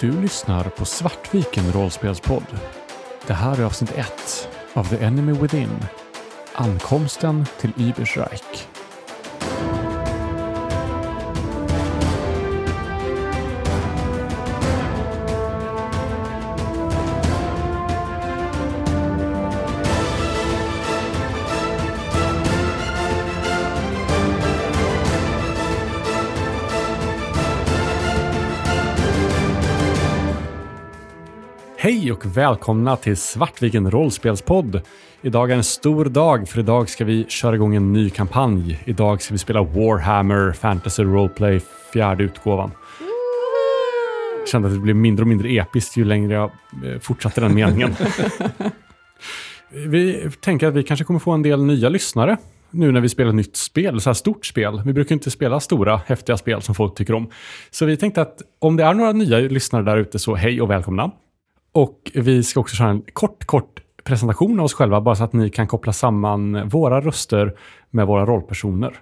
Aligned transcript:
Du 0.00 0.20
lyssnar 0.22 0.64
på 0.64 0.84
Svartviken 0.84 1.72
rollspelspodd. 1.72 2.46
Det 3.26 3.32
här 3.32 3.60
är 3.60 3.64
avsnitt 3.64 3.92
1 3.96 4.48
av 4.72 4.84
The 4.84 5.04
Enemy 5.04 5.32
Within. 5.32 5.70
Ankomsten 6.54 7.46
till 7.60 7.72
Übersreich. 7.76 8.77
Och 32.18 32.36
välkomna 32.36 32.96
till 32.96 33.16
Svartviken 33.16 33.90
rollspelspodd. 33.90 34.80
Idag 35.22 35.50
är 35.50 35.56
en 35.56 35.64
stor 35.64 36.04
dag 36.04 36.48
för 36.48 36.60
idag 36.60 36.88
ska 36.88 37.04
vi 37.04 37.24
köra 37.28 37.54
igång 37.54 37.74
en 37.74 37.92
ny 37.92 38.10
kampanj. 38.10 38.80
Idag 38.84 39.22
ska 39.22 39.34
vi 39.34 39.38
spela 39.38 39.62
Warhammer 39.62 40.52
Fantasy 40.52 41.02
Roleplay 41.02 41.60
fjärde 41.92 42.24
utgåvan. 42.24 42.70
Jag 44.38 44.48
kände 44.48 44.68
att 44.68 44.74
det 44.74 44.80
blev 44.80 44.96
mindre 44.96 45.22
och 45.22 45.28
mindre 45.28 45.48
episkt 45.48 45.96
ju 45.96 46.04
längre 46.04 46.34
jag 46.34 46.50
eh, 46.84 47.00
fortsatte 47.00 47.40
den 47.40 47.54
meningen. 47.54 47.94
vi 49.86 50.30
tänker 50.40 50.68
att 50.68 50.74
vi 50.74 50.82
kanske 50.82 51.04
kommer 51.04 51.20
få 51.20 51.30
en 51.30 51.42
del 51.42 51.64
nya 51.64 51.88
lyssnare 51.88 52.36
nu 52.70 52.92
när 52.92 53.00
vi 53.00 53.08
spelar 53.08 53.28
ett 53.28 53.36
nytt 53.36 53.56
spel, 53.56 54.00
så 54.00 54.08
här 54.08 54.14
stort 54.14 54.46
spel. 54.46 54.82
Vi 54.84 54.92
brukar 54.92 55.14
inte 55.14 55.30
spela 55.30 55.60
stora, 55.60 56.00
häftiga 56.06 56.36
spel 56.36 56.62
som 56.62 56.74
folk 56.74 56.94
tycker 56.94 57.14
om. 57.14 57.30
Så 57.70 57.86
vi 57.86 57.96
tänkte 57.96 58.22
att 58.22 58.42
om 58.58 58.76
det 58.76 58.84
är 58.84 58.94
några 58.94 59.12
nya 59.12 59.38
lyssnare 59.38 59.82
där 59.82 59.96
ute 59.96 60.18
så 60.18 60.34
hej 60.34 60.62
och 60.62 60.70
välkomna. 60.70 61.10
Och 61.78 62.10
vi 62.14 62.42
ska 62.42 62.60
också 62.60 62.76
köra 62.76 62.88
en 62.88 63.02
kort, 63.12 63.44
kort 63.44 63.80
presentation 64.04 64.58
av 64.58 64.64
oss 64.64 64.74
själva, 64.74 65.00
bara 65.00 65.14
så 65.14 65.24
att 65.24 65.32
ni 65.32 65.50
kan 65.50 65.66
koppla 65.66 65.92
samman 65.92 66.68
våra 66.68 67.00
röster 67.00 67.54
med 67.90 68.06
våra 68.06 68.26
rollpersoner. 68.26 68.94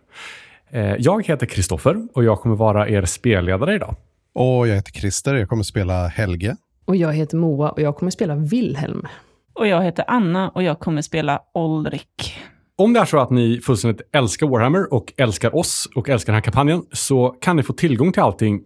Eh, 0.70 0.94
Jag 0.98 1.26
heter 1.26 1.46
Kristoffer 1.46 2.08
och 2.14 2.24
jag 2.24 2.40
kommer 2.40 2.56
vara 2.56 2.88
er 2.88 3.04
spelledare 3.04 3.74
idag. 3.74 3.94
Och 4.34 4.68
jag 4.68 4.74
heter 4.74 4.92
Christer, 4.92 5.34
jag 5.34 5.48
kommer 5.48 5.62
spela 5.62 6.06
Helge. 6.06 6.56
Och 6.84 6.96
jag 6.96 7.12
heter 7.12 7.36
Moa 7.36 7.70
och 7.70 7.80
jag 7.80 7.96
kommer 7.96 8.10
spela 8.10 8.34
Wilhelm. 8.36 9.06
Och 9.54 9.66
jag 9.66 9.82
heter 9.84 10.04
Anna 10.08 10.48
och 10.48 10.62
jag 10.62 10.78
kommer 10.78 11.02
spela 11.02 11.40
Olrik. 11.54 12.36
Om 12.78 12.92
det 12.92 13.00
är 13.00 13.04
så 13.04 13.18
att 13.18 13.30
ni 13.30 13.60
fullständigt 13.60 14.08
älskar 14.12 14.46
Warhammer 14.46 14.94
och 14.94 15.12
älskar 15.16 15.56
oss 15.56 15.88
och 15.94 16.08
älskar 16.08 16.32
den 16.32 16.36
här 16.36 16.44
kampanjen 16.44 16.82
så 16.92 17.28
kan 17.28 17.56
ni 17.56 17.62
få 17.62 17.72
tillgång 17.72 18.12
till 18.12 18.22
allting 18.22 18.60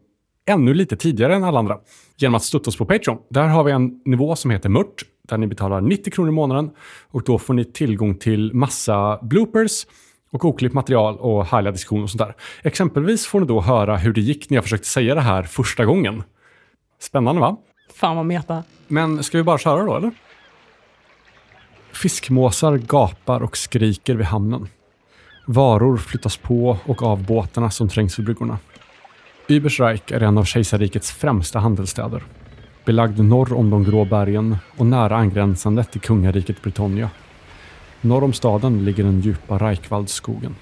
ännu 0.50 0.74
lite 0.74 0.96
tidigare 0.96 1.34
än 1.34 1.44
alla 1.44 1.58
andra 1.58 1.78
genom 2.16 2.34
att 2.34 2.42
stötta 2.42 2.70
oss 2.70 2.76
på 2.76 2.84
Patreon. 2.84 3.18
Där 3.30 3.46
har 3.46 3.64
vi 3.64 3.72
en 3.72 4.00
nivå 4.04 4.36
som 4.36 4.50
heter 4.50 4.68
Mört 4.68 5.04
där 5.28 5.38
ni 5.38 5.46
betalar 5.46 5.80
90 5.80 6.12
kronor 6.12 6.28
i 6.28 6.32
månaden 6.32 6.70
och 7.10 7.22
då 7.22 7.38
får 7.38 7.54
ni 7.54 7.64
tillgång 7.64 8.14
till 8.14 8.54
massa 8.54 9.18
bloopers 9.22 9.86
och 10.32 10.44
oklippt 10.44 10.74
material 10.74 11.18
och 11.18 11.46
härliga 11.46 11.72
diskussioner 11.72 12.02
och 12.02 12.10
sånt 12.10 12.18
där. 12.18 12.34
Exempelvis 12.62 13.26
får 13.26 13.40
ni 13.40 13.46
då 13.46 13.60
höra 13.60 13.96
hur 13.96 14.12
det 14.12 14.20
gick 14.20 14.50
när 14.50 14.56
jag 14.56 14.64
försökte 14.64 14.88
säga 14.88 15.14
det 15.14 15.20
här 15.20 15.42
första 15.42 15.84
gången. 15.84 16.22
Spännande 17.00 17.40
va? 17.40 17.56
Fan 17.94 18.16
vad 18.16 18.26
meta. 18.26 18.62
Men 18.88 19.22
ska 19.22 19.38
vi 19.38 19.44
bara 19.44 19.58
köra 19.58 19.84
då 19.84 19.96
eller? 19.96 20.10
Fiskmåsar 21.92 22.76
gapar 22.76 23.42
och 23.42 23.56
skriker 23.56 24.14
vid 24.14 24.26
hamnen. 24.26 24.68
Varor 25.46 25.96
flyttas 25.96 26.36
på 26.36 26.78
och 26.84 27.02
av 27.02 27.26
båtarna 27.26 27.70
som 27.70 27.88
trängs 27.88 28.18
vid 28.18 28.26
bryggorna. 28.26 28.58
Übersreich 29.50 30.12
är 30.12 30.22
en 30.22 30.38
av 30.38 30.44
kejsarrikets 30.44 31.12
främsta 31.12 31.58
handelsstäder. 31.58 32.22
Belagd 32.84 33.18
norr 33.18 33.52
om 33.52 33.70
de 33.70 33.84
grå 33.84 34.04
bergen 34.04 34.56
och 34.76 34.86
nära 34.86 35.16
angränsande 35.16 35.84
till 35.84 36.00
kungariket 36.00 36.62
Britannia. 36.62 37.10
Norr 38.00 38.24
om 38.24 38.32
staden 38.32 38.84
ligger 38.84 39.04
den 39.04 39.20
djupa 39.20 39.58
Reichwaldskogen. 39.58 40.54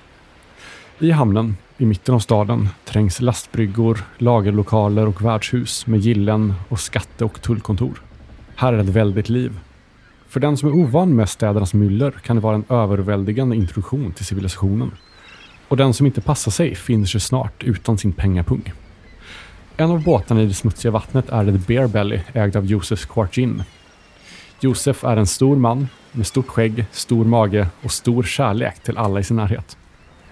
I 0.99 1.11
hamnen, 1.11 1.57
i 1.77 1.87
mitten 1.87 2.15
av 2.15 2.19
staden, 2.19 2.69
trängs 2.85 3.21
lastbryggor, 3.21 3.99
lagerlokaler 4.19 5.09
och 5.09 5.25
värdshus 5.25 5.87
med 5.87 6.01
gillen 6.01 6.55
och 6.69 6.81
skatte 6.81 7.25
och 7.25 7.43
tullkontor. 7.43 8.03
Här 8.55 8.73
är 8.73 8.77
det 8.77 8.83
ett 8.83 8.89
väldigt 8.89 9.29
liv. 9.29 9.61
För 10.29 10.41
den 10.41 10.57
som 10.57 10.69
är 10.69 10.73
ovan 10.73 11.17
med 11.17 11.29
städernas 11.29 11.75
myller 11.75 12.11
kan 12.11 12.37
det 12.37 12.43
vara 12.43 12.55
en 12.55 12.65
överväldigande 12.69 13.57
introduktion 13.57 14.13
till 14.13 14.27
civilisationen. 14.27 14.91
Och 15.69 15.77
den 15.77 15.95
som 15.95 16.07
inte 16.07 16.21
passar 16.21 16.51
sig 16.51 16.75
finner 16.75 17.07
sig 17.07 17.21
snart 17.21 17.65
utan 17.65 17.99
sin 17.99 18.13
pengapung. 18.13 18.73
En 19.81 19.91
av 19.91 20.03
båtarna 20.03 20.43
i 20.43 20.47
det 20.47 20.55
smutsiga 20.55 20.91
vattnet 20.93 21.29
är 21.29 21.45
The 21.45 21.53
Bear 21.53 21.87
Belly, 21.87 22.21
ägd 22.33 22.57
av 22.57 22.67
Josef 22.67 23.07
Quartin. 23.07 23.63
Josef 24.61 25.05
är 25.05 25.17
en 25.17 25.27
stor 25.27 25.57
man 25.57 25.89
med 26.13 26.27
stort 26.27 26.49
skägg, 26.49 26.87
stor 26.91 27.25
mage 27.25 27.69
och 27.83 27.93
stor 27.93 28.23
kärlek 28.23 28.83
till 28.83 28.99
alla 28.99 29.21
i 29.21 29.25
sin 29.25 29.37
närhet. 29.37 29.77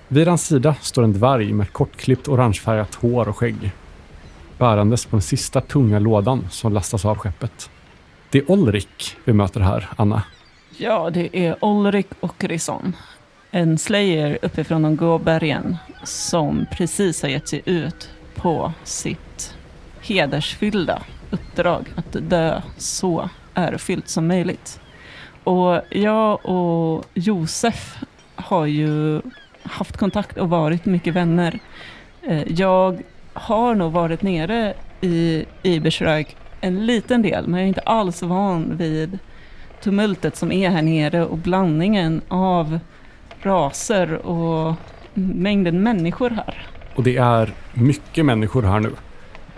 Vid 0.08 0.28
hans 0.28 0.46
sida 0.46 0.74
står 0.80 1.02
en 1.02 1.12
dvärg 1.12 1.52
med 1.52 1.72
kortklippt 1.72 2.28
orangefärgat 2.28 2.94
hår 2.94 3.28
och 3.28 3.36
skägg. 3.36 3.70
Bärandes 4.58 5.06
på 5.06 5.16
den 5.16 5.22
sista 5.22 5.60
tunga 5.60 5.98
lådan 5.98 6.46
som 6.50 6.72
lastas 6.72 7.04
av 7.04 7.18
skeppet. 7.18 7.70
Det 8.30 8.38
är 8.38 8.50
Olrik 8.50 9.16
vi 9.24 9.32
möter 9.32 9.60
här, 9.60 9.88
Anna. 9.96 10.22
Ja, 10.78 11.10
det 11.10 11.38
är 11.38 11.64
Olrik 11.64 12.08
och 12.20 12.44
En 13.50 13.78
slayer 13.78 14.38
uppifrån 14.42 14.82
de 14.82 14.96
grå 14.96 15.18
bergen 15.18 15.76
som 16.04 16.66
precis 16.72 17.22
har 17.22 17.28
gett 17.28 17.48
sig 17.48 17.62
ut 17.64 18.10
på 18.36 18.72
sitt 18.84 19.54
hedersfyllda 20.00 21.02
uppdrag 21.30 21.86
att 21.94 22.16
dö 22.30 22.62
så 22.76 23.30
ärofyllt 23.54 24.08
som 24.08 24.26
möjligt. 24.26 24.80
Och 25.44 25.80
jag 25.91 26.47
och 26.47 27.04
Josef 27.14 27.98
har 28.34 28.66
ju 28.66 29.20
haft 29.62 29.97
kontakt 29.97 30.38
och 30.38 30.50
varit 30.50 30.84
mycket 30.84 31.14
vänner. 31.14 31.58
Eh, 32.22 32.52
jag 32.52 33.02
har 33.32 33.74
nog 33.74 33.92
varit 33.92 34.22
nere 34.22 34.74
i 35.00 35.44
Ibersrög 35.62 36.36
en 36.60 36.86
liten 36.86 37.22
del, 37.22 37.47
men 37.47 37.54
jag 37.54 37.64
är 37.64 37.68
inte 37.68 37.80
alls 37.80 38.22
van 38.22 38.76
vid 38.76 39.18
tumultet 39.82 40.36
som 40.36 40.53
är 40.53 40.70
här 40.70 40.82
nere 40.82 41.24
och 41.24 41.38
blandningen 41.38 42.22
av 42.28 42.78
raser 43.42 44.26
och 44.26 44.74
mängden 45.14 45.82
människor 45.82 46.30
här. 46.30 46.66
Och 46.96 47.02
det 47.02 47.16
är 47.16 47.52
mycket 47.74 48.24
människor 48.24 48.62
här 48.62 48.80
nu. 48.80 48.90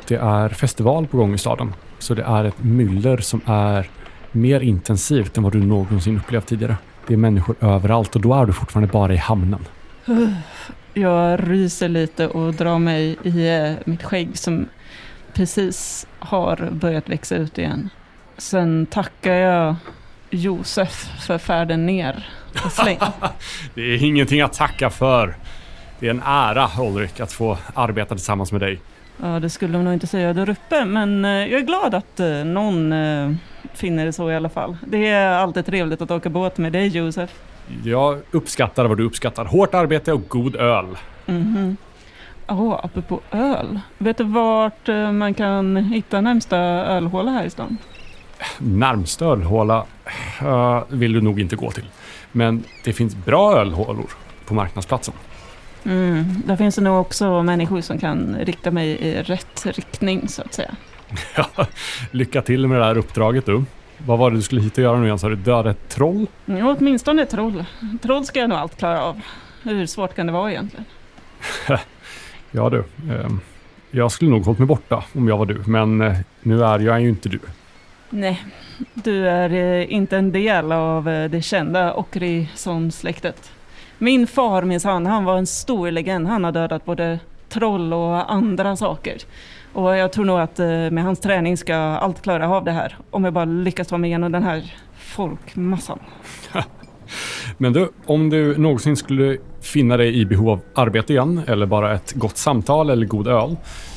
Det 0.09 0.15
är 0.15 0.49
festival 0.49 1.07
på 1.07 1.17
gång 1.17 1.35
i 1.35 1.39
staden. 1.39 1.75
Så 1.99 2.15
det 2.15 2.23
är 2.23 2.45
ett 2.45 2.63
myller 2.63 3.17
som 3.17 3.41
är 3.47 3.91
mer 4.33 4.61
intensivt 4.61 5.37
än 5.37 5.43
vad 5.43 5.53
du 5.53 5.63
någonsin 5.63 6.17
upplevt 6.17 6.47
tidigare. 6.47 6.77
Det 7.07 7.15
är 7.15 7.19
människor 7.19 7.57
överallt 7.61 8.17
och 8.17 8.23
då 8.23 8.35
är 8.35 8.47
du 8.47 8.53
fortfarande 8.53 8.93
bara 8.93 9.15
i 9.15 9.17
hamnen. 9.17 9.65
Jag 10.95 11.51
ryser 11.51 11.89
lite 11.89 12.29
och 12.29 12.55
drar 12.55 12.79
mig 12.79 13.17
i 13.23 13.49
eh, 13.49 13.73
mitt 13.85 14.03
skägg 14.03 14.39
som 14.39 14.67
precis 15.33 16.07
har 16.19 16.69
börjat 16.73 17.09
växa 17.09 17.37
ut 17.37 17.59
igen. 17.59 17.91
Sen 18.39 18.87
tackar 18.87 19.35
jag 19.35 19.77
Josef 20.31 21.11
för 21.27 21.39
färden 21.39 21.87
ner. 21.87 22.29
Det 23.75 23.83
är 23.83 24.05
ingenting 24.05 24.41
att 24.41 24.53
tacka 24.53 24.91
för. 24.91 25.37
Det 26.01 26.07
är 26.07 26.11
en 26.11 26.23
ära, 26.25 26.69
Ulrik, 26.79 27.21
att 27.21 27.33
få 27.33 27.59
arbeta 27.75 28.15
tillsammans 28.15 28.53
med 28.53 28.61
dig. 28.61 28.81
Ja, 29.23 29.41
det 29.41 29.51
skulle 29.51 29.73
de 29.73 29.85
nog 29.85 29.93
inte 29.93 30.07
säga 30.07 30.33
där 30.33 30.51
uppe, 30.51 30.85
men 30.85 31.25
eh, 31.25 31.31
jag 31.31 31.61
är 31.61 31.65
glad 31.65 31.95
att 31.95 32.21
eh, 32.21 32.45
någon 32.45 32.93
eh, 32.93 33.33
finner 33.75 34.07
det 34.07 34.13
så 34.13 34.31
i 34.31 34.37
alla 34.37 34.49
fall. 34.49 34.77
Det 34.87 35.09
är 35.09 35.31
alltid 35.31 35.67
trevligt 35.67 36.03
att 36.03 36.11
åka 36.11 36.29
båt 36.29 36.59
med 36.59 36.73
dig, 36.73 36.89
Josef. 36.89 37.31
Jag 37.85 38.21
uppskattar 38.31 38.85
vad 38.85 38.97
du 38.99 39.05
uppskattar. 39.05 39.45
Hårt 39.45 39.75
arbete 39.75 40.13
och 40.13 40.29
god 40.29 40.57
öl. 40.57 40.87
Mhm. 41.27 41.77
Ja, 42.47 42.81
apropå 42.85 43.21
öl. 43.31 43.81
Vet 43.99 44.19
du 44.19 44.25
vart 44.25 44.89
man 45.13 45.35
kan 45.35 45.77
hitta 45.77 46.21
närmsta 46.21 46.57
ölhåla 46.59 47.31
här 47.31 47.45
i 47.45 47.51
stan? 47.51 47.79
Närmsta 48.59 49.25
ölhåla 49.25 49.85
eh, 50.41 50.83
vill 50.89 51.13
du 51.13 51.21
nog 51.21 51.41
inte 51.41 51.57
gå 51.57 51.71
till. 51.71 51.85
Men 52.33 52.65
det 52.85 52.93
finns 52.93 53.17
bra 53.17 53.59
ölhålor 53.59 54.11
på 54.45 54.55
marknadsplatsen. 54.55 55.15
Mm, 55.89 56.25
där 56.47 56.57
finns 56.57 56.75
det 56.75 56.81
nog 56.81 57.01
också 57.01 57.43
människor 57.43 57.81
som 57.81 57.99
kan 57.99 58.37
rikta 58.41 58.71
mig 58.71 58.89
i 58.89 59.23
rätt 59.23 59.67
riktning, 59.67 60.29
så 60.29 60.43
att 60.43 60.55
säga. 60.55 60.71
Ja, 61.37 61.67
Lycka 62.11 62.43
till 62.43 62.67
med 62.67 62.81
det 62.81 62.85
här 62.85 62.99
uppdraget 62.99 63.47
du. 63.47 63.65
Vad 64.07 64.19
var 64.19 64.31
det 64.31 64.37
du 64.37 64.43
skulle 64.43 64.61
hit 64.61 64.79
och 64.79 64.85
göra 64.85 64.99
nu 64.99 65.05
igen? 65.05 65.19
Sa 65.19 65.29
du 65.29 65.37
döda 65.37 65.71
ett 65.71 65.89
troll? 65.89 66.27
Ja, 66.47 66.77
åtminstone 66.79 67.23
ett 67.23 67.31
troll. 67.31 67.65
Troll 68.03 68.25
ska 68.25 68.41
jag 68.41 68.49
nog 68.51 68.59
allt 68.59 68.77
klara 68.79 69.03
av. 69.03 69.21
Hur 69.63 69.87
svårt 69.87 70.15
kan 70.15 70.27
det 70.27 70.33
vara 70.33 70.51
egentligen? 70.51 70.85
Ja 72.51 72.71
du. 72.71 72.85
ehm, 73.15 73.41
jag 73.91 74.13
skulle 74.13 74.31
nog 74.31 74.45
hållit 74.45 74.59
mig 74.59 74.69
borta 74.69 75.05
om 75.15 75.29
jag 75.29 75.39
var 75.39 75.47
du. 75.47 75.63
Men 75.67 76.01
eh, 76.01 76.17
nu 76.43 76.65
är 76.65 76.79
jag 76.79 77.01
ju 77.01 77.09
inte 77.09 77.29
du. 77.29 77.39
Nej, 78.11 78.45
du 78.95 79.29
är 79.29 79.51
eh, 79.53 79.93
inte 79.93 80.17
en 80.17 80.33
del 80.33 80.73
av 80.73 81.09
eh, 81.09 81.31
det 81.31 81.43
kända 81.43 81.95
Okrison-släktet. 81.95 83.53
Min 83.99 84.27
far 84.27 84.63
minsann, 84.63 85.07
han 85.07 85.25
var 85.25 85.37
en 85.37 85.47
stor 85.47 85.91
legend. 85.91 86.27
Han 86.27 86.45
har 86.45 86.53
dödat 86.53 86.85
både 86.85 87.19
troll 87.49 87.93
och 87.93 88.33
andra 88.33 88.77
saker. 88.77 89.17
Och 89.73 89.97
jag 89.97 90.13
tror 90.13 90.25
nog 90.25 90.41
att 90.41 90.59
eh, 90.59 90.67
med 90.67 91.05
hans 91.05 91.21
träning 91.21 91.57
ska 91.57 91.75
allt 91.75 92.23
klara 92.23 92.49
av 92.49 92.65
det 92.65 92.73
här. 92.73 92.97
Om 93.11 93.25
jag 93.25 93.33
bara 93.33 93.45
lyckas 93.45 93.89
ta 93.89 93.99
mig 93.99 94.11
igenom 94.11 94.33
den 94.33 94.43
här 94.43 94.75
folkmassan. 94.99 95.99
Men 97.59 97.73
du, 97.73 97.89
om 98.07 98.31
du 98.31 98.59
någonsin 98.59 98.97
skulle 98.97 99.39
finna 99.61 99.97
dig 99.97 100.19
i 100.21 100.25
behov 100.25 100.51
av 100.51 100.61
arbete 100.75 101.13
igen 101.13 101.41
eller 101.47 101.67
bara 101.67 101.95
ett 101.95 102.13
gott 102.13 102.37
samtal 102.37 102.91
eller 102.91 103.07
god 103.07 103.29
öl 103.29 103.57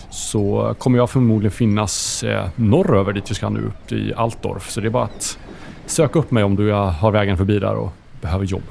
så 0.09 0.75
kommer 0.77 0.97
jag 0.97 1.09
förmodligen 1.09 1.51
finnas 1.51 2.23
eh, 2.23 2.49
norröver 2.55 3.13
dit 3.13 3.31
vi 3.31 3.35
ska 3.35 3.49
nu, 3.49 3.59
upp 3.59 3.91
i 3.91 4.13
Altdorf. 4.13 4.69
Så 4.69 4.81
det 4.81 4.87
är 4.87 4.91
bara 4.91 5.03
att 5.03 5.39
söka 5.85 6.19
upp 6.19 6.31
mig 6.31 6.43
om 6.43 6.55
du 6.55 6.69
eh, 6.69 6.91
har 6.91 7.11
vägen 7.11 7.37
förbi 7.37 7.59
där 7.59 7.75
och 7.75 7.93
behöver 8.21 8.45
jobb. 8.45 8.63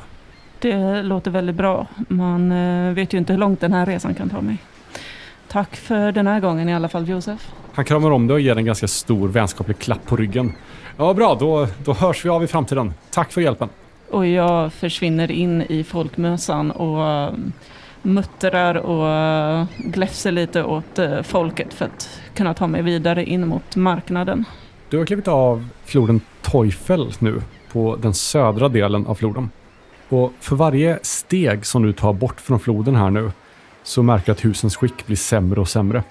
Det 0.60 1.02
låter 1.02 1.30
väldigt 1.30 1.56
bra. 1.56 1.86
Man 2.08 2.52
eh, 2.52 2.92
vet 2.92 3.14
ju 3.14 3.18
inte 3.18 3.32
hur 3.32 3.40
långt 3.40 3.60
den 3.60 3.72
här 3.72 3.86
resan 3.86 4.14
kan 4.14 4.30
ta 4.30 4.40
mig. 4.40 4.56
Tack 5.48 5.76
för 5.76 6.12
den 6.12 6.26
här 6.26 6.40
gången 6.40 6.68
i 6.68 6.74
alla 6.74 6.88
fall, 6.88 7.08
Josef. 7.08 7.52
Han 7.72 7.84
kramar 7.84 8.10
om 8.10 8.26
dig 8.26 8.34
och 8.34 8.40
ger 8.40 8.56
en 8.56 8.64
ganska 8.64 8.88
stor 8.88 9.28
vänskaplig 9.28 9.78
klapp 9.78 10.06
på 10.06 10.16
ryggen. 10.16 10.52
Ja, 10.96 11.14
bra. 11.14 11.36
Då, 11.40 11.66
då 11.84 11.92
hörs 11.92 12.24
vi 12.24 12.28
av 12.28 12.44
i 12.44 12.46
framtiden. 12.46 12.94
Tack 13.10 13.32
för 13.32 13.40
hjälpen. 13.40 13.68
Och 14.10 14.26
jag 14.26 14.72
försvinner 14.72 15.30
in 15.30 15.62
i 15.62 15.84
folkmössan 15.84 16.70
och 16.70 17.06
eh, 17.06 17.32
muttrar 18.02 18.74
och 18.74 19.08
eh, 19.08 19.64
gläfser 19.78 20.32
lite 20.32 20.64
åt 20.64 20.98
folket 21.22 21.74
för 21.74 21.84
att 21.84 22.20
kunna 22.34 22.54
ta 22.54 22.66
mig 22.66 22.82
vidare 22.82 23.24
in 23.24 23.46
mot 23.46 23.76
marknaden. 23.76 24.44
Du 24.88 24.98
har 24.98 25.06
klivit 25.06 25.28
av 25.28 25.68
floden 25.84 26.20
Teufel 26.42 27.12
nu 27.18 27.42
på 27.72 27.96
den 28.02 28.14
södra 28.14 28.68
delen 28.68 29.06
av 29.06 29.14
floden. 29.14 29.50
Och 30.10 30.32
för 30.40 30.56
varje 30.56 30.98
steg 31.02 31.66
som 31.66 31.82
du 31.82 31.92
tar 31.92 32.12
bort 32.12 32.40
från 32.40 32.60
floden 32.60 32.94
här 32.94 33.10
nu 33.10 33.32
så 33.82 34.02
märker 34.02 34.26
du 34.26 34.32
att 34.32 34.44
husens 34.44 34.76
skick 34.76 35.06
blir 35.06 35.16
sämre 35.16 35.60
och 35.60 35.68
sämre. 35.68 36.04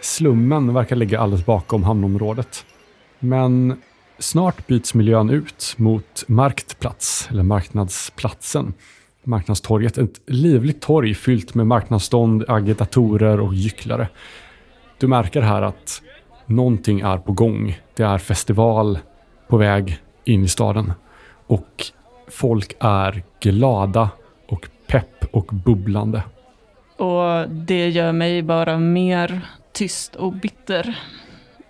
Slummen 0.00 0.74
verkar 0.74 0.96
ligga 0.96 1.20
alldeles 1.20 1.46
bakom 1.46 1.82
hamnområdet. 1.82 2.64
Men 3.18 3.76
snart 4.18 4.66
byts 4.66 4.94
miljön 4.94 5.30
ut 5.30 5.74
mot 5.76 6.24
Marktplats, 6.26 7.28
eller 7.30 7.42
Marknadsplatsen. 7.42 8.74
Marknadstorget, 9.24 9.98
ett 9.98 10.20
livligt 10.26 10.82
torg 10.82 11.14
fyllt 11.14 11.54
med 11.54 11.66
marknadsstånd, 11.66 12.44
agitatorer 12.48 13.40
och 13.40 13.54
gycklare. 13.54 14.08
Du 14.98 15.06
märker 15.06 15.40
här 15.40 15.62
att 15.62 16.02
någonting 16.46 17.00
är 17.00 17.18
på 17.18 17.32
gång. 17.32 17.80
Det 17.94 18.02
är 18.02 18.18
festival 18.18 18.98
på 19.48 19.56
väg 19.56 19.98
in 20.24 20.44
i 20.44 20.48
staden. 20.48 20.92
Och 21.46 21.92
folk 22.30 22.76
är 22.80 23.22
glada 23.40 24.10
och 24.48 24.68
pepp 24.86 25.24
och 25.30 25.46
bubblande. 25.46 26.22
Och 26.96 27.48
det 27.48 27.88
gör 27.88 28.12
mig 28.12 28.42
bara 28.42 28.78
mer 28.78 29.40
tyst 29.72 30.14
och 30.14 30.32
bitter. 30.32 30.98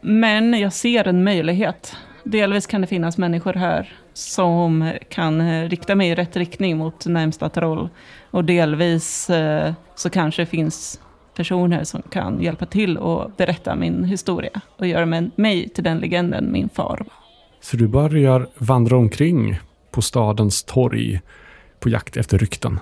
Men 0.01 0.61
jag 0.61 0.73
ser 0.73 1.09
en 1.09 1.25
möjlighet. 1.25 1.97
Delvis 2.25 2.67
kan 2.67 2.81
det 2.81 2.87
finnas 2.87 3.19
människor 3.19 3.53
här 3.53 3.93
som 4.13 4.93
kan 5.09 5.69
rikta 5.69 5.95
mig 5.95 6.09
i 6.09 6.15
rätt 6.15 6.37
riktning 6.37 6.77
mot 6.77 7.07
närmsta 7.07 7.49
troll. 7.49 7.89
Och 8.31 8.45
delvis 8.45 9.31
eh, 9.31 9.73
så 9.95 10.11
kanske 10.11 10.43
det 10.43 10.47
finns 10.47 11.01
personer 11.37 11.85
som 11.85 12.03
kan 12.03 12.43
hjälpa 12.43 12.67
till 12.67 12.99
och 12.99 13.31
berätta 13.37 13.77
min 13.77 14.05
historia 14.05 14.61
och 14.79 14.87
göra 14.87 15.07
mig 15.37 15.69
till 15.69 15.85
den 15.85 15.99
legenden 15.99 16.53
min 16.53 16.69
far 16.69 16.99
var. 16.99 17.13
Så 17.61 17.77
du 17.77 17.89
börjar 17.89 18.47
vandra 18.59 18.97
omkring 18.97 19.59
på 19.91 20.03
stadens 20.03 20.65
torg 20.65 21.21
på 21.81 21.89
jakt 21.89 22.17
efter 22.17 22.39
rykten. 22.39 22.81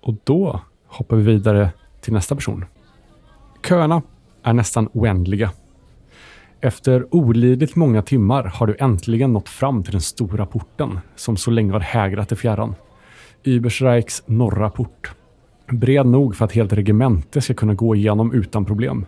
Och 0.00 0.14
då 0.24 0.60
hoppar 0.86 1.16
vi 1.16 1.22
vidare 1.22 1.70
till 2.00 2.12
nästa 2.12 2.34
person. 2.34 2.64
Köerna 3.68 4.02
är 4.42 4.52
nästan 4.52 4.88
oändliga. 4.92 5.50
Efter 6.60 7.14
olidligt 7.14 7.76
många 7.76 8.02
timmar 8.02 8.44
har 8.44 8.66
du 8.66 8.76
äntligen 8.78 9.32
nått 9.32 9.48
fram 9.48 9.82
till 9.82 9.92
den 9.92 10.00
stora 10.00 10.46
porten 10.46 10.98
som 11.16 11.36
så 11.36 11.50
länge 11.50 11.72
har 11.72 11.80
hägrat 11.80 12.32
i 12.32 12.36
fjärran. 12.36 12.74
Übersreichs 13.42 14.22
norra 14.26 14.70
port. 14.70 15.12
Bred 15.70 16.06
nog 16.06 16.36
för 16.36 16.44
att 16.44 16.52
helt 16.52 16.72
regemente 16.72 17.40
ska 17.40 17.54
kunna 17.54 17.74
gå 17.74 17.94
igenom 17.94 18.32
utan 18.32 18.64
problem. 18.64 19.06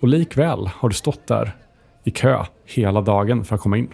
Och 0.00 0.08
likväl 0.08 0.66
har 0.66 0.88
du 0.88 0.94
stått 0.94 1.26
där 1.26 1.56
i 2.04 2.10
kö 2.10 2.44
hela 2.64 3.00
dagen 3.00 3.44
för 3.44 3.54
att 3.54 3.60
komma 3.60 3.78
in. 3.78 3.88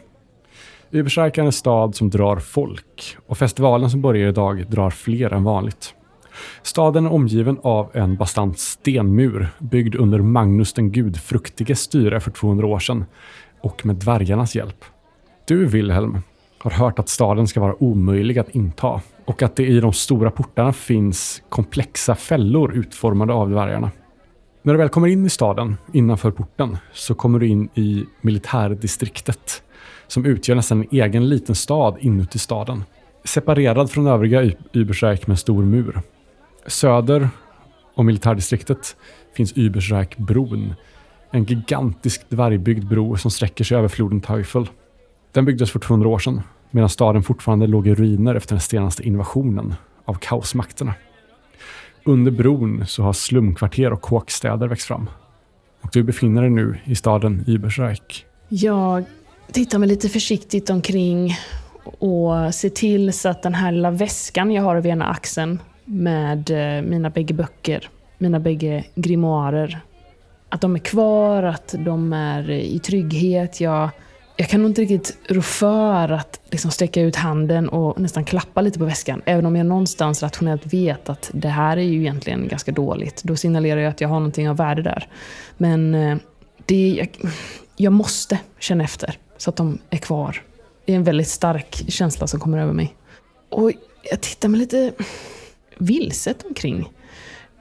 Übersreich 0.91 1.39
är 1.39 1.43
en 1.43 1.53
stad 1.53 1.95
som 1.95 2.11
drar 2.11 2.37
folk 2.37 3.17
och 3.27 3.39
festivalen 3.39 3.91
som 3.91 4.03
börjar 4.03 4.29
idag 4.29 4.67
drar 4.71 4.91
fler 4.91 5.33
än 5.33 5.45
vanligt. 5.45 5.95
Staden 6.63 7.07
är 7.07 7.13
omgiven 7.13 7.59
av 7.63 7.91
en 7.93 8.17
bastant 8.17 8.59
stenmur 8.59 9.49
byggd 9.59 9.95
under 9.95 10.19
Magnus 10.19 10.73
den 10.73 10.93
gudfruktiges 10.93 11.81
styre 11.81 12.21
för 12.21 12.31
200 12.31 12.67
år 12.67 12.79
sedan 12.79 13.05
och 13.61 13.87
med 13.87 13.97
dvärgarnas 13.97 14.55
hjälp. 14.55 14.85
Du, 15.47 15.67
Wilhelm, 15.67 16.19
har 16.59 16.71
hört 16.71 16.99
att 16.99 17.09
staden 17.09 17.49
ska 17.49 17.61
vara 17.61 17.83
omöjlig 17.83 18.39
att 18.39 18.51
inta 18.51 19.01
och 19.25 19.43
att 19.43 19.57
det 19.57 19.67
i 19.67 19.81
de 19.81 19.93
stora 19.93 20.31
portarna 20.31 20.73
finns 20.73 21.43
komplexa 21.49 22.15
fällor 22.15 22.75
utformade 22.75 23.33
av 23.33 23.51
dvärgarna. 23.51 23.91
När 24.63 24.73
du 24.73 24.79
väl 24.79 24.89
kommer 24.89 25.09
in 25.09 25.27
i 25.27 25.31
staden, 25.31 25.77
innanför 25.93 26.31
porten, 26.31 26.77
så 26.93 27.15
kommer 27.15 27.39
du 27.39 27.47
in 27.47 27.69
i 27.75 28.05
militärdistriktet 28.21 29.63
som 30.09 30.25
utgör 30.25 30.57
nästan 30.57 30.81
en 30.81 30.89
egen 30.91 31.29
liten 31.29 31.55
stad 31.55 31.97
inuti 32.01 32.39
staden. 32.39 32.85
Separerad 33.25 33.91
från 33.91 34.07
övriga 34.07 34.53
Übersreich 34.73 35.27
med 35.27 35.31
en 35.31 35.37
stor 35.37 35.63
mur. 35.63 36.03
Söder 36.67 37.29
om 37.95 38.07
militärdistriktet 38.07 38.97
finns 39.37 39.53
Übersreich-bron. 39.57 40.75
En 41.31 41.45
gigantisk 41.45 42.31
dvärgbyggd 42.31 42.89
bro 42.89 43.17
som 43.17 43.31
sträcker 43.31 43.65
sig 43.65 43.77
över 43.77 43.89
floden 43.89 44.21
Teufel. 44.21 44.69
Den 45.33 45.45
byggdes 45.45 45.71
för 45.71 45.79
200 45.79 46.09
år 46.09 46.19
sedan 46.19 46.43
medan 46.71 46.89
staden 46.89 47.23
fortfarande 47.23 47.67
låg 47.67 47.89
i 47.89 47.95
ruiner 47.95 48.35
efter 48.35 48.55
den 48.55 48.61
senaste 48.61 49.03
invasionen 49.03 49.75
av 50.05 50.15
kaosmakterna. 50.15 50.95
Under 52.05 52.31
bron 52.31 52.87
så 52.87 53.03
har 53.03 53.13
slumkvarter 53.13 53.93
och 53.93 54.01
kåkstäder 54.01 54.69
växt 54.69 54.87
fram. 54.87 55.11
Och 55.81 55.91
du 55.93 56.03
befinner 56.03 56.43
dig 56.43 56.51
nu 56.51 56.79
i 56.85 56.95
staden 56.95 57.45
Übersreich. 57.47 58.25
Jag 58.49 59.05
tittar 59.53 59.79
mig 59.79 59.89
lite 59.89 60.09
försiktigt 60.09 60.71
omkring 60.71 61.37
och 61.85 62.55
ser 62.55 62.69
till 62.69 63.13
så 63.13 63.29
att 63.29 63.43
den 63.43 63.55
här 63.55 63.73
lilla 63.73 63.91
väskan 63.91 64.51
jag 64.51 64.63
har 64.63 64.77
över 64.77 64.91
ena 64.91 65.07
axeln 65.07 65.63
med 65.85 66.51
eh, 66.51 66.83
mina 66.83 67.11
bägge 67.11 67.35
böcker, 67.35 67.91
mina 68.19 68.41
bägge 68.41 68.85
grimoarer. 68.95 69.81
Att 70.49 70.61
de 70.61 70.75
är 70.75 70.79
kvar, 70.79 71.43
att 71.43 71.75
de 71.79 72.13
är 72.13 72.51
i 72.51 72.79
trygghet. 72.79 73.61
Jag, 73.61 73.89
jag 74.37 74.49
kan 74.49 74.63
nog 74.63 74.71
inte 74.71 74.83
riktigt 74.83 75.19
rå 75.29 75.43
för 75.43 76.13
att 76.13 76.41
liksom 76.51 76.71
sträcka 76.71 77.01
ut 77.01 77.17
handen 77.17 77.69
och 77.69 78.01
nästan 78.01 78.25
klappa 78.25 78.61
lite 78.61 78.79
på 78.79 78.85
väskan. 78.85 79.23
Även 79.25 79.47
om 79.47 79.57
jag 79.57 79.67
någonstans 79.67 80.23
rationellt 80.23 80.73
vet 80.73 81.09
att 81.09 81.31
det 81.35 81.49
här 81.49 81.77
är 81.77 81.83
ju 81.83 82.01
egentligen 82.01 82.49
ganska 82.49 82.73
dåligt. 82.73 83.23
Då 83.25 83.37
signalerar 83.37 83.81
jag 83.81 83.91
att 83.91 84.01
jag 84.01 84.09
har 84.09 84.21
någonting 84.21 84.51
av 84.51 84.57
värde 84.57 84.83
där. 84.83 85.09
Men 85.57 85.95
eh, 85.95 86.17
det, 86.67 86.89
jag, 86.89 87.09
jag 87.77 87.93
måste 87.93 88.39
känna 88.59 88.85
efter 88.85 89.19
så 89.39 89.51
att 89.51 89.57
de 89.57 89.79
är 89.91 89.99
kvar. 89.99 90.43
Det 90.85 90.93
är 90.93 90.97
en 90.97 91.05
väldigt 91.05 91.29
stark 91.29 91.85
känsla 91.89 92.27
som 92.27 92.41
kommer 92.41 92.59
över 92.59 92.73
mig. 92.73 92.97
Och 93.49 93.73
jag 94.11 94.21
tittar 94.21 94.49
mig 94.49 94.61
lite 94.61 94.93
vilset 95.79 96.45
omkring. 96.49 96.93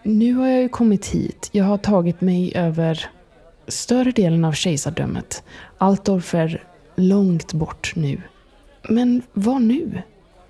Nu 0.03 0.34
har 0.34 0.48
jag 0.48 0.62
ju 0.62 0.69
kommit 0.69 1.05
hit. 1.05 1.50
Jag 1.51 1.65
har 1.65 1.77
tagit 1.77 2.22
mig 2.22 2.55
över 2.55 3.10
större 3.67 4.12
delen 4.12 4.46
av 4.46 4.51
kejsardömet. 4.51 5.43
Altorf 5.77 6.36
är 6.36 6.63
långt 6.96 7.53
bort 7.53 7.93
nu. 7.96 8.22
Men 8.89 9.22
vad 9.34 9.62
nu? 9.62 10.01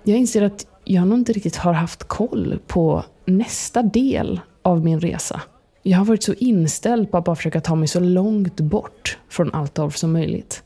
Jag 0.02 0.18
inser 0.18 0.42
att 0.42 0.66
jag 0.84 1.08
nog 1.08 1.18
inte 1.18 1.32
riktigt 1.32 1.56
har 1.56 1.72
haft 1.72 2.04
koll 2.04 2.58
på 2.66 3.04
nästa 3.24 3.82
del 3.82 4.40
av 4.62 4.84
min 4.84 5.00
resa. 5.00 5.40
Jag 5.82 5.98
har 5.98 6.04
varit 6.04 6.22
så 6.22 6.34
inställd 6.34 7.10
på 7.10 7.18
att 7.18 7.24
bara 7.24 7.36
försöka 7.36 7.60
ta 7.60 7.74
mig 7.74 7.88
så 7.88 8.00
långt 8.00 8.60
bort 8.60 9.18
från 9.28 9.54
Altorf 9.54 9.96
som 9.96 10.12
möjligt. 10.12 10.62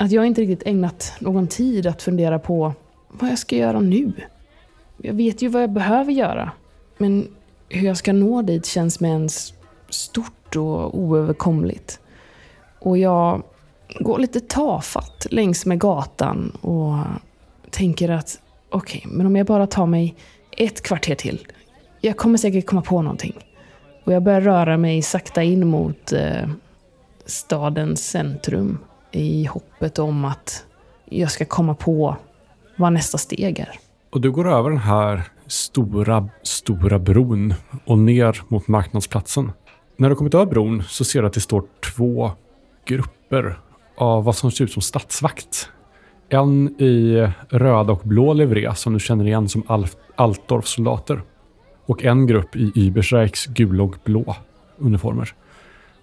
Att 0.00 0.12
jag 0.12 0.26
inte 0.26 0.40
riktigt 0.40 0.66
ägnat 0.66 1.12
någon 1.18 1.46
tid 1.46 1.86
att 1.86 2.02
fundera 2.02 2.38
på 2.38 2.72
vad 3.08 3.30
jag 3.30 3.38
ska 3.38 3.56
göra 3.56 3.80
nu. 3.80 4.12
Jag 4.96 5.14
vet 5.14 5.42
ju 5.42 5.48
vad 5.48 5.62
jag 5.62 5.70
behöver 5.70 6.12
göra. 6.12 6.52
Men 6.98 7.28
hur 7.68 7.86
jag 7.86 7.96
ska 7.96 8.12
nå 8.12 8.42
dit 8.42 8.66
känns 8.66 9.00
med 9.00 9.10
ens 9.10 9.54
stort 9.88 10.56
och 10.56 10.98
oöverkomligt. 10.98 12.00
Och 12.78 12.98
jag 12.98 13.42
går 14.00 14.18
lite 14.18 14.40
tafatt 14.40 15.26
längs 15.30 15.66
med 15.66 15.80
gatan 15.80 16.50
och 16.60 16.96
tänker 17.70 18.08
att 18.08 18.40
okej, 18.70 19.02
okay, 19.04 19.16
men 19.16 19.26
om 19.26 19.36
jag 19.36 19.46
bara 19.46 19.66
tar 19.66 19.86
mig 19.86 20.14
ett 20.50 20.82
kvarter 20.82 21.14
till. 21.14 21.46
Jag 22.00 22.16
kommer 22.16 22.38
säkert 22.38 22.66
komma 22.66 22.82
på 22.82 23.02
någonting. 23.02 23.34
Och 24.04 24.12
jag 24.12 24.22
börjar 24.22 24.40
röra 24.40 24.76
mig 24.76 25.02
sakta 25.02 25.42
in 25.42 25.66
mot 25.66 26.12
eh, 26.12 26.48
stadens 27.26 28.10
centrum 28.10 28.78
i 29.12 29.44
hoppet 29.44 29.98
om 29.98 30.24
att 30.24 30.66
jag 31.04 31.30
ska 31.30 31.44
komma 31.44 31.74
på 31.74 32.16
vad 32.76 32.92
nästa 32.92 33.18
steg 33.18 33.58
är. 33.58 33.78
Och 34.10 34.20
du 34.20 34.30
går 34.30 34.48
över 34.48 34.70
den 34.70 34.78
här 34.78 35.22
stora, 35.46 36.28
stora 36.42 36.98
bron 36.98 37.54
och 37.84 37.98
ner 37.98 38.42
mot 38.48 38.68
marknadsplatsen. 38.68 39.52
När 39.96 40.08
du 40.08 40.16
kommit 40.16 40.34
över 40.34 40.46
bron 40.46 40.82
så 40.88 41.04
ser 41.04 41.20
du 41.20 41.26
att 41.26 41.32
det 41.32 41.40
står 41.40 41.64
två 41.96 42.30
grupper 42.84 43.58
av 43.96 44.24
vad 44.24 44.36
som 44.36 44.50
ser 44.50 44.64
ut 44.64 44.72
som 44.72 44.82
statsvakt. 44.82 45.68
En 46.28 46.80
i 46.80 47.28
röd 47.48 47.90
och 47.90 48.00
blå 48.04 48.32
livré 48.32 48.74
som 48.74 48.92
du 48.92 49.00
känner 49.00 49.26
igen 49.26 49.48
som 49.48 49.62
Alf 49.66 49.96
Altdorfs 50.16 50.70
soldater. 50.70 51.22
Och 51.86 52.04
en 52.04 52.26
grupp 52.26 52.56
i 52.56 52.72
Übersreichs 52.74 53.46
gula 53.46 53.82
och 53.82 53.96
blå 54.04 54.36
uniformer. 54.78 55.34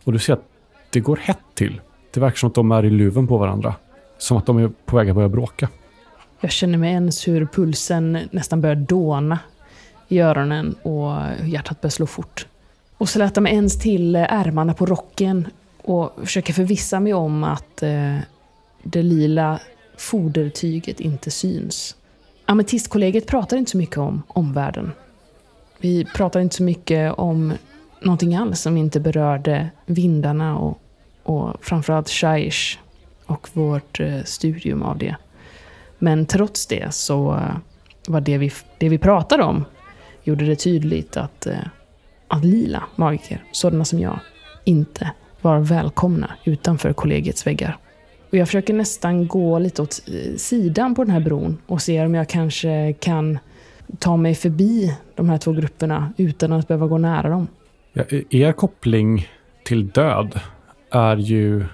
Och 0.04 0.14
du 0.14 0.20
ser 0.20 0.34
att 0.34 0.44
det 0.90 1.00
går 1.00 1.16
hett 1.16 1.44
till. 1.54 1.82
Det 2.17 2.21
verkar 2.21 2.38
som 2.38 2.47
att 2.47 2.55
de 2.55 2.71
är 2.71 2.86
i 2.86 2.89
luven 2.89 3.27
på 3.27 3.38
varandra. 3.38 3.75
Som 4.17 4.38
att 4.38 4.45
de 4.45 4.57
är 4.57 4.71
på 4.86 4.95
väg 4.95 5.09
att 5.09 5.15
börja 5.15 5.29
bråka. 5.29 5.69
Jag 6.39 6.51
känner 6.51 6.77
mig 6.77 6.91
ens 6.91 7.27
hur 7.27 7.45
pulsen 7.45 8.19
nästan 8.31 8.62
börjar 8.62 8.75
dåna 8.75 9.39
i 10.07 10.19
öronen 10.19 10.75
och 10.83 11.13
hjärtat 11.45 11.81
börjar 11.81 11.91
slå 11.91 12.05
fort. 12.05 12.47
Och 12.97 13.09
slätar 13.09 13.41
mig 13.41 13.53
ens 13.53 13.79
till 13.79 14.15
ärmarna 14.15 14.74
på 14.74 14.86
rocken 14.86 15.47
och 15.83 16.13
försöker 16.21 16.53
förvissa 16.53 17.00
mig 17.00 17.13
om 17.13 17.43
att 17.43 17.83
eh, 17.83 18.17
det 18.83 19.03
lila 19.03 19.59
fodertyget 19.97 21.00
inte 21.00 21.31
syns. 21.31 21.95
Ametistkollegiet 22.45 23.27
pratar 23.27 23.57
inte 23.57 23.71
så 23.71 23.77
mycket 23.77 23.97
om 23.97 24.24
omvärlden. 24.27 24.91
Vi 25.79 26.05
pratar 26.05 26.39
inte 26.39 26.55
så 26.55 26.63
mycket 26.63 27.13
om 27.13 27.53
någonting 28.01 28.36
alls 28.36 28.62
som 28.62 28.77
inte 28.77 29.00
berörde 29.00 29.69
vindarna 29.86 30.57
och, 30.57 30.81
och 31.27 31.65
framförallt 31.65 32.10
Shaish 32.10 32.77
och 33.25 33.50
vårt 33.53 34.00
eh, 34.00 34.24
studium 34.24 34.81
av 34.81 34.98
det. 34.98 35.15
Men 36.00 36.25
trots 36.25 36.67
det 36.67 36.93
så 36.93 37.34
eh, 37.34 37.57
var 38.07 38.22
det 38.22 38.38
vi, 38.38 38.51
det 38.77 38.89
vi 38.89 38.98
pratade 38.98 39.43
om 39.43 39.65
gjorde 40.24 40.46
det 40.46 40.55
tydligt 40.55 41.17
att, 41.17 41.46
eh, 41.46 41.57
att 42.27 42.46
lila 42.46 42.84
magiker, 42.96 43.43
sådana 43.51 43.86
som 43.86 44.00
jag, 44.00 44.19
inte 44.63 45.12
var 45.41 45.60
välkomna 45.60 46.31
utanför 46.43 46.93
kollegiets 46.93 47.48
väggar. 47.48 47.77
Och 48.29 48.38
jag 48.38 48.48
försöker 48.48 48.74
nästan 48.74 49.27
gå 49.27 49.60
lite 49.60 49.81
åt 49.81 50.01
sidan 50.38 50.96
på 50.96 51.03
den 51.03 51.13
här 51.13 51.19
bron 51.19 51.57
och 51.67 51.81
se 51.81 52.05
om 52.05 52.15
jag 52.15 52.29
kanske 52.29 52.93
kan 52.93 53.39
ta 54.00 54.17
mig 54.17 54.36
förbi 54.36 54.98
de 55.15 55.29
här 55.29 55.38
två 55.38 55.51
grupperna 55.51 56.13
utan 56.17 56.53
att 56.53 56.67
behöva 56.67 56.88
gå 56.88 56.98
nära 56.98 57.29
dem. 57.29 57.48
Ja, 57.93 58.03
e-, 58.10 58.24
er 58.29 58.51
koppling 58.51 59.27
till 59.63 59.89
död 59.89 60.39
är 60.91 61.17
ju 61.17 61.65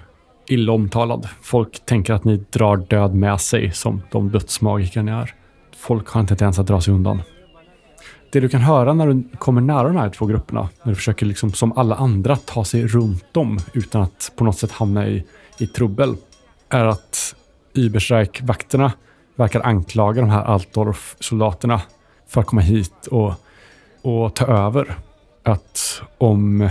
illa 0.46 0.72
omtalad. 0.72 1.28
Folk 1.42 1.86
tänker 1.86 2.12
att 2.14 2.24
ni 2.24 2.36
drar 2.36 2.76
död 2.76 3.14
med 3.14 3.40
sig 3.40 3.72
som 3.72 4.02
de 4.10 4.30
dödsmagiker 4.30 5.02
ni 5.02 5.12
är. 5.12 5.34
Folk 5.76 6.08
har 6.08 6.20
inte 6.20 6.44
ens 6.44 6.58
att 6.58 6.66
dra 6.66 6.80
sig 6.80 6.94
undan. 6.94 7.22
Det 8.32 8.40
du 8.40 8.48
kan 8.48 8.60
höra 8.60 8.94
när 8.94 9.06
du 9.06 9.24
kommer 9.38 9.60
nära 9.60 9.88
de 9.88 9.96
här 9.96 10.10
två 10.10 10.26
grupperna, 10.26 10.68
när 10.82 10.92
du 10.92 10.96
försöker 10.96 11.26
liksom 11.26 11.52
som 11.52 11.72
alla 11.72 11.94
andra 11.94 12.36
ta 12.36 12.64
sig 12.64 12.86
runt 12.86 13.34
dem 13.34 13.58
utan 13.72 14.02
att 14.02 14.32
på 14.36 14.44
något 14.44 14.58
sätt 14.58 14.72
hamna 14.72 15.08
i, 15.08 15.24
i 15.58 15.66
trubbel, 15.66 16.16
är 16.68 16.84
att 16.84 17.34
Überstreik-vakterna 17.74 18.92
verkar 19.36 19.60
anklaga 19.60 20.20
de 20.20 20.30
här 20.30 20.44
Altdorf-soldaterna 20.44 21.80
för 22.28 22.40
att 22.40 22.46
komma 22.46 22.62
hit 22.62 23.06
och, 23.06 23.32
och 24.02 24.34
ta 24.34 24.46
över. 24.46 24.94
Att 25.42 26.02
om, 26.18 26.68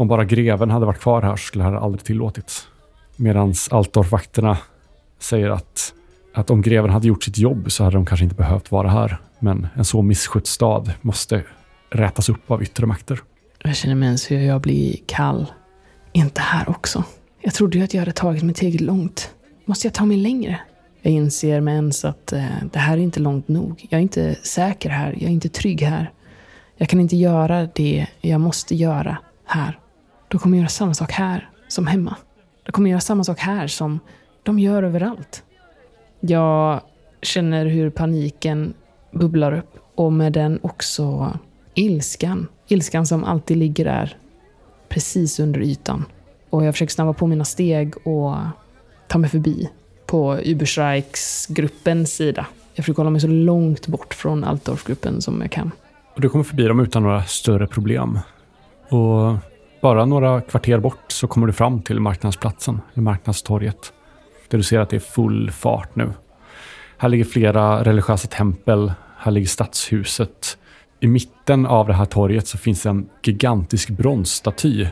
om 0.00 0.08
bara 0.08 0.24
greven 0.24 0.70
hade 0.70 0.86
varit 0.86 1.00
kvar 1.00 1.22
här 1.22 1.36
skulle 1.36 1.64
det 1.64 1.70
här 1.70 1.76
aldrig 1.76 2.04
tillåtits. 2.04 2.68
Medan 3.16 3.54
Altdorf-vakterna 3.70 4.58
säger 5.18 5.50
att, 5.50 5.94
att 6.34 6.50
om 6.50 6.62
greven 6.62 6.90
hade 6.90 7.08
gjort 7.08 7.24
sitt 7.24 7.38
jobb 7.38 7.72
så 7.72 7.84
hade 7.84 7.96
de 7.96 8.06
kanske 8.06 8.24
inte 8.24 8.36
behövt 8.36 8.70
vara 8.70 8.88
här. 8.88 9.20
Men 9.38 9.68
en 9.74 9.84
så 9.84 10.02
misskött 10.02 10.46
stad 10.46 10.92
måste 11.00 11.42
rätas 11.90 12.28
upp 12.28 12.50
av 12.50 12.62
yttre 12.62 12.86
makter. 12.86 13.20
Jag 13.58 13.76
känner 13.76 13.94
mig 13.94 14.06
ens 14.06 14.30
hur 14.30 14.40
jag 14.40 14.60
blir 14.60 14.96
kall. 15.06 15.46
Inte 16.12 16.40
här 16.40 16.68
också. 16.68 17.04
Jag 17.40 17.54
trodde 17.54 17.78
ju 17.78 17.84
att 17.84 17.94
jag 17.94 18.00
hade 18.00 18.12
tagit 18.12 18.42
mig 18.42 18.54
tillräckligt 18.54 18.86
långt. 18.86 19.34
Måste 19.64 19.86
jag 19.86 19.94
ta 19.94 20.04
mig 20.04 20.16
längre? 20.16 20.60
Jag 21.02 21.12
inser 21.12 21.60
med 21.60 21.74
ens 21.74 22.04
att 22.04 22.32
eh, 22.32 22.44
det 22.72 22.78
här 22.78 22.96
är 22.96 23.00
inte 23.00 23.20
långt 23.20 23.48
nog. 23.48 23.86
Jag 23.90 23.98
är 23.98 24.02
inte 24.02 24.34
säker 24.34 24.90
här. 24.90 25.12
Jag 25.12 25.22
är 25.22 25.34
inte 25.34 25.48
trygg 25.48 25.82
här. 25.82 26.12
Jag 26.76 26.88
kan 26.88 27.00
inte 27.00 27.16
göra 27.16 27.68
det 27.74 28.06
jag 28.20 28.40
måste 28.40 28.74
göra 28.74 29.18
här. 29.46 29.78
De 30.30 30.38
kommer 30.38 30.58
göra 30.58 30.68
samma 30.68 30.94
sak 30.94 31.12
här 31.12 31.50
som 31.68 31.86
hemma. 31.86 32.16
De 32.62 32.72
kommer 32.72 32.90
göra 32.90 33.00
samma 33.00 33.24
sak 33.24 33.38
här 33.38 33.66
som 33.66 34.00
de 34.42 34.58
gör 34.58 34.82
överallt. 34.82 35.42
Jag 36.20 36.80
känner 37.22 37.66
hur 37.66 37.90
paniken 37.90 38.74
bubblar 39.10 39.52
upp 39.52 39.78
och 39.94 40.12
med 40.12 40.32
den 40.32 40.58
också 40.62 41.38
ilskan. 41.74 42.46
Ilskan 42.68 43.06
som 43.06 43.24
alltid 43.24 43.56
ligger 43.56 43.84
där 43.84 44.16
precis 44.88 45.40
under 45.40 45.60
ytan. 45.60 46.04
Och 46.50 46.64
jag 46.64 46.74
försöker 46.74 46.92
snabba 46.92 47.12
på 47.12 47.26
mina 47.26 47.44
steg 47.44 48.06
och 48.06 48.36
ta 49.08 49.18
mig 49.18 49.30
förbi 49.30 49.70
på 50.06 50.38
Überstreiks-gruppens 50.38 52.06
sida. 52.06 52.46
Jag 52.74 52.84
försöker 52.84 52.96
hålla 52.96 53.10
mig 53.10 53.20
så 53.20 53.26
långt 53.26 53.86
bort 53.86 54.14
från 54.14 54.44
Altdorf-gruppen 54.44 55.22
som 55.22 55.40
jag 55.40 55.50
kan. 55.50 55.70
Och 56.14 56.20
du 56.20 56.28
kommer 56.28 56.44
förbi 56.44 56.64
dem 56.64 56.80
utan 56.80 57.02
några 57.02 57.24
större 57.24 57.66
problem. 57.66 58.18
Och 58.88 59.36
bara 59.82 60.04
några 60.04 60.40
kvarter 60.40 60.78
bort 60.78 61.12
så 61.12 61.26
kommer 61.26 61.46
du 61.46 61.52
fram 61.52 61.82
till 61.82 62.00
marknadsplatsen, 62.00 62.80
eller 62.92 63.02
marknadstorget. 63.02 63.92
Där 64.48 64.58
du 64.58 64.64
ser 64.64 64.78
att 64.78 64.90
det 64.90 64.96
är 64.96 65.00
full 65.00 65.50
fart 65.50 65.96
nu. 65.96 66.12
Här 66.98 67.08
ligger 67.08 67.24
flera 67.24 67.84
religiösa 67.84 68.28
tempel. 68.28 68.92
Här 69.18 69.32
ligger 69.32 69.48
stadshuset. 69.48 70.58
I 71.00 71.06
mitten 71.06 71.66
av 71.66 71.86
det 71.86 71.94
här 71.94 72.04
torget 72.04 72.48
så 72.48 72.58
finns 72.58 72.86
en 72.86 73.08
gigantisk 73.22 73.88
bronsstaty 73.90 74.86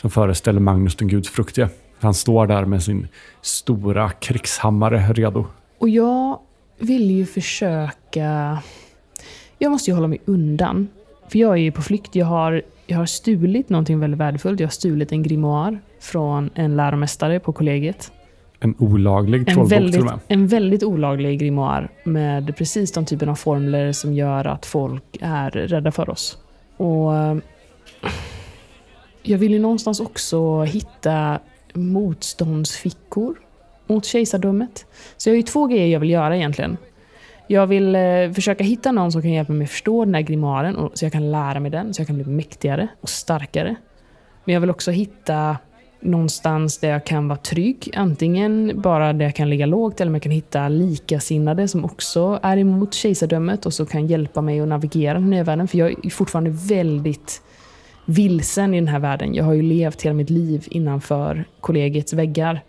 som 0.00 0.10
föreställer 0.10 0.60
Magnus 0.60 0.96
den 0.96 1.08
gudfruktige. 1.08 1.68
Han 2.00 2.14
står 2.14 2.46
där 2.46 2.64
med 2.64 2.82
sin 2.82 3.08
stora 3.40 4.10
krigshammare 4.10 5.12
redo. 5.12 5.46
Och 5.78 5.88
jag 5.88 6.38
vill 6.78 7.10
ju 7.10 7.26
försöka... 7.26 8.58
Jag 9.58 9.70
måste 9.70 9.90
ju 9.90 9.94
hålla 9.94 10.08
mig 10.08 10.18
undan. 10.24 10.88
För 11.28 11.38
jag 11.38 11.52
är 11.52 11.56
ju 11.56 11.72
på 11.72 11.82
flykt. 11.82 12.14
Jag 12.14 12.26
har, 12.26 12.62
jag 12.90 12.98
har 12.98 13.06
stulit 13.06 13.68
någonting 13.68 14.00
väldigt 14.00 14.20
värdefullt. 14.20 14.60
Jag 14.60 14.66
har 14.66 14.70
stulit 14.72 15.12
en 15.12 15.22
grimoire 15.22 15.78
från 16.00 16.50
en 16.54 16.76
läromästare 16.76 17.40
på 17.40 17.52
kollegiet. 17.52 18.12
En 18.60 18.74
olaglig 18.78 19.38
En 19.38 19.44
trollbok 19.44 19.68
till 19.68 19.78
väldigt, 19.78 20.12
en 20.28 20.46
väldigt 20.46 20.82
olaglig 20.82 21.40
grimoire 21.40 21.88
med 22.04 22.56
precis 22.56 22.92
de 22.92 23.04
typen 23.04 23.28
av 23.28 23.34
formler 23.34 23.92
som 23.92 24.14
gör 24.14 24.44
att 24.44 24.66
folk 24.66 25.04
är 25.20 25.50
rädda 25.50 25.92
för 25.92 26.10
oss. 26.10 26.38
Och 26.76 27.16
eh, 27.16 27.36
jag 29.22 29.38
vill 29.38 29.52
ju 29.52 29.58
någonstans 29.58 30.00
också 30.00 30.62
hitta 30.62 31.38
motståndsfickor 31.74 33.36
mot 33.86 34.04
kejsardömet. 34.04 34.86
Så 35.16 35.28
jag 35.28 35.32
har 35.32 35.36
ju 35.36 35.42
två 35.42 35.66
grejer 35.66 35.86
jag 35.86 36.00
vill 36.00 36.10
göra 36.10 36.36
egentligen. 36.36 36.76
Jag 37.50 37.66
vill 37.66 37.94
eh, 37.94 38.32
försöka 38.34 38.64
hitta 38.64 38.92
någon 38.92 39.12
som 39.12 39.22
kan 39.22 39.30
hjälpa 39.30 39.52
mig 39.52 39.66
förstå 39.66 40.04
den 40.04 40.14
här 40.14 40.22
grimoaren 40.22 40.76
och, 40.76 40.98
så 40.98 41.04
jag 41.04 41.12
kan 41.12 41.30
lära 41.30 41.60
mig 41.60 41.70
den, 41.70 41.94
så 41.94 42.00
jag 42.00 42.06
kan 42.06 42.16
bli 42.16 42.24
mäktigare 42.24 42.88
och 43.00 43.08
starkare. 43.08 43.76
Men 44.44 44.54
jag 44.54 44.60
vill 44.60 44.70
också 44.70 44.90
hitta 44.90 45.56
någonstans 46.00 46.78
där 46.78 46.90
jag 46.90 47.06
kan 47.06 47.28
vara 47.28 47.38
trygg. 47.38 47.90
Antingen 47.96 48.80
bara 48.80 49.12
där 49.12 49.24
jag 49.24 49.34
kan 49.34 49.50
ligga 49.50 49.66
lågt 49.66 50.00
eller 50.00 50.10
om 50.10 50.14
jag 50.14 50.22
kan 50.22 50.32
hitta 50.32 50.68
likasinnade 50.68 51.68
som 51.68 51.84
också 51.84 52.38
är 52.42 52.56
emot 52.56 52.94
kejsardömet 52.94 53.66
och 53.66 53.74
så 53.74 53.86
kan 53.86 54.06
hjälpa 54.06 54.40
mig 54.40 54.60
att 54.60 54.68
navigera 54.68 55.14
den 55.14 55.30
nya 55.30 55.44
världen. 55.44 55.68
För 55.68 55.78
jag 55.78 56.06
är 56.06 56.10
fortfarande 56.10 56.50
väldigt 56.50 57.42
vilsen 58.04 58.74
i 58.74 58.80
den 58.80 58.88
här 58.88 58.98
världen. 58.98 59.34
Jag 59.34 59.44
har 59.44 59.52
ju 59.52 59.62
levt 59.62 60.02
hela 60.02 60.14
mitt 60.14 60.30
liv 60.30 60.64
innanför 60.70 61.44
kollegiets 61.60 62.12
väggar. 62.12 62.60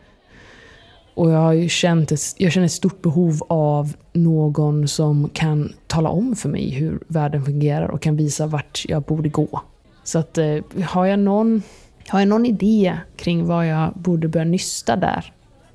Och 1.20 1.32
jag 1.32 1.38
har 1.38 1.54
ju 1.54 1.70
känt 1.70 2.12
ett, 2.12 2.20
jag 2.38 2.52
känner 2.52 2.66
ett 2.66 2.72
stort 2.72 3.02
behov 3.02 3.42
av 3.50 3.94
någon 4.14 4.88
som 4.88 5.30
kan 5.34 5.74
tala 5.88 6.10
om 6.10 6.36
för 6.36 6.50
mig 6.50 6.70
hur 6.70 7.00
världen 7.08 7.46
fungerar 7.46 7.88
och 7.88 8.02
kan 8.02 8.16
visa 8.16 8.48
vart 8.48 8.86
jag 8.88 9.04
borde 9.04 9.30
gå. 9.30 9.62
Så 10.04 10.20
att 10.20 10.38
eh, 10.38 10.58
har 10.86 11.06
jag 11.06 11.20
någon 11.20 11.62
har 12.08 12.20
jag 12.20 12.28
någon 12.28 12.46
idé 12.46 12.98
kring 13.18 13.46
vad 13.46 13.68
jag 13.68 13.94
borde 13.94 14.28
börja 14.28 14.46
nysta 14.46 14.96
där? 14.96 15.34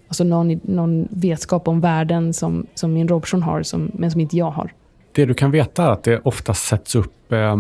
Alltså 0.08 0.24
någon, 0.24 0.60
någon 0.62 1.08
vetskap 1.10 1.68
om 1.68 1.80
världen 1.80 2.32
som, 2.34 2.66
som 2.74 2.92
min 2.92 3.08
rollperson 3.08 3.42
har, 3.42 3.62
som, 3.62 3.90
men 3.94 4.10
som 4.10 4.20
inte 4.20 4.36
jag 4.36 4.50
har. 4.50 4.72
Det 5.12 5.24
du 5.24 5.34
kan 5.34 5.50
veta 5.50 5.84
är 5.84 5.90
att 5.90 6.02
det 6.02 6.20
ofta 6.24 6.54
sätts 6.54 6.94
upp 6.94 7.32
eh, 7.32 7.56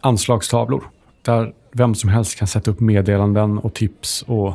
anslagstavlor 0.00 0.84
där 1.22 1.52
vem 1.72 1.94
som 1.94 2.10
helst 2.10 2.38
kan 2.38 2.48
sätta 2.48 2.70
upp 2.70 2.80
meddelanden 2.80 3.58
och 3.58 3.74
tips 3.74 4.22
och, 4.22 4.54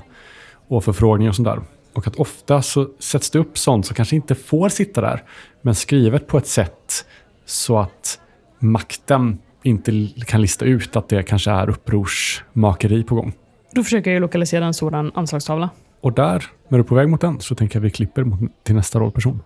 och 0.68 0.84
förfrågningar 0.84 1.30
och 1.30 1.36
sånt 1.36 1.48
där. 1.48 1.60
Och 1.96 2.08
att 2.08 2.16
ofta 2.16 2.62
så 2.62 2.90
sätts 3.00 3.30
det 3.30 3.40
upp 3.40 3.58
sånt 3.58 3.86
som 3.86 3.96
kanske 3.96 4.16
inte 4.16 4.36
får 4.36 4.70
sitta 4.70 5.02
där, 5.02 5.24
men 5.62 5.76
skrivet 5.76 6.28
på 6.28 6.38
ett 6.38 6.48
sätt 6.48 7.06
så 7.46 7.78
att 7.78 8.20
makten 8.60 9.38
inte 9.64 10.10
kan 10.26 10.42
lista 10.42 10.66
ut 10.66 10.96
att 10.96 11.10
det 11.10 11.24
kanske 11.24 11.52
är 11.52 11.70
upprorsmakeri 11.70 13.04
på 13.04 13.16
gång. 13.16 13.34
Då 13.72 13.84
försöker 13.84 14.12
jag 14.12 14.22
lokalisera 14.22 14.66
en 14.66 14.74
sådan 14.74 15.12
anslagstavla. 15.16 15.70
Och 16.02 16.14
där, 16.14 16.46
när 16.68 16.78
du 16.78 16.84
är 16.84 16.88
på 16.88 16.96
väg 16.96 17.10
mot 17.10 17.22
den, 17.22 17.40
så 17.40 17.56
tänker 17.56 17.76
jag 17.76 17.82
att 17.82 17.86
vi 17.86 17.92
klipper 17.92 18.24
mot, 18.24 18.40
till 18.64 18.76
nästa 18.76 19.00
rollperson. 19.00 19.42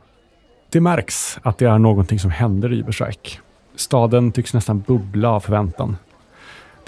Det 0.71 0.81
märks 0.81 1.39
att 1.41 1.57
det 1.57 1.65
är 1.65 1.77
någonting 1.77 2.19
som 2.19 2.31
händer 2.31 2.73
i 2.73 2.83
Berserk. 2.83 3.39
Staden 3.75 4.31
tycks 4.31 4.53
nästan 4.53 4.79
bubbla 4.79 5.29
av 5.29 5.39
förväntan. 5.39 5.97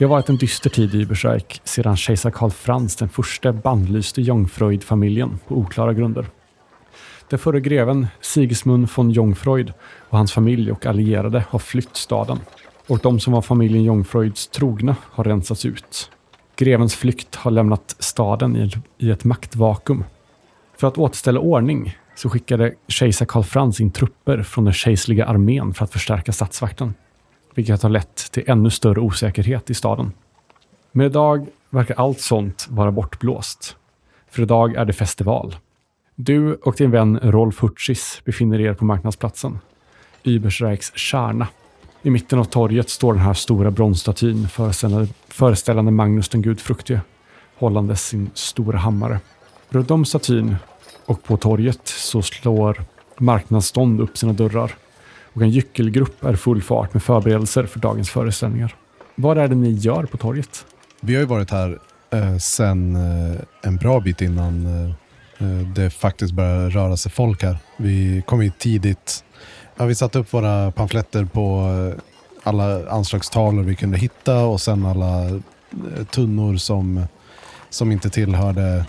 Det 0.02 0.06
har 0.06 0.10
varit 0.10 0.30
en 0.30 0.38
dyster 0.38 0.70
tid 0.70 0.96
i 0.96 1.02
Übersreich 1.02 1.62
sedan 1.64 1.98
kejsar 1.98 2.32
Karl 2.32 2.50
Frans 2.50 2.96
den 2.96 3.10
första 3.10 3.54
bannlyste 3.54 4.22
Jungfreud-familjen 4.22 5.40
på 5.48 5.56
oklara 5.56 5.94
grunder. 5.94 6.26
Den 7.30 7.40
förre 7.40 7.60
greven 7.60 8.08
Sigismund 8.22 8.90
von 8.96 9.12
Jungfreud 9.12 9.74
och 10.10 10.18
hans 10.18 10.34
familj 10.34 10.72
och 10.72 10.86
allierade 10.86 11.44
har 11.50 11.60
flytt 11.60 11.96
staden 11.96 12.40
och 12.88 13.00
de 13.00 13.20
som 13.20 13.34
var 13.34 13.42
familjen 13.42 13.84
Jungfreuds 13.84 14.48
trogna 14.48 14.96
har 15.02 15.24
rensats 15.24 15.66
ut. 15.66 16.12
Grevens 16.56 16.96
flykt 16.96 17.36
har 17.36 17.52
lämnat 17.52 17.96
staden 18.00 18.56
i, 18.56 18.72
i 18.98 19.12
ett 19.12 19.24
maktvakuum. 19.24 20.04
För 20.78 20.88
att 20.88 20.98
återställa 20.98 21.40
ordning 21.40 21.98
så 22.16 22.30
skickade 22.30 22.74
kejsar 22.88 23.26
Karl 23.26 23.44
Frans 23.44 23.82
in 23.82 23.92
trupper 23.92 24.44
från 24.44 24.64
den 24.64 24.74
kejserliga 24.74 25.26
armén 25.26 25.74
för 25.74 25.84
att 25.84 25.92
förstärka 25.92 26.32
statsvakten, 26.32 26.94
vilket 27.56 27.82
har 27.82 27.90
lett 27.90 28.32
till 28.32 28.44
ännu 28.48 28.70
större 28.70 29.00
osäkerhet 29.00 29.70
i 29.70 29.74
staden. 29.74 30.12
Men 30.92 31.06
idag 31.06 31.48
verkar 31.70 31.96
allt 31.96 32.20
sånt 32.20 32.68
vara 32.70 32.92
bortblåst. 32.92 33.76
För 34.30 34.42
idag 34.42 34.76
är 34.76 34.86
det 34.86 34.94
festival. 34.94 35.56
Du 36.16 36.54
och 36.54 36.76
din 36.76 36.92
vän 36.92 37.20
Rolf 37.24 37.64
Hurtzis 37.64 38.22
befinner 38.26 38.60
er 38.62 38.74
på 38.74 38.86
marknadsplatsen, 38.86 39.60
Übersreichs 40.24 40.92
kärna. 40.96 41.48
I 42.02 42.10
mitten 42.10 42.40
av 42.40 42.44
torget 42.44 42.90
står 42.90 43.14
den 43.14 43.22
här 43.22 43.34
stora 43.34 43.72
bronsstatyn 43.72 44.48
föreställande, 44.48 45.08
föreställande 45.28 45.92
Magnus 45.92 46.30
den 46.30 46.42
gudfruktige, 46.42 47.02
hållandes 47.58 48.08
sin 48.08 48.30
stora 48.34 48.78
hammare. 48.78 49.20
Runt 49.70 49.92
om 49.92 50.06
statyn 50.06 50.56
och 51.06 51.24
på 51.24 51.38
torget 51.38 51.88
så 51.88 52.22
slår 52.22 52.84
marknadsstånd 53.18 54.02
upp 54.02 54.18
sina 54.18 54.34
dörrar 54.34 54.76
och 55.34 55.42
en 55.42 55.50
gyckelgrupp 55.50 56.24
är 56.24 56.36
full 56.36 56.62
fart 56.62 56.94
med 56.94 57.04
förberedelser 57.04 57.64
för 57.64 57.80
dagens 57.80 58.10
föreställningar. 58.10 58.76
Vad 59.16 59.38
är 59.38 59.48
det 59.48 59.56
ni 59.56 59.72
gör 59.72 60.04
på 60.04 60.18
torget? 60.18 60.66
Vi 61.02 61.14
har 61.14 61.20
ju 61.20 61.28
varit 61.28 61.52
här 61.52 61.80
eh, 62.10 62.38
sen 62.38 62.96
eh, 62.96 63.42
en 63.62 63.76
bra 63.76 64.00
bit 64.00 64.22
innan 64.22 64.66
eh, 64.66 64.90
eh 65.48 65.68
det 65.76 65.90
faktiskt 65.90 66.34
började 66.34 66.70
röra 66.70 66.98
sig 66.98 67.12
folk 67.12 67.44
här. 67.44 67.58
Vi 67.78 68.24
kom 68.28 68.42
hit 68.42 68.60
tidigt. 68.60 69.24
Ja, 69.78 69.86
vi 69.86 69.96
satte 69.96 70.20
upp 70.20 70.34
våra 70.34 70.72
pamfletter 70.72 71.26
på 71.26 71.70
eh, 71.94 72.02
alla 72.44 72.90
anslagstavlor 72.90 73.64
vi 73.64 73.76
kunde 73.76 73.98
hitta 73.98 74.44
och 74.46 74.62
sen 74.62 74.86
alla 74.86 75.26
eh, 75.26 76.06
tunnor 76.12 76.58
som, 76.58 77.04
som 77.70 77.92
inte 77.92 78.10
tillhörde 78.10 78.86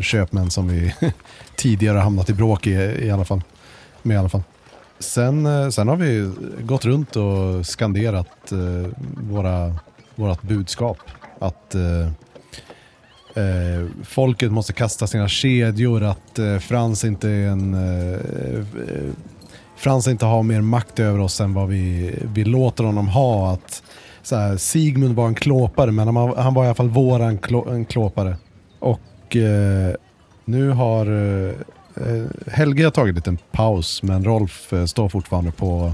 köpmän 0.00 0.50
som 0.50 0.68
vi 0.68 0.94
tidigare 1.56 1.98
hamnat 1.98 2.30
i 2.30 2.34
bråk 2.34 2.66
i, 2.66 2.70
i 3.06 3.10
alla 3.10 3.24
fall. 3.24 3.42
Med 4.02 4.14
i 4.14 4.18
alla 4.18 4.28
fall. 4.28 4.42
Sen, 4.98 5.46
eh, 5.46 5.68
sen 5.68 5.88
har 5.88 5.96
vi 5.96 6.30
gått 6.60 6.84
runt 6.84 7.16
och 7.16 7.66
skanderat 7.66 8.52
eh, 8.52 8.90
våra, 9.30 9.74
vårat 10.14 10.42
budskap. 10.42 10.98
Att 11.38 11.74
eh, 11.74 12.06
eh, 13.44 13.86
folket 14.04 14.52
måste 14.52 14.72
kasta 14.72 15.06
sina 15.06 15.28
kedjor, 15.28 16.02
att 16.02 16.38
eh, 16.38 16.58
Frans 16.58 17.04
inte 17.04 17.28
är 17.28 17.48
en... 17.48 17.74
Eh, 17.74 18.14
eh, 18.14 19.12
Frans 19.76 20.08
inte 20.08 20.26
har 20.26 20.42
mer 20.42 20.60
makt 20.60 21.00
över 21.00 21.18
oss 21.18 21.40
än 21.40 21.54
vad 21.54 21.68
vi, 21.68 22.14
vi 22.34 22.44
låter 22.44 22.84
honom 22.84 23.08
ha. 23.08 23.52
Att 23.52 23.82
så 24.22 24.36
här, 24.36 24.56
Sigmund 24.56 25.16
var 25.16 25.26
en 25.26 25.34
klåpare, 25.34 25.92
men 25.92 26.16
han, 26.16 26.34
han 26.36 26.54
var 26.54 26.64
i 26.64 26.66
alla 26.66 26.74
fall 26.74 26.88
våran 26.88 27.38
klå, 27.38 27.68
en 27.68 27.84
klåpare. 27.84 28.36
Och 28.78 29.36
eh, 29.36 29.94
nu 30.44 30.70
har 30.70 31.06
eh, 31.06 31.54
Helge 32.46 32.84
har 32.84 32.90
tagit 32.90 33.10
en 33.12 33.16
liten 33.16 33.38
paus, 33.52 34.02
men 34.02 34.24
Rolf 34.24 34.72
eh, 34.72 34.84
står 34.84 35.08
fortfarande 35.08 35.50
på 35.50 35.92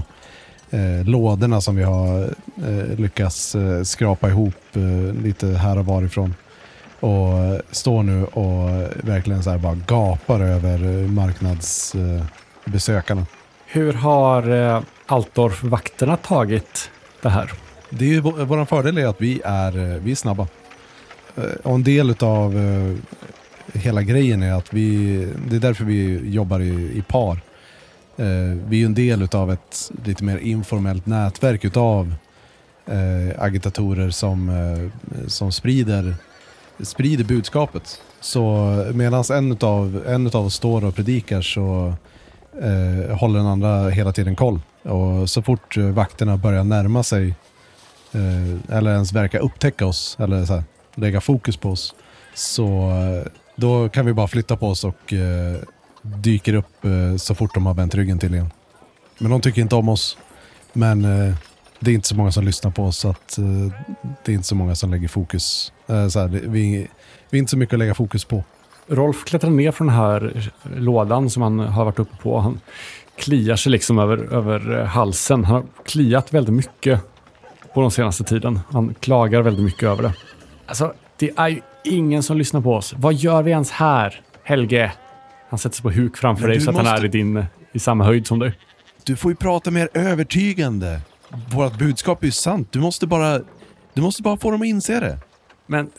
eh, 0.71 1.03
lådorna 1.05 1.61
som 1.61 1.75
vi 1.75 1.83
har 1.83 2.23
eh, 2.67 2.99
lyckats 2.99 3.55
eh, 3.55 3.83
skrapa 3.83 4.29
ihop 4.29 4.55
eh, 4.73 4.81
lite 5.23 5.47
här 5.47 5.77
och 5.77 5.85
varifrån. 5.85 6.35
Och 6.99 7.37
eh, 7.37 7.59
står 7.71 8.03
nu 8.03 8.25
och 8.25 8.69
verkligen 9.03 9.43
så 9.43 9.49
här 9.49 9.57
bara 9.57 9.77
gapar 9.87 10.39
över 10.39 10.73
eh, 10.73 11.07
marknadsbesökarna. 11.09 13.25
Hur 13.65 13.93
har 13.93 14.49
eh, 14.75 14.81
Altdorf-vakterna 15.05 16.17
tagit 16.17 16.89
det 17.21 17.29
här? 17.29 17.51
Det 17.89 18.05
är 18.05 18.09
ju, 18.09 18.19
vår 18.21 18.65
fördel 18.65 18.97
är 18.97 19.07
att 19.07 19.21
vi 19.21 19.41
är, 19.45 19.77
eh, 19.77 19.97
vi 20.03 20.11
är 20.11 20.15
snabba. 20.15 20.47
Eh, 21.35 21.43
Och 21.63 21.75
en 21.75 21.83
del 21.83 22.15
av 22.19 22.53
hela 23.73 24.01
grejen 24.01 24.43
är 24.43 24.53
att 24.53 24.73
vi, 24.73 25.17
det 25.49 25.55
är 25.55 25.59
därför 25.59 25.85
vi 25.85 26.29
jobbar 26.29 26.59
i, 26.59 26.97
i 26.97 27.03
par. 27.07 27.41
Eh, 28.17 28.57
vi 28.67 28.77
är 28.77 28.79
ju 28.79 28.85
en 28.85 28.93
del 28.93 29.27
av 29.31 29.51
ett 29.51 29.91
lite 30.05 30.23
mer 30.23 30.37
informellt 30.37 31.05
nätverk 31.05 31.65
utav 31.65 32.15
eh, 32.85 33.43
agitatorer 33.43 34.09
som, 34.09 34.49
eh, 34.49 35.09
som 35.27 35.51
sprider, 35.51 36.15
sprider 36.79 37.23
budskapet. 37.23 38.01
Så 38.19 38.67
medan 38.93 39.23
en 39.33 39.51
utav, 39.51 40.03
en 40.07 40.27
utav 40.27 40.45
oss 40.45 40.55
står 40.55 40.85
och 40.85 40.95
predikar 40.95 41.41
så 41.41 41.93
eh, 42.61 43.17
håller 43.17 43.39
den 43.39 43.47
andra 43.47 43.89
hela 43.89 44.11
tiden 44.11 44.35
koll. 44.35 44.61
Och 44.83 45.29
så 45.29 45.41
fort 45.41 45.77
eh, 45.77 45.85
vakterna 45.85 46.37
börjar 46.37 46.63
närma 46.63 47.03
sig 47.03 47.35
eh, 48.11 48.75
eller 48.77 48.93
ens 48.93 49.13
verka 49.13 49.39
upptäcka 49.39 49.85
oss 49.85 50.17
eller 50.19 50.45
så 50.45 50.53
här, 50.53 50.63
lägga 50.95 51.21
fokus 51.21 51.57
på 51.57 51.69
oss 51.69 51.95
så 52.33 52.89
eh, 52.89 53.31
då 53.55 53.89
kan 53.89 54.05
vi 54.05 54.13
bara 54.13 54.27
flytta 54.27 54.57
på 54.57 54.67
oss 54.67 54.83
och 54.83 55.13
eh, 55.13 55.55
dyker 56.01 56.53
upp 56.53 56.85
eh, 56.85 57.17
så 57.17 57.35
fort 57.35 57.53
de 57.53 57.65
har 57.65 57.73
vänt 57.73 57.95
ryggen 57.95 58.19
till 58.19 58.33
igen. 58.33 58.51
Men 59.17 59.31
de 59.31 59.41
tycker 59.41 59.61
inte 59.61 59.75
om 59.75 59.89
oss. 59.89 60.17
Men 60.73 61.05
eh, 61.05 61.35
det 61.79 61.91
är 61.91 61.95
inte 61.95 62.07
så 62.07 62.15
många 62.15 62.31
som 62.31 62.43
lyssnar 62.43 62.71
på 62.71 62.83
oss 62.83 62.97
så 62.97 63.09
att 63.09 63.37
eh, 63.37 63.45
det 64.25 64.31
är 64.31 64.33
inte 64.33 64.47
så 64.47 64.55
många 64.55 64.75
som 64.75 64.91
lägger 64.91 65.07
fokus. 65.07 65.73
Eh, 65.87 66.07
så 66.07 66.19
här, 66.19 66.27
det, 66.27 66.39
vi, 66.39 66.87
vi 67.29 67.37
är 67.37 67.39
inte 67.39 67.51
så 67.51 67.57
mycket 67.57 67.73
att 67.73 67.79
lägga 67.79 67.93
fokus 67.93 68.25
på. 68.25 68.43
Rolf 68.87 69.25
klättrar 69.25 69.49
ner 69.49 69.71
från 69.71 69.87
den 69.87 69.95
här 69.95 70.51
lådan 70.75 71.29
som 71.29 71.41
han 71.41 71.59
har 71.59 71.85
varit 71.85 71.99
uppe 71.99 72.17
på. 72.17 72.39
Han 72.39 72.59
kliar 73.15 73.55
sig 73.55 73.71
liksom 73.71 73.99
över, 73.99 74.17
över 74.17 74.79
eh, 74.79 74.85
halsen. 74.85 75.43
Han 75.43 75.55
har 75.55 75.63
kliat 75.85 76.33
väldigt 76.33 76.53
mycket 76.53 77.01
på 77.73 77.81
den 77.81 77.91
senaste 77.91 78.23
tiden. 78.23 78.59
Han 78.71 78.95
klagar 78.99 79.41
väldigt 79.41 79.65
mycket 79.65 79.83
över 79.83 80.03
det. 80.03 80.13
Alltså, 80.65 80.93
det 81.17 81.31
är 81.37 81.47
ju 81.47 81.61
ingen 81.85 82.23
som 82.23 82.37
lyssnar 82.37 82.61
på 82.61 82.73
oss. 82.75 82.93
Vad 82.97 83.13
gör 83.13 83.43
vi 83.43 83.51
ens 83.51 83.71
här, 83.71 84.21
Helge? 84.43 84.91
Han 85.49 85.59
sätter 85.59 85.75
sig 85.75 85.83
på 85.83 85.91
huk 85.91 86.17
framför 86.17 86.47
dig 86.47 86.57
du 86.57 86.63
så 86.63 86.69
att 86.69 86.75
han 86.75 86.85
måste- 86.85 87.01
är 87.01 87.05
i, 87.05 87.07
din, 87.07 87.45
i 87.73 87.79
samma 87.79 88.03
höjd 88.03 88.27
som 88.27 88.39
dig. 88.39 88.53
Du 89.03 89.15
får 89.15 89.31
ju 89.31 89.35
prata 89.35 89.71
mer 89.71 89.89
övertygande. 89.93 91.01
Vårt 91.51 91.77
budskap 91.77 92.21
är 92.21 92.25
ju 92.25 92.31
sant. 92.31 92.67
Du 92.71 92.79
måste 92.79 93.07
bara, 93.07 93.39
du 93.93 94.01
måste 94.01 94.21
bara 94.23 94.37
få 94.37 94.51
dem 94.51 94.61
att 94.61 94.67
inse 94.67 94.99
det. 94.99 95.17
Men 95.65 95.89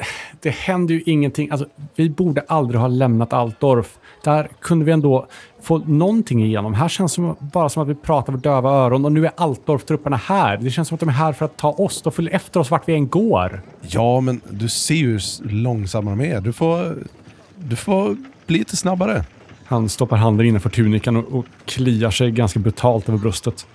det 0.41 0.51
händer 0.51 0.95
ju 0.95 1.03
ingenting. 1.07 1.51
Alltså, 1.51 1.67
vi 1.95 2.11
borde 2.11 2.45
aldrig 2.49 2.81
ha 2.81 2.89
lämnat 2.89 3.33
Altdorf. 3.33 3.99
Där 4.25 4.49
kunde 4.61 4.85
vi 4.85 4.93
ändå 4.93 5.27
få 5.63 5.79
någonting 5.79 6.45
igenom. 6.45 6.75
Här 6.75 6.89
känns 6.89 7.17
det 7.17 7.35
bara 7.41 7.69
som 7.69 7.83
att 7.83 7.89
vi 7.89 7.95
pratar 7.95 8.33
för 8.33 8.41
döva 8.41 8.71
öron 8.71 9.05
och 9.05 9.13
nu 9.13 9.27
är 9.27 9.33
Altdorf-trupperna 9.37 10.17
här. 10.17 10.57
Det 10.57 10.71
känns 10.71 10.89
som 10.89 10.95
att 10.95 11.01
de 11.01 11.09
är 11.09 11.13
här 11.13 11.33
för 11.33 11.45
att 11.45 11.57
ta 11.57 11.71
oss. 11.71 12.03
De 12.03 12.13
följer 12.13 12.35
efter 12.35 12.61
oss 12.61 12.71
vart 12.71 12.89
vi 12.89 12.95
än 12.95 13.09
går. 13.09 13.63
Ja, 13.81 14.21
men 14.21 14.41
du 14.51 14.69
ser 14.69 14.95
ju 14.95 15.13
hur 15.13 15.51
långsamma 15.51 16.11
de 16.11 16.21
är. 16.21 16.41
Du 16.41 16.53
får, 16.53 16.97
du 17.57 17.77
får 17.77 18.17
bli 18.47 18.59
lite 18.59 18.77
snabbare. 18.77 19.25
Han 19.65 19.89
stoppar 19.89 20.17
handen 20.17 20.47
innanför 20.47 20.71
tunikan 20.71 21.17
och, 21.17 21.39
och 21.39 21.47
kliar 21.65 22.11
sig 22.11 22.31
ganska 22.31 22.61
brutalt 22.61 23.09
över 23.09 23.19
bröstet. 23.19 23.67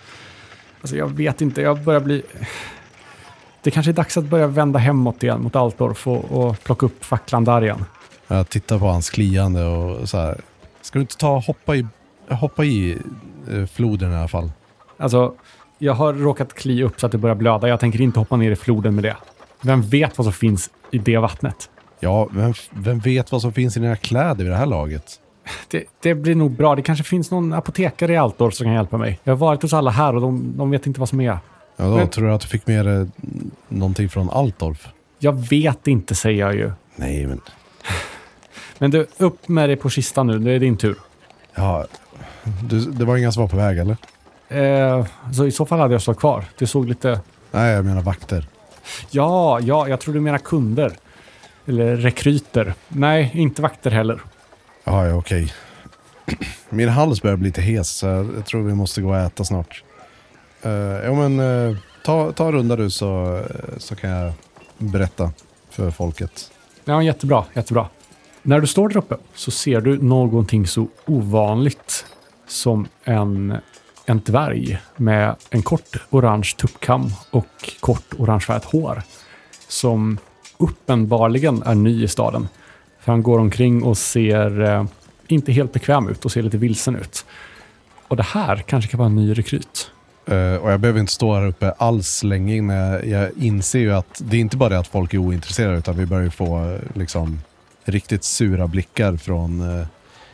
Alltså 0.82 0.98
jag 0.98 1.08
vet 1.08 1.42
inte, 1.42 1.62
jag 1.62 1.84
börjar 1.84 2.00
bli... 2.00 2.22
Det 3.64 3.72
kanske 3.72 3.92
är 3.92 3.94
dags 3.94 4.18
att 4.18 4.26
börja 4.26 4.48
vända 4.48 4.80
hemåt 4.80 5.24
igen 5.24 5.42
mot 5.42 5.56
Altdorf 5.56 6.08
och, 6.08 6.26
och 6.32 6.64
plocka 6.64 6.86
upp 6.86 7.06
facklan 7.06 7.44
där 7.44 7.64
igen. 7.64 7.86
Jag 8.28 8.50
tittar 8.50 8.80
på 8.80 8.86
hans 8.86 9.10
kliande 9.10 9.66
och 9.66 10.10
så 10.10 10.18
här. 10.18 10.42
Ska 10.82 11.00
du 11.00 11.02
inte 11.02 11.18
ta 11.18 11.40
hoppa 11.40 11.76
i, 11.76 11.88
hoppa 12.30 12.64
i 12.64 12.98
eh, 13.52 13.66
floden 13.66 14.12
i 14.12 14.16
alla 14.16 14.28
fall? 14.28 14.52
Alltså, 14.98 15.34
jag 15.78 15.94
har 15.94 16.14
råkat 16.14 16.54
klia 16.54 16.86
upp 16.86 17.00
så 17.00 17.06
att 17.06 17.12
det 17.12 17.18
börjar 17.18 17.36
blöda. 17.36 17.68
Jag 17.68 17.80
tänker 17.80 18.02
inte 18.02 18.20
hoppa 18.20 18.36
ner 18.36 18.52
i 18.52 18.56
floden 18.56 18.96
med 18.96 19.04
det. 19.04 19.16
Vem 19.62 19.82
vet 19.82 20.18
vad 20.18 20.26
som 20.26 20.34
finns 20.34 20.70
i 20.92 20.98
det 20.98 21.18
vattnet? 21.18 21.70
Ja, 22.00 22.28
vem, 22.32 22.54
vem 22.72 23.00
vet 23.00 23.32
vad 23.32 23.42
som 23.42 23.54
finns 23.54 23.78
i 23.78 23.80
dina 23.80 23.96
kläder 23.96 24.44
vid 24.44 24.54
det 24.54 24.58
här 24.58 24.66
laget? 24.66 25.20
Det, 25.68 25.84
det 26.02 26.16
blir 26.16 26.36
nog 26.36 26.52
bra. 26.52 26.76
Det 26.76 26.82
kanske 26.82 27.04
finns 27.04 27.32
någon 27.32 27.54
apotekare 27.54 28.14
i 28.14 28.18
Altdorf 28.18 28.54
som 28.54 28.66
kan 28.66 28.74
hjälpa 28.74 28.98
mig. 28.98 29.20
Jag 29.24 29.34
har 29.34 29.38
varit 29.38 29.62
hos 29.62 29.74
alla 29.74 29.92
här 29.92 30.16
och 30.16 30.22
de, 30.22 30.58
de 30.58 30.72
vet 30.72 30.88
inte 30.88 31.00
vad 31.00 31.10
som 31.10 31.22
är. 31.22 31.38
Ja, 31.80 31.86
då 31.86 31.96
Men- 31.96 32.10
tror 32.10 32.28
du 32.28 32.34
att 32.34 32.42
du 32.42 32.48
fick 32.48 32.68
med 32.68 32.86
dig 32.86 33.08
någonting 33.68 34.10
från 34.10 34.30
Altdorf? 34.30 34.88
Jag 35.20 35.48
vet 35.50 35.88
inte, 35.88 36.16
säger 36.16 36.40
jag 36.40 36.56
ju. 36.56 36.72
Nej, 36.96 37.26
men... 37.28 37.42
Men 38.78 38.92
du, 38.92 39.08
upp 39.18 39.48
med 39.48 39.70
dig 39.70 39.76
på 39.76 39.90
kistan 39.90 40.28
nu. 40.28 40.40
Det 40.40 40.52
är 40.52 40.60
din 40.60 40.78
tur. 40.78 40.96
Ja, 41.56 41.86
du, 42.70 42.80
det 42.80 43.06
var 43.06 43.18
inga 43.18 43.32
som 43.32 43.42
var 43.42 43.48
på 43.48 43.58
väg, 43.58 43.78
eller? 43.78 43.98
Eh, 44.48 45.06
så 45.34 45.46
i 45.46 45.52
så 45.52 45.66
fall 45.66 45.80
hade 45.80 45.94
jag 45.94 46.02
stått 46.02 46.20
kvar. 46.20 46.46
Det 46.58 46.68
såg 46.68 46.88
lite... 46.90 47.20
Nej, 47.52 47.72
jag 47.74 47.86
menar 47.86 48.02
vakter. 48.02 48.48
Ja, 49.10 49.60
ja, 49.60 49.88
jag 49.88 50.00
tror 50.00 50.14
du 50.14 50.20
menar 50.20 50.38
kunder. 50.38 50.94
Eller 51.66 51.96
rekryter. 51.96 52.74
Nej, 52.88 53.32
inte 53.34 53.62
vakter 53.62 53.92
heller. 53.92 54.20
Ja, 54.84 55.08
ja, 55.08 55.16
okej. 55.16 55.54
Min 56.70 56.90
hals 56.90 57.22
börjar 57.22 57.38
bli 57.38 57.48
lite 57.48 57.62
hes, 57.62 57.90
så 57.90 58.06
jag 58.08 58.46
tror 58.46 58.64
vi 58.64 58.74
måste 58.76 59.02
gå 59.02 59.10
och 59.10 59.18
äta 59.18 59.44
snart. 59.44 59.84
Uh, 60.66 60.72
ja, 61.06 61.14
men 61.14 61.40
uh, 61.40 61.78
ta, 62.06 62.32
ta 62.32 62.48
en 62.48 62.52
runda 62.52 62.76
du 62.76 62.90
så, 62.90 63.38
eh, 63.38 63.78
så 63.78 63.96
kan 63.96 64.10
jag 64.10 64.34
berätta 64.78 65.32
för 65.70 65.92
folket. 65.92 66.52
Ja, 66.86 67.04
jättebra, 67.04 67.46
jättebra. 67.54 67.88
När 68.42 68.60
du 68.60 68.68
står 68.68 68.90
där 68.90 68.98
uppe 68.98 69.18
så 69.34 69.52
ser 69.52 69.82
du 69.82 70.02
någonting 70.02 70.68
så 70.68 70.88
ovanligt 71.06 72.06
som 72.48 72.88
en, 73.04 73.58
en 74.06 74.20
dvärg 74.20 74.80
med 74.96 75.36
en 75.50 75.62
kort 75.62 75.98
orange 76.10 76.56
tuppkam 76.58 77.12
och 77.32 77.74
kort 77.80 78.14
orangefärgat 78.18 78.66
hår. 78.66 79.02
Som 79.68 80.18
uppenbarligen 80.58 81.64
är 81.64 81.76
ny 81.76 82.04
i 82.04 82.08
staden. 82.08 82.48
För 83.00 83.12
han 83.12 83.24
går 83.24 83.40
omkring 83.40 83.84
och 83.84 83.98
ser 83.98 84.62
eh, 84.62 84.86
inte 85.28 85.52
helt 85.52 85.74
bekväm 85.74 86.10
ut 86.10 86.26
och 86.26 86.32
ser 86.32 86.42
lite 86.42 86.58
vilsen 86.58 86.96
ut. 86.96 87.26
Och 88.08 88.18
det 88.18 88.24
här 88.24 88.58
kanske 88.58 88.92
kan 88.92 88.98
vara 88.98 89.10
en 89.10 89.16
ny 89.16 89.34
rekryt. 89.34 89.92
Eh, 90.30 90.56
och 90.56 90.72
jag 90.72 90.80
behöver 90.80 91.00
inte 91.00 91.12
stå 91.12 91.36
här 91.36 91.48
uppe 91.48 91.72
alls 91.72 92.24
länge 92.24 92.56
innan 92.56 92.76
jag, 92.78 93.08
jag 93.08 93.30
inser 93.38 93.80
ju 93.80 93.94
att 93.94 94.22
det 94.24 94.38
är 94.38 94.42
inte 94.42 94.58
bara 94.58 94.70
det 94.70 94.80
att 94.80 94.88
folk 94.88 95.14
är 95.14 95.18
ointresserade 95.18 95.78
utan 95.78 95.98
vi 95.98 96.06
börjar 96.06 96.24
ju 96.24 96.30
få 96.30 96.72
eh, 96.72 96.80
liksom 96.94 97.42
riktigt 97.84 98.24
sura 98.24 98.68
blickar 98.68 99.18
från 99.18 99.80
eh, 99.80 99.88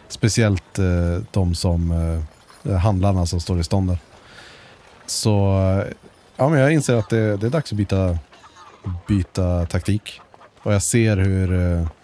speciellt 0.07 0.79
eh, 0.79 1.23
de 1.31 1.55
som 1.55 1.91
eh, 1.91 2.71
eh 2.71 2.77
handlarna 2.77 3.25
som 3.25 3.39
står 3.39 3.59
i 3.59 3.63
stånd 3.63 3.89
där. 3.89 3.97
Så 5.05 5.39
ja, 6.35 6.49
men 6.49 6.59
jag 6.59 6.73
inser 6.73 6.95
att 6.95 7.09
det, 7.09 7.37
det 7.37 7.47
är 7.47 7.51
dags 7.51 7.71
att 7.71 7.77
byta, 7.77 8.17
byta 9.07 9.65
taktik. 9.65 10.21
Och 10.63 10.73
jag 10.73 10.81
ser 10.81 11.17
hur, 11.17 11.47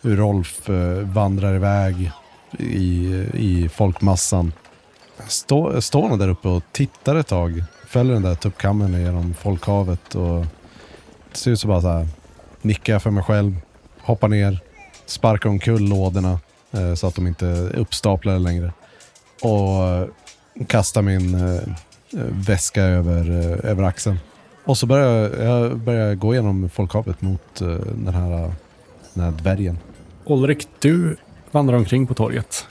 hur 0.02 0.18
Rolf 0.18 0.70
eh, 0.70 1.00
vandrar 1.00 1.56
iväg 1.56 2.12
i, 2.60 3.06
i 3.34 3.70
folkmassan. 3.74 4.54
Stå, 5.28 5.82
står 5.82 6.10
han 6.10 6.20
där 6.20 6.30
uppe 6.30 6.48
och 6.48 6.64
tittar 6.72 7.16
ett 7.16 7.28
tag. 7.28 7.64
Fäller 7.92 8.14
den 8.14 8.22
där 8.22 8.36
tuppkammen 8.36 9.02
genom 9.02 9.34
folkhavet 9.34 10.16
och 10.16 10.46
till 11.32 11.42
slut 11.42 11.60
så 11.60 11.68
bara 11.68 11.82
så 11.82 11.88
här 11.88 12.08
nickar 12.62 12.94
jag 12.94 13.02
för 13.02 13.12
mig 13.12 13.24
själv. 13.24 13.56
Hoppar 14.02 14.28
ner, 14.28 14.60
sparkar 15.06 15.50
omkull 15.50 15.90
lådorna 15.90 16.40
eh, 16.72 16.94
så 16.94 17.08
att 17.08 17.16
de 17.16 17.28
inte 17.28 17.48
är 17.48 17.76
uppstaplade 17.76 18.40
längre. 18.40 18.74
Och 19.42 19.84
eh, 19.84 20.08
kastar 20.68 21.02
min 21.02 21.36
eh, 21.36 21.56
eh, 21.56 21.62
väska 22.30 22.82
över, 22.82 23.30
eh, 23.30 23.72
över 23.72 23.84
axeln. 23.84 24.20
Och 24.66 24.78
så 24.78 24.86
börjar 24.86 25.08
jag, 25.08 25.46
jag 25.46 25.78
börjar 25.78 26.16
gå 26.16 26.34
igenom 26.34 26.70
folkhavet 26.70 27.22
mot 27.22 27.62
eh, 27.62 27.68
den, 27.96 28.14
här, 28.14 28.44
eh, 28.44 28.52
den 29.14 29.24
här 29.24 29.32
dvärgen. 29.32 29.78
Olrik, 30.24 30.68
du 30.80 31.18
vandrar 31.52 31.78
omkring 31.78 32.08
på 32.08 32.14
torget. 32.14 32.66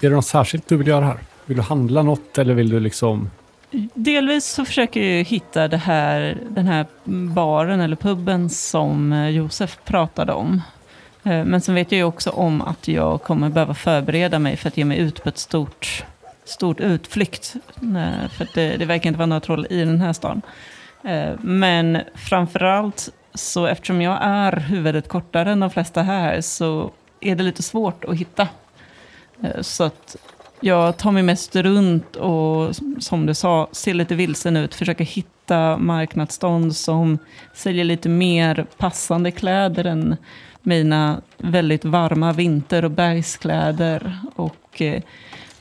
Är 0.00 0.08
det 0.10 0.16
något 0.16 0.26
särskilt 0.26 0.68
du 0.68 0.76
vill 0.76 0.86
göra 0.86 1.04
här? 1.04 1.18
Vill 1.46 1.56
du 1.56 1.62
handla 1.62 2.02
något 2.02 2.38
eller 2.38 2.54
vill 2.54 2.68
du 2.68 2.80
liksom... 2.80 3.30
Delvis 3.94 4.46
så 4.46 4.64
försöker 4.64 5.00
jag 5.00 5.24
hitta 5.24 5.68
det 5.68 5.76
här, 5.76 6.38
den 6.48 6.66
här 6.66 6.86
baren 7.34 7.80
eller 7.80 7.96
puben 7.96 8.50
som 8.50 9.12
eh, 9.12 9.28
Josef 9.28 9.78
pratade 9.84 10.32
om. 10.32 10.62
Eh, 11.24 11.44
men 11.44 11.60
sen 11.60 11.74
vet 11.74 11.92
jag 11.92 11.98
ju 11.98 12.04
också 12.04 12.30
om 12.30 12.62
att 12.62 12.88
jag 12.88 13.22
kommer 13.22 13.48
behöva 13.48 13.74
förbereda 13.74 14.38
mig 14.38 14.56
för 14.56 14.68
att 14.68 14.76
ge 14.76 14.84
mig 14.84 14.98
ut 14.98 15.22
på 15.22 15.28
ett 15.28 15.38
stort, 15.38 16.04
stort 16.44 16.80
utflykt. 16.80 17.54
Eh, 17.82 18.28
för 18.28 18.48
det, 18.54 18.76
det 18.76 18.84
verkar 18.84 19.08
inte 19.08 19.18
vara 19.18 19.26
några 19.26 19.40
troll 19.40 19.66
i 19.70 19.78
den 19.78 20.00
här 20.00 20.12
stan. 20.12 20.42
Men 21.40 21.98
framförallt 22.14 23.08
så 23.34 23.66
eftersom 23.66 24.02
jag 24.02 24.18
är 24.22 24.52
huvudet 24.52 25.08
kortare 25.08 25.52
än 25.52 25.60
de 25.60 25.70
flesta 25.70 26.02
här 26.02 26.40
så 26.40 26.90
är 27.20 27.36
det 27.36 27.42
lite 27.42 27.62
svårt 27.62 28.04
att 28.04 28.16
hitta. 28.16 28.48
Så 29.60 29.84
att 29.84 30.16
jag 30.60 30.96
tar 30.96 31.12
mig 31.12 31.22
mest 31.22 31.56
runt 31.56 32.16
och 32.16 32.76
som 32.98 33.26
du 33.26 33.34
sa, 33.34 33.68
ser 33.72 33.94
lite 33.94 34.14
vilsen 34.14 34.56
ut. 34.56 34.74
Försöker 34.74 35.04
hitta 35.04 35.78
marknadsstånd 35.78 36.76
som 36.76 37.18
säljer 37.54 37.84
lite 37.84 38.08
mer 38.08 38.66
passande 38.76 39.30
kläder 39.30 39.84
än 39.84 40.16
mina 40.62 41.20
väldigt 41.38 41.84
varma 41.84 42.32
vinter 42.32 42.84
och 42.84 42.90
bergskläder. 42.90 44.18
Och 44.36 44.82
eh, 44.82 45.02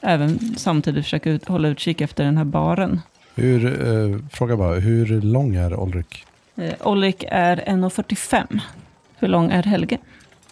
även 0.02 0.56
samtidigt 0.58 1.04
försöka 1.04 1.30
ut, 1.30 1.48
hålla 1.48 1.68
utkik 1.68 2.02
efter 2.02 2.24
den 2.24 2.38
här 2.38 2.46
baren. 2.46 3.02
Hur, 3.36 3.66
eh, 3.66 4.20
fråga 4.32 4.58
bara, 4.58 4.76
hur 4.76 5.22
lång 5.22 5.56
är 5.56 5.84
Ulrik? 5.84 6.26
Eh, 6.56 6.74
Olik 6.88 7.26
är 7.28 7.58
1,45. 7.58 8.60
Hur 9.20 9.28
lång 9.28 9.52
är 9.52 9.64
Helge? 9.64 9.98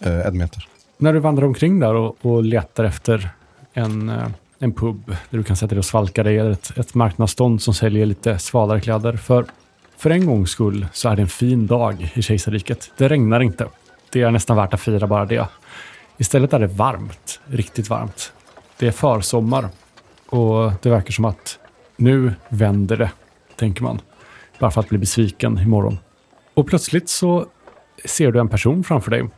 Eh, 0.00 0.26
en 0.26 0.38
meter. 0.38 0.68
När 0.98 1.12
du 1.12 1.18
vandrar 1.18 1.46
omkring 1.46 1.80
där 1.80 1.94
och, 1.94 2.16
och 2.22 2.44
letar 2.44 2.84
efter 2.84 3.30
en, 3.74 4.08
eh, 4.08 4.26
en 4.58 4.72
pub 4.72 5.06
där 5.06 5.38
du 5.38 5.44
kan 5.44 5.56
sätta 5.56 5.70
dig 5.70 5.78
och 5.78 5.84
svalka 5.84 6.22
dig, 6.22 6.38
eller 6.38 6.50
ett, 6.50 6.78
ett 6.78 6.94
marknadsstånd 6.94 7.62
som 7.62 7.74
säljer 7.74 8.06
lite 8.06 8.38
svalare 8.38 8.80
kläder. 8.80 9.16
För, 9.16 9.46
för 9.96 10.10
en 10.10 10.26
gångs 10.26 10.50
skull 10.50 10.86
så 10.92 11.08
är 11.08 11.16
det 11.16 11.22
en 11.22 11.28
fin 11.28 11.66
dag 11.66 12.12
i 12.14 12.22
kejsarriket. 12.22 12.90
Det 12.96 13.08
regnar 13.08 13.40
inte. 13.40 13.66
Det 14.12 14.22
är 14.22 14.30
nästan 14.30 14.56
värt 14.56 14.74
att 14.74 14.80
fira 14.80 15.06
bara 15.06 15.24
det. 15.24 15.48
Istället 16.16 16.52
är 16.52 16.58
det 16.58 16.66
varmt, 16.66 17.40
riktigt 17.46 17.90
varmt. 17.90 18.32
Det 18.78 18.86
är 18.86 18.92
försommar 18.92 19.68
och 20.26 20.72
det 20.82 20.90
verkar 20.90 21.12
som 21.12 21.24
att 21.24 21.58
nu 21.96 22.32
vänder 22.48 22.96
det, 22.96 23.10
tänker 23.56 23.82
man. 23.82 24.00
Bara 24.58 24.70
för 24.70 24.80
att 24.80 24.88
bli 24.88 24.98
besviken 24.98 25.58
imorgon. 25.58 25.98
Och 26.54 26.66
plötsligt 26.66 27.08
så 27.08 27.46
ser 28.04 28.32
du 28.32 28.40
en 28.40 28.48
person 28.48 28.84
framför 28.84 29.10
dig 29.10 29.28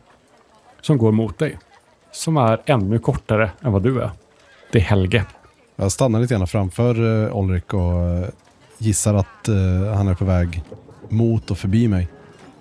som 0.81 0.97
går 0.97 1.11
mot 1.11 1.37
dig. 1.37 1.57
Som 2.11 2.37
är 2.37 2.61
ännu 2.65 2.99
kortare 2.99 3.51
än 3.61 3.71
vad 3.71 3.83
du 3.83 4.01
är. 4.01 4.11
Det 4.71 4.77
är 4.79 4.83
Helge. 4.83 5.25
Jag 5.75 5.91
stannar 5.91 6.19
lite 6.19 6.33
grann 6.33 6.47
framför 6.47 6.99
uh, 6.99 7.37
Ulrik 7.37 7.73
och 7.73 8.01
eh, 8.01 8.29
gissar 8.77 9.13
att 9.13 9.47
eh, 9.47 9.95
han 9.95 10.07
är 10.07 10.13
på 10.13 10.25
väg 10.25 10.63
mot 11.09 11.51
och 11.51 11.57
förbi 11.57 11.87
mig. 11.87 12.07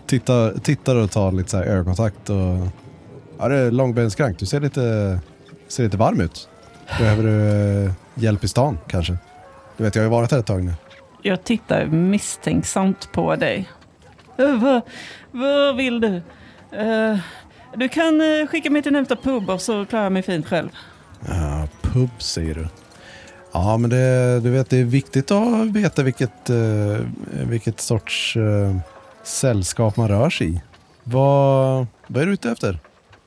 Tittar, 0.07 0.59
tittar 0.59 0.97
och 0.97 1.11
tar 1.11 1.33
lite 1.33 1.51
så 1.51 1.57
här 1.57 1.64
ögonkontakt 1.64 2.31
och... 2.31 2.69
Ja, 3.38 3.49
det 3.49 3.57
är 3.57 3.71
långbensskrank. 3.71 4.38
Du 4.38 4.47
ser 4.47 4.61
lite, 4.61 5.19
ser 5.69 5.85
lite 5.85 5.97
varm 5.97 6.21
ut. 6.21 6.49
Behöver 6.99 7.23
du 7.23 7.85
eh, 7.85 7.92
hjälp 8.14 8.45
i 8.45 8.49
stan 8.49 8.79
kanske? 8.87 9.16
Du 9.77 9.85
vet, 9.85 9.95
jag 9.95 10.03
har 10.03 10.07
ju 10.07 10.11
varit 10.11 10.31
här 10.31 10.38
ett 10.38 10.47
tag 10.47 10.64
nu. 10.64 10.73
Jag 11.23 11.45
tittar 11.45 11.87
misstänksamt 11.87 13.12
på 13.12 13.37
dig. 13.37 13.69
Eh, 14.38 14.62
vad, 14.62 14.81
vad 15.31 15.77
vill 15.77 16.01
du? 16.01 16.23
Eh, 16.79 17.19
du 17.75 17.88
kan 17.88 18.21
eh, 18.21 18.47
skicka 18.47 18.71
mig 18.71 18.83
till 18.83 18.92
nästa 18.92 19.16
pub 19.16 19.51
och 19.51 19.61
så 19.61 19.87
klarar 19.87 20.05
jag 20.05 20.12
mig 20.12 20.23
fint 20.23 20.47
själv. 20.47 20.69
Ja, 21.29 21.69
pub 21.97 22.23
säger 22.23 22.55
du. 22.55 22.69
Ja, 23.53 23.77
men 23.77 23.91
det, 23.91 24.41
du 24.41 24.51
vet, 24.51 24.71
det 24.71 24.77
är 24.77 24.85
viktigt 24.85 25.31
att 25.31 25.67
veta 25.67 26.03
vilket, 26.03 26.51
eh, 26.51 26.99
vilket 27.31 27.81
sorts 27.81 28.37
eh, 28.37 28.77
sällskap 29.25 29.97
man 29.97 30.09
rör 30.09 30.31
sig 30.31 30.55
i. 30.55 30.61
Vad, 31.05 31.87
vad 32.07 32.23
är 32.23 32.27
du 32.27 32.33
ute 32.33 32.51
efter? 32.51 32.79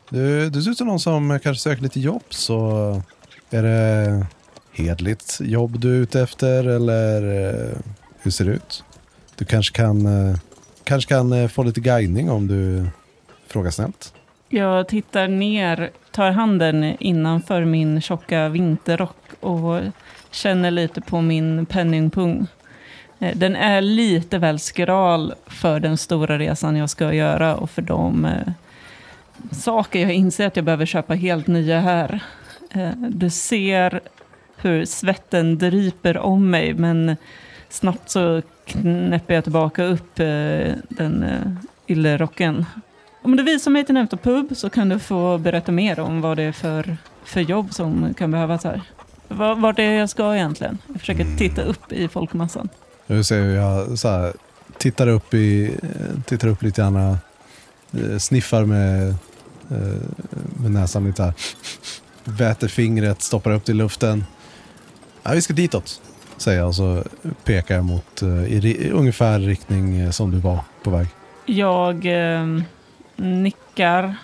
Du, 0.10 0.50
du 0.50 0.62
ser 0.62 0.72
ut 0.72 0.78
som 0.78 0.88
någon 0.88 1.00
som 1.00 1.40
kanske 1.44 1.62
söker 1.62 1.84
lite 1.84 2.00
jobb, 2.00 2.24
så 2.30 3.02
är 3.50 3.64
det 3.64 4.26
hedligt 4.72 5.38
jobb 5.42 5.80
du 5.80 5.96
är 5.96 6.02
ute 6.02 6.22
efter 6.22 6.68
eller 6.68 7.48
eh, 7.50 7.78
hur 8.22 8.32
ser 8.32 8.46
det 8.46 8.52
ut? 8.52 8.84
Du 9.36 9.46
kanske 9.46 9.76
kan, 9.76 10.06
eh, 10.06 10.38
kanske 10.84 11.10
kan 11.10 11.34
eh, 11.34 11.48
få 11.48 11.64
lite 11.64 11.82
guidning 11.82 12.30
om 12.30 12.48
du 12.48 12.88
frågar 13.48 13.72
snällt. 13.72 14.14
Jag 14.52 14.88
tittar 14.88 15.28
ner, 15.28 15.90
tar 16.12 16.32
handen 16.32 16.96
innanför 17.00 17.66
min 17.66 18.02
tjocka 18.02 18.50
vinterrock 18.50 19.18
och 19.40 19.82
känner 20.32 20.72
lite 20.72 21.02
på 21.02 21.22
min 21.22 21.66
penningpung. 21.66 22.48
Eh, 23.20 23.38
den 23.38 23.56
är 23.56 23.82
lite 23.82 24.38
väl 24.38 24.60
skral 24.60 25.34
för 25.48 25.80
den 25.80 25.98
stora 25.98 26.40
resan 26.40 26.76
jag 26.76 26.90
ska 26.90 27.14
göra 27.14 27.56
och 27.56 27.70
för 27.70 27.82
de 27.82 28.26
eh, 28.26 28.52
saker 29.52 30.00
jag 30.00 30.14
inser 30.14 30.48
att 30.48 30.56
jag 30.56 30.66
behöver 30.66 30.86
köpa 30.86 31.14
helt 31.14 31.48
nya 31.48 31.80
här. 31.80 32.20
Eh, 32.72 32.92
Du 33.10 33.30
ser 33.30 34.02
hur 34.58 34.86
svetten 34.86 35.58
dryper 35.58 36.18
om 36.18 36.50
mig 36.50 36.74
men 36.74 37.16
snabbt 37.70 38.10
så 38.10 38.42
knäpper 38.66 39.34
jag 39.34 39.44
tillbaka 39.44 39.84
upp 39.84 40.20
eh, 40.20 40.74
den 40.90 41.24
eh, 41.24 41.52
yllerocken. 41.88 42.66
Om 43.22 43.36
du 43.36 43.44
visar 43.44 43.72
mig 43.72 43.86
till 43.86 43.94
nästa 43.96 44.18
pub 44.18 44.58
så 44.58 44.70
kan 44.70 44.90
du 44.90 45.00
få 45.00 45.38
berätta 45.38 45.72
mer 45.72 46.00
om 46.00 46.22
vad 46.22 46.38
det 46.38 46.44
är 46.44 46.52
för, 46.52 46.98
för 47.24 47.42
jobb 47.42 47.74
som 47.74 48.14
kan 48.14 48.32
behövas 48.32 48.64
här. 48.64 48.82
Va- 49.28 49.56
Vart 49.56 49.80
är 49.80 49.90
det 49.90 49.96
jag 49.96 50.10
ska 50.10 50.36
egentligen? 50.36 50.78
Jag 50.88 51.00
försöker 51.00 51.38
titta 51.38 51.62
upp 51.62 51.92
i 51.92 52.08
folkmassan. 52.08 52.70
Du 53.08 53.24
ser 53.24 53.42
hur 53.42 53.56
jag 53.56 54.00
så 54.00 54.08
här, 54.10 54.34
tittar, 54.78 55.08
upp 55.08 55.34
i, 55.34 55.76
tittar 56.26 56.48
upp 56.48 56.64
lite 56.64 56.82
grann, 56.82 56.96
eh, 56.96 58.18
sniffar 58.20 58.66
med, 58.66 59.08
eh, 59.72 59.78
med 60.62 60.72
näsan 60.72 61.06
lite 61.06 61.24
här. 61.24 61.34
Väter 62.24 62.68
fingret, 62.68 63.22
stoppar 63.22 63.52
upp 63.52 63.66
det 63.66 63.72
i 63.72 63.76
luften. 63.76 64.26
Ja, 65.24 65.32
vi 65.32 65.42
ska 65.42 65.54
ditåt, 65.54 66.02
säger 66.38 66.60
jag 66.60 66.68
och 66.68 66.76
så 66.76 67.04
pekar 67.44 67.76
jag 67.76 67.86
mot 67.86 68.22
eh, 68.22 68.44
i, 68.44 68.86
i 68.86 68.90
ungefär 68.92 69.40
riktning 69.40 70.14
som 70.14 70.32
du 70.32 70.38
var 70.38 70.60
på 70.84 70.90
väg. 70.90 71.08
Jag 71.46 72.06
eh, 72.06 72.46
nickar 73.20 74.16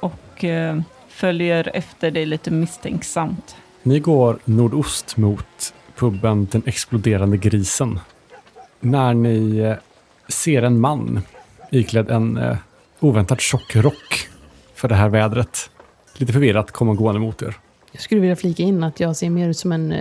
och 0.00 0.44
eh, 0.44 0.80
följer 1.08 1.70
efter 1.74 2.10
dig 2.10 2.26
lite 2.26 2.50
misstänksamt. 2.50 3.56
Ni 3.82 4.00
går 4.00 4.38
nordost 4.44 5.16
mot 5.16 5.74
puben 5.96 6.48
Den 6.50 6.62
exploderande 6.66 7.36
grisen. 7.36 8.00
När 8.80 9.14
ni 9.14 9.58
eh, 9.58 9.74
ser 10.28 10.62
en 10.62 10.80
man 10.80 11.20
iklädd 11.70 12.10
en, 12.10 12.36
eh, 12.36 12.56
oväntat 13.00 13.40
tjock 13.40 13.76
rock 13.76 14.28
för 14.74 14.88
det 14.88 14.94
här 14.94 15.08
vädret. 15.08 15.70
Lite 16.16 16.32
förvirrat 16.32 16.70
kommer 16.70 16.94
gående 16.94 17.20
mot 17.20 17.42
er. 17.42 17.56
Jag 17.92 18.02
skulle 18.02 18.20
vilja 18.20 18.36
flika 18.36 18.62
in 18.62 18.84
att 18.84 19.00
jag 19.00 19.16
ser 19.16 19.30
mer 19.30 19.48
ut 19.48 19.58
som 19.58 19.72
en 19.72 19.94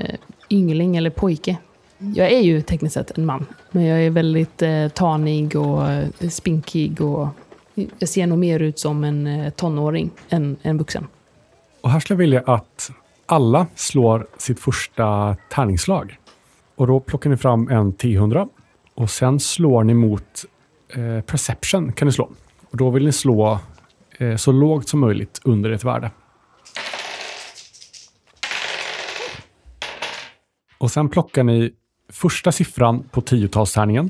yngling 0.50 0.98
eller 0.98 1.10
pojke. 1.10 1.58
Jag 1.98 2.32
är 2.32 2.40
ju 2.40 2.62
tekniskt 2.62 2.94
sett 2.94 3.18
en 3.18 3.26
man, 3.26 3.46
men 3.72 3.84
jag 3.84 4.00
är 4.06 4.10
väldigt 4.10 4.62
eh, 4.62 4.88
tanig 4.88 5.56
och 5.56 5.84
spinkig 6.32 7.02
och 7.02 7.28
jag 8.00 8.10
ser 8.10 8.28
nog 8.28 8.38
mer 8.40 8.60
ut 8.60 8.80
som 8.80 9.04
en 9.04 9.28
eh, 9.28 9.50
tonåring 9.50 10.12
än 10.30 10.58
en 10.62 10.78
vuxen. 10.78 11.08
Och 11.82 11.90
här 11.90 12.00
skulle 12.00 12.16
jag 12.16 12.20
vilja 12.20 12.44
att 12.46 12.92
alla 13.26 13.68
slår 13.76 14.28
sitt 14.38 14.60
första 14.60 15.36
tärningsslag. 15.50 16.18
Och 16.76 16.88
då 16.88 17.00
plockar 17.00 17.30
ni 17.30 17.38
fram 17.38 17.68
en 17.68 17.94
T100 17.94 18.50
och 18.96 19.10
sen 19.10 19.40
slår 19.40 19.84
ni 19.84 19.94
mot 19.94 20.46
eh, 20.90 21.22
Perception 21.22 21.92
kan 21.92 22.06
ni 22.06 22.12
slå. 22.12 22.30
Och 22.70 22.78
då 22.78 22.90
vill 22.90 23.06
ni 23.06 23.12
slå 23.12 23.60
eh, 24.18 24.36
så 24.36 24.52
lågt 24.52 24.90
som 24.90 25.00
möjligt 25.00 25.42
under 25.44 25.70
ett 25.70 25.84
värde. 25.84 26.12
Och 30.78 30.92
sen 30.92 31.10
plockar 31.10 31.44
ni 31.44 31.74
första 32.10 32.52
siffran 32.52 33.04
på 33.12 33.22
tiotalstärningen. 33.22 34.10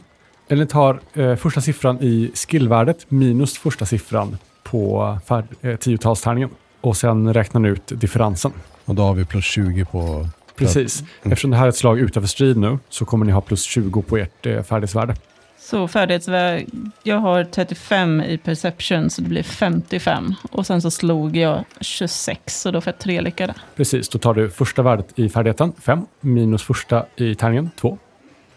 Eller 0.49 0.61
ni 0.63 0.67
tar 0.67 0.99
eh, 1.13 1.35
första 1.35 1.61
siffran 1.61 1.97
i 2.01 2.31
skillvärdet 2.33 3.11
minus 3.11 3.57
första 3.57 3.85
siffran 3.85 4.37
på 4.63 5.17
eh, 5.61 5.75
tiotalstärningen. 5.75 6.49
Och 6.81 6.97
sen 6.97 7.33
räknar 7.33 7.61
ni 7.61 7.69
ut 7.69 7.87
differensen. 7.87 8.51
Och 8.85 8.95
då 8.95 9.03
har 9.03 9.13
vi 9.13 9.25
plus 9.25 9.45
20 9.45 9.85
på... 9.85 10.27
Precis. 10.55 11.03
Eftersom 11.23 11.51
det 11.51 11.57
här 11.57 11.65
är 11.65 11.69
ett 11.69 11.75
slag 11.75 11.99
utanför 11.99 12.27
strid 12.27 12.57
nu 12.57 12.79
så 12.89 13.05
kommer 13.05 13.25
ni 13.25 13.31
ha 13.31 13.41
plus 13.41 13.63
20 13.63 14.01
på 14.01 14.17
ert 14.17 14.45
eh, 14.45 14.63
färdighetsvärde. 14.63 15.15
Så 15.59 15.87
färdighetsväg, 15.87 16.69
jag 17.03 17.17
har 17.17 17.43
35 17.43 18.21
i 18.21 18.37
perception 18.37 19.09
så 19.09 19.21
det 19.21 19.29
blir 19.29 19.43
55. 19.43 20.33
Och 20.51 20.67
sen 20.67 20.81
så 20.81 20.91
slog 20.91 21.37
jag 21.37 21.63
26 21.81 22.61
så 22.61 22.71
då 22.71 22.81
får 22.81 22.93
jag 22.93 22.99
tre 22.99 23.21
lyckade. 23.21 23.53
Precis, 23.75 24.09
då 24.09 24.19
tar 24.19 24.33
du 24.33 24.49
första 24.49 24.81
värdet 24.81 25.19
i 25.19 25.29
färdigheten, 25.29 25.73
5, 25.81 26.05
minus 26.21 26.63
första 26.63 27.05
i 27.15 27.35
tärningen, 27.35 27.69
2. 27.75 27.97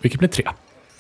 Vilket 0.01 0.19
blir 0.19 0.29
3. 0.29 0.45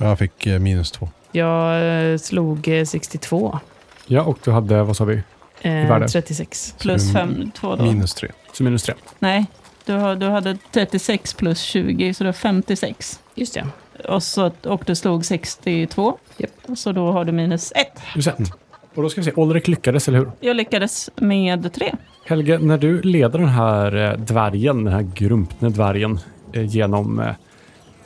Jag 0.02 0.18
fick 0.18 0.46
eh, 0.46 0.58
minus 0.58 0.90
2. 0.90 1.08
Jag 1.32 2.12
eh, 2.12 2.18
slog 2.18 2.68
eh, 2.68 2.84
62. 2.84 3.58
Ja, 4.06 4.22
och 4.22 4.38
du 4.44 4.50
hade, 4.50 4.82
vad 4.82 4.96
sa 4.96 5.04
vi? 5.04 5.22
Eh, 5.62 5.72
värde? 5.72 6.08
36. 6.08 6.74
Plus 6.80 7.06
Så 7.06 7.12
5, 7.12 7.50
2 7.50 7.76
då. 7.76 7.84
Minus 7.84 8.14
3. 8.14 8.28
Så 8.52 8.64
minus 8.64 8.82
3. 8.82 8.94
Nej, 9.18 9.46
du, 9.84 9.92
har, 9.92 10.16
du 10.16 10.26
hade 10.26 10.58
36 10.72 11.34
plus 11.34 11.60
20 11.60 12.14
så 12.14 12.24
det 12.24 12.30
är 12.30 12.32
56. 12.32 13.20
Just 13.34 13.54
det. 13.54 13.66
Och, 14.08 14.22
så, 14.22 14.50
och 14.64 14.82
du 14.86 14.94
slog 14.94 15.24
62. 15.24 16.18
Japp. 16.36 16.78
Så 16.78 16.92
då 16.92 17.12
har 17.12 17.24
du 17.24 17.32
minus 17.32 17.72
1. 17.72 17.86
Du 18.14 18.22
sett. 18.22 18.38
Och 18.94 19.02
då 19.02 19.08
ska 19.08 19.20
vi 19.20 19.24
se, 19.24 19.32
Olrik 19.34 19.68
lyckades, 19.68 20.08
eller 20.08 20.18
hur? 20.18 20.30
Jag 20.40 20.56
lyckades 20.56 21.10
med 21.16 21.72
3. 21.72 21.94
Helge, 22.24 22.58
när 22.58 22.78
du 22.78 23.02
leder 23.02 23.38
den 23.38 23.48
här 23.48 23.96
eh, 23.96 24.18
dvärgen, 24.18 24.84
den 24.84 24.94
här 24.94 25.08
grumpne 25.14 25.68
dvärgen, 25.68 26.20
eh, 26.52 26.64
genom, 26.64 27.20
eh, 27.20 27.34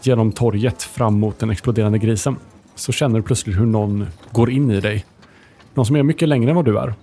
genom 0.06 0.32
torget 0.32 0.82
fram 0.82 1.20
mot 1.20 1.38
den 1.38 1.50
exploderande 1.50 1.98
grisen, 1.98 2.36
så 2.74 2.92
känner 2.92 3.18
du 3.18 3.22
plötsligt 3.22 3.58
hur 3.58 3.66
någon 3.66 4.06
går 4.32 4.50
in 4.50 4.70
i 4.70 4.80
dig. 4.80 5.04
Någon 5.74 5.86
som 5.86 5.96
är 5.96 6.02
mycket 6.02 6.28
längre 6.28 6.50
än 6.50 6.56
vad 6.56 6.64
du 6.64 6.78
är. 6.78 6.94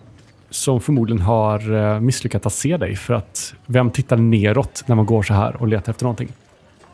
Som 0.50 0.82
förmodligen 0.82 1.22
har 1.22 1.74
eh, 1.74 2.00
misslyckats 2.00 2.46
att 2.46 2.54
se 2.54 2.78
dig, 2.78 2.96
för 2.96 3.14
att 3.14 3.54
vem 3.66 3.92
tittar 3.92 4.18
neråt 4.18 4.84
när 4.86 4.96
man 4.96 5.06
går 5.06 5.24
så 5.24 5.34
här 5.34 5.56
och 5.56 5.68
letar 5.68 5.92
efter 5.92 6.04
någonting? 6.04 6.30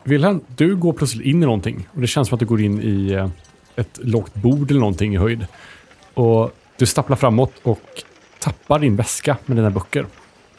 Wilhelm, 0.03 0.41
du 0.47 0.75
går 0.75 0.93
plötsligt 0.93 1.25
in 1.25 1.43
i 1.43 1.45
någonting 1.45 1.87
och 1.93 2.01
det 2.01 2.07
känns 2.07 2.27
som 2.27 2.35
att 2.35 2.39
du 2.39 2.45
går 2.45 2.61
in 2.61 2.81
i 2.81 3.11
eh, 3.11 3.29
ett 3.75 3.99
lågt 4.01 4.33
bord 4.33 4.71
eller 4.71 4.79
någonting 4.79 5.13
i 5.13 5.17
höjd. 5.17 5.47
Och 6.13 6.51
du 6.77 6.85
stapplar 6.85 7.17
framåt 7.17 7.53
och 7.63 8.03
tappar 8.39 8.79
din 8.79 8.95
väska 8.95 9.37
med 9.45 9.57
dina 9.57 9.69
böcker. 9.69 10.05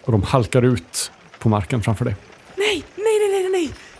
Och 0.02 0.12
de 0.12 0.22
halkar 0.22 0.62
ut 0.62 1.12
på 1.38 1.48
marken 1.48 1.82
framför 1.82 2.04
dig. 2.04 2.16
Nej! 2.56 2.84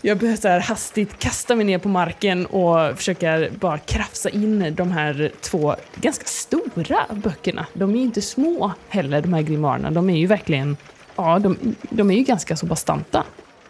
Jag 0.03 0.17
börjar 0.17 0.35
så 0.35 0.47
här 0.47 0.59
hastigt 0.59 1.19
kasta 1.19 1.55
mig 1.55 1.65
ner 1.65 1.77
på 1.77 1.89
marken 1.89 2.45
och 2.45 2.97
försöker 2.97 3.49
bara 3.59 3.77
krafsa 3.77 4.29
in 4.29 4.75
de 4.75 4.91
här 4.91 5.31
två 5.41 5.75
ganska 5.95 6.25
stora 6.25 7.05
böckerna. 7.09 7.65
De 7.73 7.91
är 7.91 7.95
ju 7.95 8.01
inte 8.01 8.21
små 8.21 8.71
heller, 8.89 9.21
de 9.21 9.33
här 9.33 9.41
grimoarerna. 9.41 9.91
De 9.91 10.09
är 10.09 10.17
ju 10.17 10.27
verkligen, 10.27 10.77
ja, 11.15 11.39
de, 11.39 11.75
de 11.89 12.11
är 12.11 12.15
ju 12.15 12.23
ganska 12.23 12.55
så 12.55 12.65
bastanta. 12.65 13.23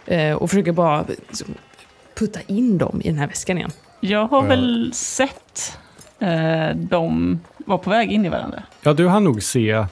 Eh, 0.06 0.34
och 0.34 0.50
försöker 0.50 0.72
bara 0.72 1.06
liksom 1.08 1.48
putta 2.16 2.40
in 2.48 2.78
dem 2.78 3.02
i 3.04 3.10
den 3.10 3.18
här 3.18 3.28
väskan 3.28 3.58
igen. 3.58 3.72
Jag 4.00 4.28
har 4.28 4.44
väl 4.44 4.92
sett 4.94 5.78
eh, 6.20 6.70
de 6.76 7.40
var 7.58 7.78
på 7.78 7.90
väg 7.90 8.12
in 8.12 8.26
i 8.26 8.30
varandra. 8.30 8.64
Ja, 8.82 8.94
du 8.94 9.08
hann 9.08 9.24
nog 9.24 9.44
se 9.44 9.86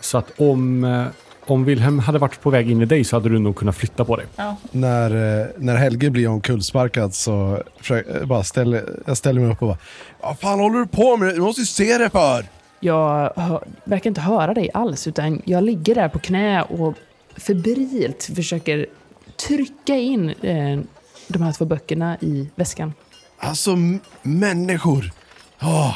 så 0.00 0.18
att 0.18 0.40
om, 0.40 0.84
eh, 0.84 1.06
om 1.50 1.64
Wilhelm 1.64 1.98
hade 1.98 2.18
varit 2.18 2.40
på 2.40 2.50
väg 2.50 2.70
in 2.70 2.82
i 2.82 2.84
dig 2.84 3.04
så 3.04 3.16
hade 3.16 3.28
du 3.28 3.38
nog 3.38 3.56
kunnat 3.56 3.76
flytta 3.76 4.04
på 4.04 4.16
dig. 4.16 4.26
Ja. 4.36 4.56
När, 4.70 5.40
eh, 5.40 5.46
när 5.56 5.76
Helge 5.76 6.10
blir 6.10 6.28
omkullsparkad 6.28 7.14
så 7.14 7.62
försöker, 7.78 8.24
bara 8.24 8.44
ställer, 8.44 8.88
jag 9.06 9.16
ställer 9.16 9.40
mig 9.40 9.50
upp 9.52 9.62
och 9.62 9.68
bara 9.68 9.78
Vad 10.20 10.38
fan 10.38 10.60
håller 10.60 10.78
du 10.78 10.86
på 10.86 11.16
med? 11.16 11.34
Du 11.34 11.40
måste 11.40 11.60
ju 11.60 11.66
se 11.66 11.98
det 11.98 12.10
för! 12.10 12.44
Jag 12.80 13.32
hör, 13.36 13.64
verkar 13.84 14.10
inte 14.10 14.20
höra 14.20 14.54
dig 14.54 14.70
alls, 14.74 15.06
utan 15.06 15.42
jag 15.44 15.64
ligger 15.64 15.94
där 15.94 16.08
på 16.08 16.18
knä 16.18 16.62
och 16.62 16.94
febrilt 17.36 18.30
försöker 18.36 18.86
trycka 19.48 19.96
in 19.96 20.28
eh, 20.28 20.80
de 21.28 21.42
här 21.42 21.52
två 21.52 21.64
böckerna 21.64 22.16
i 22.20 22.50
väskan. 22.54 22.92
Alltså 23.38 23.76
människor! 24.22 25.12
Åh, 25.62 25.94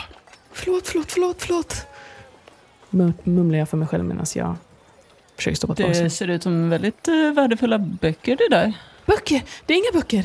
Förlåt, 0.52 0.86
förlåt, 0.88 1.12
förlåt, 1.12 1.36
förlåt. 1.42 1.86
Mum- 2.90 3.12
Mumlar 3.24 3.58
jag 3.58 3.68
för 3.68 3.76
mig 3.76 3.88
själv 3.88 4.04
medan 4.04 4.26
jag 4.34 4.54
försöker 5.42 5.56
stoppa 5.56 5.74
tillbaka 5.74 5.94
Det 5.98 6.02
mig. 6.02 6.10
ser 6.10 6.28
ut 6.28 6.42
som 6.42 6.70
väldigt 6.70 7.08
eh, 7.08 7.14
värdefulla 7.34 7.78
böcker 7.78 8.36
det 8.36 8.56
där. 8.56 8.72
Böcker! 9.06 9.42
Det 9.66 9.72
är 9.74 9.76
inga 9.76 10.00
böcker! 10.00 10.24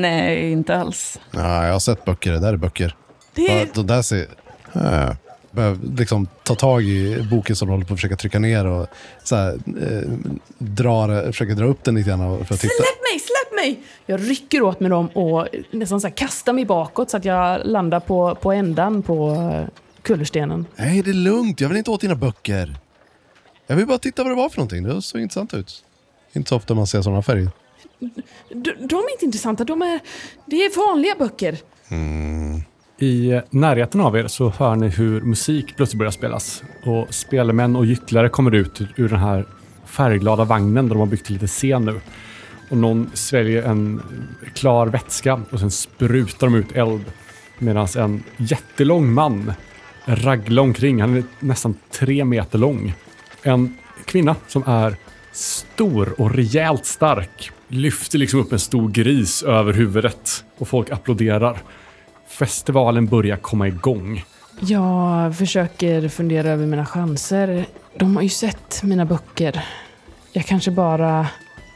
Nej, 0.00 0.52
inte 0.52 0.76
alls. 0.76 1.20
Ja, 1.30 1.64
jag 1.66 1.72
har 1.72 1.80
sett 1.80 2.04
böcker, 2.04 2.32
det 2.32 2.38
där 2.38 2.52
är 2.52 2.56
böcker. 2.56 2.94
Det 3.34 3.42
Ja, 3.42 3.52
är... 3.52 3.68
de 3.74 3.86
där 3.86 4.02
ser... 4.02 4.26
Äh. 4.74 5.10
Börjar 5.50 5.78
liksom 5.98 6.28
ta 6.42 6.54
tag 6.54 6.82
i 6.82 7.22
boken 7.30 7.56
som 7.56 7.68
de 7.68 7.72
håller 7.72 7.84
på 7.86 7.94
att 7.94 7.98
försöka 8.00 8.16
trycka 8.16 8.38
ner 8.38 8.66
och 8.66 8.86
så 9.24 9.36
här, 9.36 9.52
eh, 9.52 10.10
drar, 10.58 11.26
försöker 11.26 11.54
dra 11.54 11.64
upp 11.64 11.84
den 11.84 11.94
lite 11.94 12.08
grann 12.10 12.44
för 12.44 12.54
att 12.54 12.60
titta. 12.60 12.74
Släpp 12.74 13.02
mig, 13.12 13.20
släpp 13.20 13.54
mig! 13.64 13.80
Jag 14.06 14.30
rycker 14.30 14.62
åt 14.62 14.80
med 14.80 14.90
dem 14.90 15.06
och 15.08 15.46
nästan 15.70 16.00
så 16.00 16.06
här 16.06 16.14
kastar 16.14 16.52
mig 16.52 16.64
bakåt 16.64 17.10
så 17.10 17.16
att 17.16 17.24
jag 17.24 17.60
landar 17.64 18.00
på, 18.00 18.34
på 18.34 18.52
ändan 18.52 19.02
på 19.02 19.30
eh, 19.30 19.68
kullerstenen. 20.02 20.66
Nej, 20.76 21.02
det 21.02 21.10
är 21.10 21.14
lugnt. 21.14 21.60
Jag 21.60 21.68
vill 21.68 21.78
inte 21.78 21.90
åt 21.90 22.00
dina 22.00 22.14
böcker. 22.14 22.76
Jag 23.66 23.76
vill 23.76 23.86
bara 23.86 23.98
titta 23.98 24.22
vad 24.22 24.32
det 24.32 24.36
var 24.36 24.48
för 24.48 24.56
någonting. 24.56 24.82
Det 24.82 25.02
såg 25.02 25.20
intressant 25.20 25.54
ut. 25.54 25.84
Inte 26.32 26.48
så 26.48 26.56
ofta 26.56 26.74
man 26.74 26.86
ser 26.86 27.02
sådana 27.02 27.22
färger. 27.22 27.50
De, 28.48 28.72
de 28.88 28.96
är 28.96 29.12
inte 29.12 29.24
intressanta, 29.24 29.64
de 29.64 29.82
är... 29.82 30.00
Det 30.46 30.56
är 30.56 30.88
vanliga 30.88 31.14
böcker. 31.18 31.58
I 32.98 33.40
närheten 33.50 34.00
av 34.00 34.16
er 34.16 34.28
så 34.28 34.48
hör 34.48 34.76
ni 34.76 34.88
hur 34.88 35.20
musik 35.20 35.76
plötsligt 35.76 35.98
börjar 35.98 36.10
spelas. 36.10 36.62
Och 36.84 37.14
spelmän 37.14 37.76
och 37.76 37.86
gycklare 37.86 38.28
kommer 38.28 38.54
ut 38.54 38.80
ur- 38.96 39.08
den 39.08 39.18
här 39.18 39.46
färgglada 39.84 40.44
vagnen 40.44 40.88
där 40.88 40.94
de 40.94 40.98
har 40.98 41.06
byggt 41.06 41.28
en 41.28 41.32
liten 41.32 41.48
scen 41.48 41.84
nu. 41.84 42.00
Och 42.70 42.76
någon 42.76 43.10
sväljer 43.14 43.62
en 43.62 44.02
klar 44.54 44.86
vätska 44.86 45.40
och 45.50 45.60
sen 45.60 45.70
sprutar 45.70 46.46
de 46.46 46.54
ut 46.54 46.72
eld. 46.72 47.04
Medan 47.58 47.88
en 47.96 48.22
jättelång 48.36 49.12
man 49.12 49.52
raglar 50.04 50.62
omkring. 50.62 51.00
Han 51.00 51.16
är 51.16 51.24
nästan 51.40 51.74
tre 51.90 52.24
meter 52.24 52.58
lång. 52.58 52.94
En 53.46 53.76
kvinna 54.04 54.36
som 54.46 54.62
är 54.66 54.96
stor 55.32 56.20
och 56.20 56.34
rejält 56.34 56.86
stark 56.86 57.50
lyfter 57.68 58.18
liksom 58.18 58.40
upp 58.40 58.52
en 58.52 58.58
stor 58.58 58.88
gris 58.88 59.42
över 59.42 59.72
huvudet 59.72 60.44
och 60.58 60.68
folk 60.68 60.90
applåderar. 60.90 61.58
Festivalen 62.28 63.06
börjar 63.06 63.36
komma 63.36 63.68
igång. 63.68 64.24
Jag 64.60 65.36
försöker 65.36 66.08
fundera 66.08 66.48
över 66.48 66.66
mina 66.66 66.86
chanser. 66.86 67.66
De 67.98 68.16
har 68.16 68.22
ju 68.22 68.28
sett 68.28 68.82
mina 68.82 69.04
böcker. 69.04 69.64
Jag 70.32 70.46
kanske 70.46 70.70
bara 70.70 71.26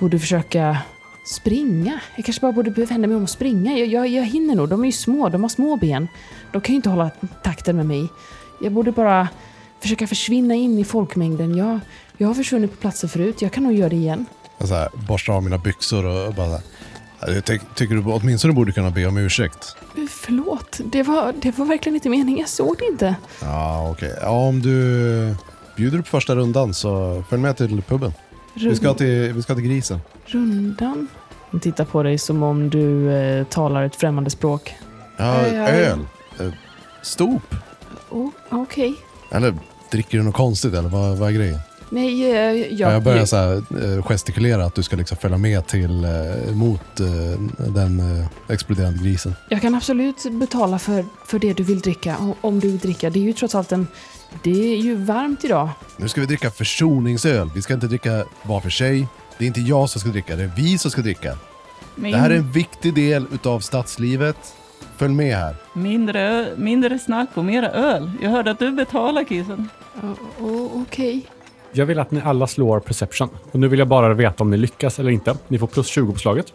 borde 0.00 0.18
försöka 0.18 0.78
springa. 1.26 2.00
Jag 2.16 2.24
kanske 2.24 2.40
bara 2.40 2.52
borde 2.52 2.70
vända 2.70 3.08
mig 3.08 3.16
om 3.16 3.22
och 3.22 3.30
springa. 3.30 3.78
Jag, 3.78 3.88
jag, 3.88 4.08
jag 4.08 4.24
hinner 4.24 4.54
nog. 4.54 4.68
De 4.68 4.80
är 4.82 4.86
ju 4.86 4.92
små. 4.92 5.28
De 5.28 5.42
har 5.42 5.48
små 5.48 5.76
ben. 5.76 6.08
De 6.52 6.60
kan 6.60 6.72
ju 6.72 6.76
inte 6.76 6.90
hålla 6.90 7.10
takten 7.42 7.76
med 7.76 7.86
mig. 7.86 8.08
Jag 8.60 8.72
borde 8.72 8.92
bara 8.92 9.28
försöka 9.80 10.06
försvinna 10.06 10.54
in 10.54 10.78
i 10.78 10.84
folkmängden. 10.84 11.56
Jag, 11.56 11.80
jag 12.16 12.26
har 12.26 12.34
försvunnit 12.34 12.70
på 12.70 12.76
platser 12.76 13.08
förut. 13.08 13.42
Jag 13.42 13.52
kan 13.52 13.62
nog 13.62 13.72
göra 13.72 13.88
det 13.88 13.96
igen. 13.96 14.26
Jag 14.58 14.68
så 14.68 14.74
här, 14.74 14.88
borstar 15.08 15.32
av 15.32 15.42
mina 15.42 15.58
byxor 15.58 16.04
och 16.04 16.34
bara 16.34 16.46
så 16.46 16.52
här, 17.20 17.34
jag 17.34 17.44
ty 17.44 17.58
tycker 17.74 17.94
du 17.94 18.02
åtminstone 18.02 18.54
borde 18.54 18.72
kunna 18.72 18.90
be 18.90 19.06
om 19.06 19.16
ursäkt. 19.16 19.76
Förlåt. 20.10 20.80
Det 20.84 21.02
var, 21.02 21.34
det 21.42 21.58
var 21.58 21.66
verkligen 21.66 21.94
inte 21.94 22.08
meningen. 22.08 22.40
Jag 22.40 22.48
såg 22.48 22.76
det 22.78 22.84
inte. 22.86 23.14
Ja, 23.42 23.90
okej. 23.90 24.14
Ja, 24.20 24.28
om 24.28 24.62
du 24.62 25.34
bjuder 25.76 25.98
på 25.98 26.04
första 26.04 26.34
rundan 26.34 26.74
så 26.74 27.24
följ 27.30 27.42
med 27.42 27.56
till 27.56 27.82
puben. 27.82 28.12
Vi 28.54 28.76
ska 28.76 28.94
till, 28.94 29.32
vi 29.32 29.42
ska 29.42 29.54
till 29.54 29.64
grisen. 29.64 30.00
Rundan? 30.26 31.08
Hon 31.50 31.60
tittar 31.60 31.84
på 31.84 32.02
dig 32.02 32.18
som 32.18 32.42
om 32.42 32.70
du 32.70 33.12
eh, 33.12 33.44
talar 33.44 33.84
ett 33.84 33.96
främmande 33.96 34.30
språk. 34.30 34.74
Ja, 35.16 35.34
öl. 35.46 35.98
Eh, 36.40 36.46
Stop. 37.02 37.40
Oh, 38.10 38.28
Okej. 38.50 38.94
Eller 39.30 39.54
dricker 39.90 40.18
du 40.18 40.24
något 40.24 40.34
konstigt 40.34 40.74
eller 40.74 40.88
vad, 40.88 41.16
vad 41.16 41.28
är 41.28 41.32
grejen? 41.32 41.58
Nej, 41.92 42.30
eh, 42.30 42.36
Ja, 42.36 42.66
jag... 42.70 42.92
jag 42.92 43.02
börjar 43.02 43.26
så 43.26 43.36
här, 43.36 43.62
eh, 43.96 44.02
gestikulera 44.02 44.64
att 44.64 44.74
du 44.74 44.82
ska 44.82 44.96
liksom 44.96 45.16
följa 45.16 45.38
med 45.38 45.66
till 45.66 46.04
eh, 46.04 46.54
mot 46.54 46.80
den 47.56 48.02
exploderande 48.48 49.04
grisen. 49.04 49.34
Jag 49.48 49.62
kan 49.62 49.74
absolut 49.74 50.26
betala 50.32 50.78
för, 50.78 51.04
för 51.26 51.38
det 51.38 51.52
du 51.52 51.62
vill 51.62 51.80
dricka, 51.80 52.34
om 52.40 52.60
du 52.60 52.68
vill 52.68 52.78
dricka. 52.78 53.10
Det 53.10 53.18
är 53.18 53.22
ju 53.22 53.32
trots 53.32 53.54
allt 53.54 53.72
en... 53.72 53.86
Det 54.42 54.72
är 54.72 54.76
ju 54.76 54.94
varmt 54.94 55.44
idag. 55.44 55.68
Nu 55.96 56.08
ska 56.08 56.20
vi 56.20 56.26
dricka 56.26 56.50
försoningsöl. 56.50 57.50
Vi 57.54 57.62
ska 57.62 57.74
inte 57.74 57.86
dricka 57.86 58.24
var 58.42 58.60
för 58.60 58.70
sig. 58.70 59.06
Det 59.38 59.44
är 59.44 59.46
inte 59.46 59.60
jag 59.60 59.90
som 59.90 60.00
ska 60.00 60.10
dricka, 60.10 60.36
det 60.36 60.42
är 60.42 60.52
vi 60.56 60.78
som 60.78 60.90
ska 60.90 61.00
dricka. 61.02 61.38
Min, 61.94 62.12
Det 62.12 62.18
här 62.18 62.30
är 62.30 62.34
en 62.36 62.52
viktig 62.52 62.94
del 62.94 63.26
utav 63.32 63.60
stadslivet. 63.60 64.36
Följ 65.00 65.14
med 65.14 65.36
här. 65.36 65.56
mindre, 65.72 66.20
ö- 66.20 66.54
mindre 66.56 66.98
snack 66.98 67.28
och 67.34 67.44
mera 67.44 67.68
öl. 67.70 68.10
Jag 68.22 68.30
hörde 68.30 68.50
att 68.50 68.58
du 68.58 68.70
betalar 68.70 69.24
kissen. 69.24 69.68
O- 70.02 70.44
o- 70.44 70.70
Okej. 70.88 71.26
Jag 71.72 71.86
vill 71.86 71.98
att 71.98 72.10
ni 72.10 72.20
alla 72.24 72.46
slår 72.46 72.80
perception. 72.80 73.28
Och 73.52 73.60
nu 73.60 73.68
vill 73.68 73.78
jag 73.78 73.88
bara 73.88 74.14
veta 74.14 74.42
om 74.44 74.50
ni 74.50 74.56
lyckas 74.56 74.98
eller 74.98 75.10
inte. 75.10 75.36
Ni 75.48 75.58
får 75.58 75.66
plus 75.66 75.86
20 75.86 76.12
på 76.12 76.18
slaget. 76.18 76.52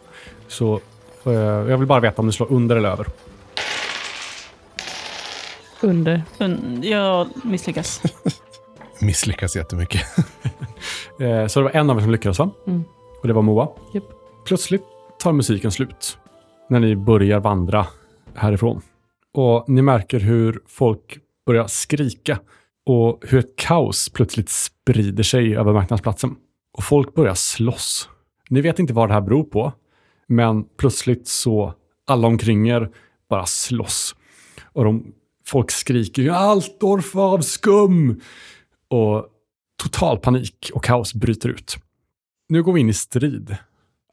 Så 0.47 0.79
eh, 1.25 1.31
jag 1.33 1.77
vill 1.77 1.87
bara 1.87 1.99
veta 1.99 2.21
om 2.21 2.25
ni 2.25 2.33
slår 2.33 2.51
under 2.51 2.75
eller 2.75 2.89
över. 2.89 3.05
Under. 5.81 6.23
Men 6.37 6.79
Jag 6.83 7.27
misslyckas. 7.43 8.01
Misslyckas 9.01 9.55
jättemycket. 9.55 10.01
Eh, 11.19 11.47
så 11.47 11.59
det 11.59 11.63
var 11.63 11.71
en 11.71 11.89
av 11.89 11.97
er 11.97 12.01
som 12.01 12.11
lyckades 12.11 12.39
va? 12.39 12.49
Mm. 12.67 12.83
Och 13.21 13.27
det 13.27 13.33
var 13.33 13.41
Moa. 13.41 13.67
Japp. 13.93 14.03
Plötsligt 14.45 14.83
tar 15.19 15.31
musiken 15.31 15.71
slut 15.71 16.17
när 16.69 16.79
ni 16.79 16.95
börjar 16.95 17.39
vandra 17.39 17.87
härifrån. 18.35 18.81
Och 19.33 19.69
ni 19.69 19.81
märker 19.81 20.19
hur 20.19 20.61
folk 20.67 21.17
börjar 21.45 21.67
skrika 21.67 22.39
och 22.85 23.23
hur 23.27 23.39
ett 23.39 23.55
kaos 23.55 24.09
plötsligt 24.09 24.49
sprider 24.49 25.23
sig 25.23 25.57
över 25.57 25.73
marknadsplatsen. 25.73 26.35
Och 26.77 26.83
folk 26.83 27.13
börjar 27.13 27.33
slåss. 27.33 28.09
Ni 28.49 28.61
vet 28.61 28.79
inte 28.79 28.93
vad 28.93 29.09
det 29.09 29.13
här 29.13 29.21
beror 29.21 29.43
på, 29.43 29.73
men 30.27 30.63
plötsligt 30.63 31.27
så 31.27 31.73
alla 32.07 32.27
omkring 32.27 32.69
er 32.69 32.89
bara 33.29 33.45
slåss. 33.45 34.15
Och 34.63 34.83
de, 34.83 35.13
folk 35.45 35.71
skriker 35.71 36.21
ju 36.21 36.29
Altorf 36.29 37.15
av 37.15 37.39
skum! 37.41 38.21
Och 38.87 39.27
total 39.83 40.17
panik 40.17 40.71
och 40.73 40.83
kaos 40.83 41.13
bryter 41.13 41.49
ut. 41.49 41.77
Nu 42.49 42.63
går 42.63 42.73
vi 42.73 42.79
in 42.79 42.89
i 42.89 42.93
strid. 42.93 43.57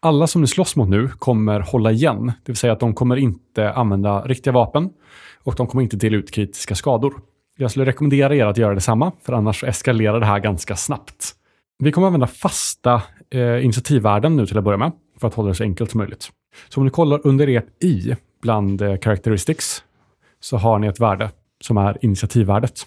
Alla 0.04 0.26
som 0.26 0.40
ni 0.40 0.46
slåss 0.46 0.76
mot 0.76 0.88
nu 0.88 1.08
kommer 1.08 1.60
hålla 1.60 1.92
igen, 1.92 2.26
det 2.26 2.52
vill 2.52 2.56
säga 2.56 2.72
att 2.72 2.80
de 2.80 2.94
kommer 2.94 3.16
inte 3.16 3.72
använda 3.72 4.22
riktiga 4.22 4.52
vapen 4.52 4.90
och 5.42 5.54
de 5.54 5.66
kommer 5.66 5.82
inte 5.82 5.96
dela 5.96 6.16
ut 6.16 6.30
kritiska 6.30 6.74
skador. 6.74 7.14
Jag 7.56 7.70
skulle 7.70 7.86
rekommendera 7.86 8.36
er 8.36 8.46
att 8.46 8.58
göra 8.58 8.74
detsamma, 8.74 9.12
för 9.22 9.32
annars 9.32 9.60
så 9.60 9.66
eskalerar 9.66 10.20
det 10.20 10.26
här 10.26 10.38
ganska 10.38 10.76
snabbt. 10.76 11.32
Vi 11.78 11.92
kommer 11.92 12.06
använda 12.06 12.26
fasta 12.26 13.02
eh, 13.30 13.64
initiativvärden 13.64 14.36
nu 14.36 14.46
till 14.46 14.58
att 14.58 14.64
börja 14.64 14.78
med, 14.78 14.92
för 15.20 15.28
att 15.28 15.34
hålla 15.34 15.48
det 15.48 15.54
så 15.54 15.64
enkelt 15.64 15.90
som 15.90 15.98
möjligt. 15.98 16.30
Så 16.68 16.80
om 16.80 16.84
ni 16.84 16.90
kollar 16.90 17.26
under 17.26 17.48
ert 17.48 17.84
i 17.84 18.16
bland 18.42 18.82
eh, 18.82 18.98
characteristics 18.98 19.84
så 20.40 20.56
har 20.56 20.78
ni 20.78 20.86
ett 20.86 21.00
värde 21.00 21.30
som 21.60 21.76
är 21.76 21.98
initiativvärdet. 22.04 22.80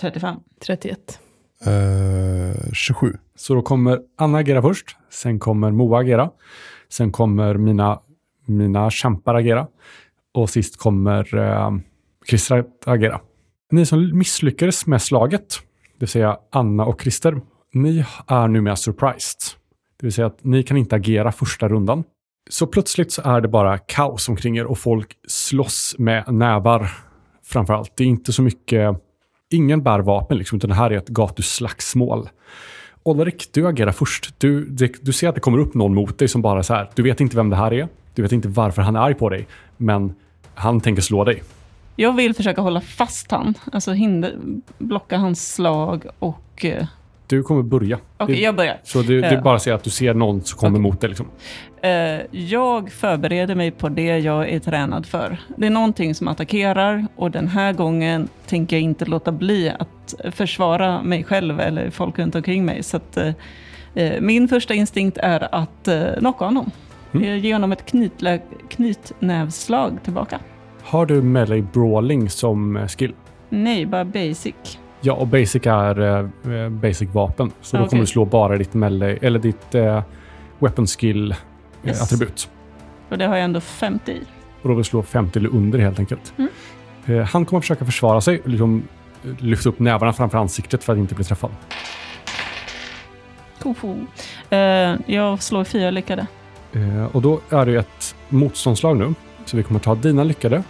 35. 0.00 0.36
31. 0.66 1.20
Eh, 1.66 1.72
uh, 1.72 2.72
27. 2.72 3.12
Så 3.36 3.54
då 3.54 3.62
kommer 3.62 3.98
Anna 4.16 4.38
agera 4.38 4.62
först, 4.62 4.96
sen 5.10 5.38
kommer 5.38 5.70
Moa 5.70 5.98
agera, 6.00 6.30
sen 6.88 7.12
kommer 7.12 7.54
mina, 7.54 8.00
mina 8.46 8.90
kämpar 8.90 9.34
agera 9.34 9.66
och 10.34 10.50
sist 10.50 10.76
kommer 10.76 11.34
uh, 11.34 11.78
Christer 12.28 12.64
agera. 12.86 13.20
Ni 13.70 13.86
som 13.86 14.18
misslyckades 14.18 14.86
med 14.86 15.02
slaget, 15.02 15.48
det 15.92 15.98
vill 15.98 16.08
säga 16.08 16.38
Anna 16.52 16.84
och 16.84 17.02
Christer, 17.02 17.40
ni 17.72 18.04
är 18.26 18.48
numera 18.48 18.76
surprised. 18.76 19.40
Det 20.00 20.06
vill 20.06 20.12
säga 20.12 20.26
att 20.26 20.44
ni 20.44 20.62
kan 20.62 20.76
inte 20.76 20.96
agera 20.96 21.32
första 21.32 21.68
rundan. 21.68 22.04
Så 22.50 22.66
plötsligt 22.66 23.12
så 23.12 23.22
är 23.22 23.40
det 23.40 23.48
bara 23.48 23.78
kaos 23.78 24.28
omkring 24.28 24.58
er 24.58 24.64
och 24.64 24.78
folk 24.78 25.16
slåss 25.28 25.94
med 25.98 26.32
nävar 26.32 26.90
framför 27.44 27.74
allt. 27.74 27.92
Det 27.96 28.04
är 28.04 28.08
inte 28.08 28.32
så 28.32 28.42
mycket, 28.42 28.96
ingen 29.50 29.82
bär 29.82 29.98
vapen 29.98 30.38
liksom, 30.38 30.56
utan 30.56 30.70
det 30.70 30.76
här 30.76 30.90
är 30.90 30.96
ett 30.96 31.08
gatuslagsmål. 31.08 32.28
Olrik, 33.02 33.48
du 33.52 33.68
agerar 33.68 33.92
först. 33.92 34.34
Du, 34.38 34.64
du 35.02 35.12
ser 35.12 35.28
att 35.28 35.34
det 35.34 35.40
kommer 35.40 35.58
upp 35.58 35.74
någon 35.74 35.94
mot 35.94 36.18
dig 36.18 36.28
som 36.28 36.42
bara 36.42 36.62
så 36.62 36.74
här. 36.74 36.90
Du 36.94 37.02
vet 37.02 37.20
inte 37.20 37.36
vem 37.36 37.50
det 37.50 37.56
här 37.56 37.72
är. 37.72 37.88
Du 38.14 38.22
vet 38.22 38.32
inte 38.32 38.48
varför 38.48 38.82
han 38.82 38.96
är 38.96 39.00
arg 39.00 39.14
på 39.14 39.28
dig. 39.28 39.46
Men 39.76 40.14
han 40.54 40.80
tänker 40.80 41.02
slå 41.02 41.24
dig. 41.24 41.42
Jag 41.96 42.12
vill 42.16 42.34
försöka 42.34 42.60
hålla 42.60 42.80
fast 42.80 43.30
han, 43.30 43.54
alltså 43.72 43.92
hinder, 43.92 44.36
blocka 44.78 45.18
hans 45.18 45.54
slag 45.54 46.06
och... 46.18 46.64
Eh, 46.64 46.86
eh, 47.32 47.36
Du 47.36 47.42
kommer 47.42 47.62
börja. 47.62 47.98
Okej, 48.16 48.34
Det- 48.36 48.42
jag 48.42 48.56
börjar. 48.56 48.80
Så 48.84 49.02
du, 49.02 49.20
du 49.20 49.26
Ja. 49.28 49.40
bara 49.40 49.58
ser 49.58 49.72
att 49.72 49.84
du 49.84 49.90
ser 49.90 50.14
någon 50.14 50.42
som 50.42 50.58
kommer 50.58 50.78
Okej. 50.78 50.82
mot 50.82 51.00
dig. 51.00 51.08
Liksom. 51.08 51.26
Eh, 51.82 51.90
jag 52.30 52.92
förbereder 52.92 53.54
mig 53.54 53.70
på 53.70 53.88
det 53.88 54.18
jag 54.18 54.48
är 54.48 54.58
tränad 54.58 55.06
för. 55.06 55.38
Det 55.56 55.66
är 55.66 55.70
någonting 55.70 56.14
som 56.14 56.28
attackerar 56.28 57.06
och 57.16 57.30
den 57.30 57.48
här 57.48 57.72
gången 57.72 58.28
tänker 58.46 58.76
jag 58.76 58.82
inte 58.82 59.04
låta 59.04 59.32
bli 59.32 59.72
att 59.78 60.14
försvara 60.34 61.02
mig 61.02 61.24
själv 61.24 61.60
eller 61.60 61.90
folk 61.90 62.18
runt 62.18 62.34
omkring 62.34 62.64
mig. 62.64 62.82
Så 62.82 62.96
att, 62.96 63.16
eh, 63.16 63.32
eh, 63.94 64.20
min 64.20 64.48
första 64.48 64.74
instinkt 64.74 65.18
är 65.18 65.54
att 65.54 65.88
eh, 65.88 66.04
knocka 66.18 66.44
honom. 66.44 66.70
Mm. 67.14 67.24
Eh, 67.28 67.36
Ge 67.44 67.52
honom 67.52 67.72
ett 67.72 67.84
knytlä- 67.92 68.40
knytnävslag 68.68 69.98
tillbaka. 70.04 70.38
Har 70.82 71.06
du 71.06 71.22
melee 71.22 71.62
brawling 71.72 72.30
som 72.30 72.76
eh, 72.76 72.86
skill? 72.86 73.12
Nej, 73.48 73.86
bara 73.86 74.04
basic. 74.04 74.78
Ja, 75.00 75.12
och 75.12 75.26
basic 75.26 75.66
är 75.66 76.00
eh, 76.00 76.54
eh, 76.54 76.68
basic 76.68 77.08
vapen. 77.12 77.52
Så 77.60 77.76
då 77.76 77.82
Okej. 77.82 77.90
kommer 77.90 78.00
du 78.02 78.06
slå 78.06 78.24
bara 78.24 78.56
ditt 78.56 78.74
melee, 78.74 79.18
eller 79.22 79.38
ditt 79.38 79.74
eh, 79.74 80.02
weapon 80.58 80.86
skill 80.86 81.30
eh, 81.30 81.36
Yes. 81.84 82.02
attribut. 82.02 82.50
Och 83.08 83.18
det 83.18 83.26
har 83.26 83.36
jag 83.36 83.44
ändå 83.44 83.60
50 83.60 84.12
i. 84.12 84.20
Och 84.62 84.68
då 84.68 84.74
vill 84.74 84.84
slå 84.84 85.02
50 85.02 85.38
eller 85.38 85.48
under 85.48 85.78
helt 85.78 85.98
enkelt. 85.98 86.32
Mm. 86.36 86.50
Eh, 87.06 87.26
han 87.26 87.44
kommer 87.44 87.60
försöka 87.60 87.84
försvara 87.84 88.20
sig, 88.20 88.42
liksom 88.44 88.82
eh, 89.24 89.30
lyfta 89.44 89.68
upp 89.68 89.78
nävarna 89.78 90.12
framför 90.12 90.38
ansiktet 90.38 90.84
för 90.84 90.92
att 90.92 90.98
inte 90.98 91.14
bli 91.14 91.24
träffad. 91.24 91.50
Kofo. 93.62 93.96
Eh, 94.50 94.58
jag 95.06 95.42
slår 95.42 95.64
fyra 95.64 95.90
lyckade. 95.90 96.26
Eh, 96.72 97.04
och 97.16 97.22
då 97.22 97.40
är 97.50 97.66
det 97.66 97.74
ett 97.74 98.14
motståndslag 98.28 98.96
nu. 98.96 99.14
Så 99.44 99.56
vi 99.56 99.62
kommer 99.62 99.80
ta 99.80 99.94
dina 99.94 100.24
lyckade 100.24 100.62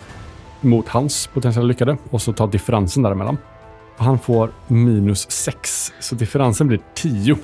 mot 0.61 0.89
hans 0.89 1.27
potentiella 1.27 1.67
lyckade 1.67 1.97
och 2.11 2.23
så 2.23 2.33
ta 2.33 2.47
differensen 2.47 3.03
däremellan. 3.03 3.37
Han 3.99 4.19
får 4.19 4.51
minus 4.67 5.31
6, 5.31 5.93
så 6.01 6.15
differensen 6.15 6.67
blir 6.69 6.81
10. 6.95 7.37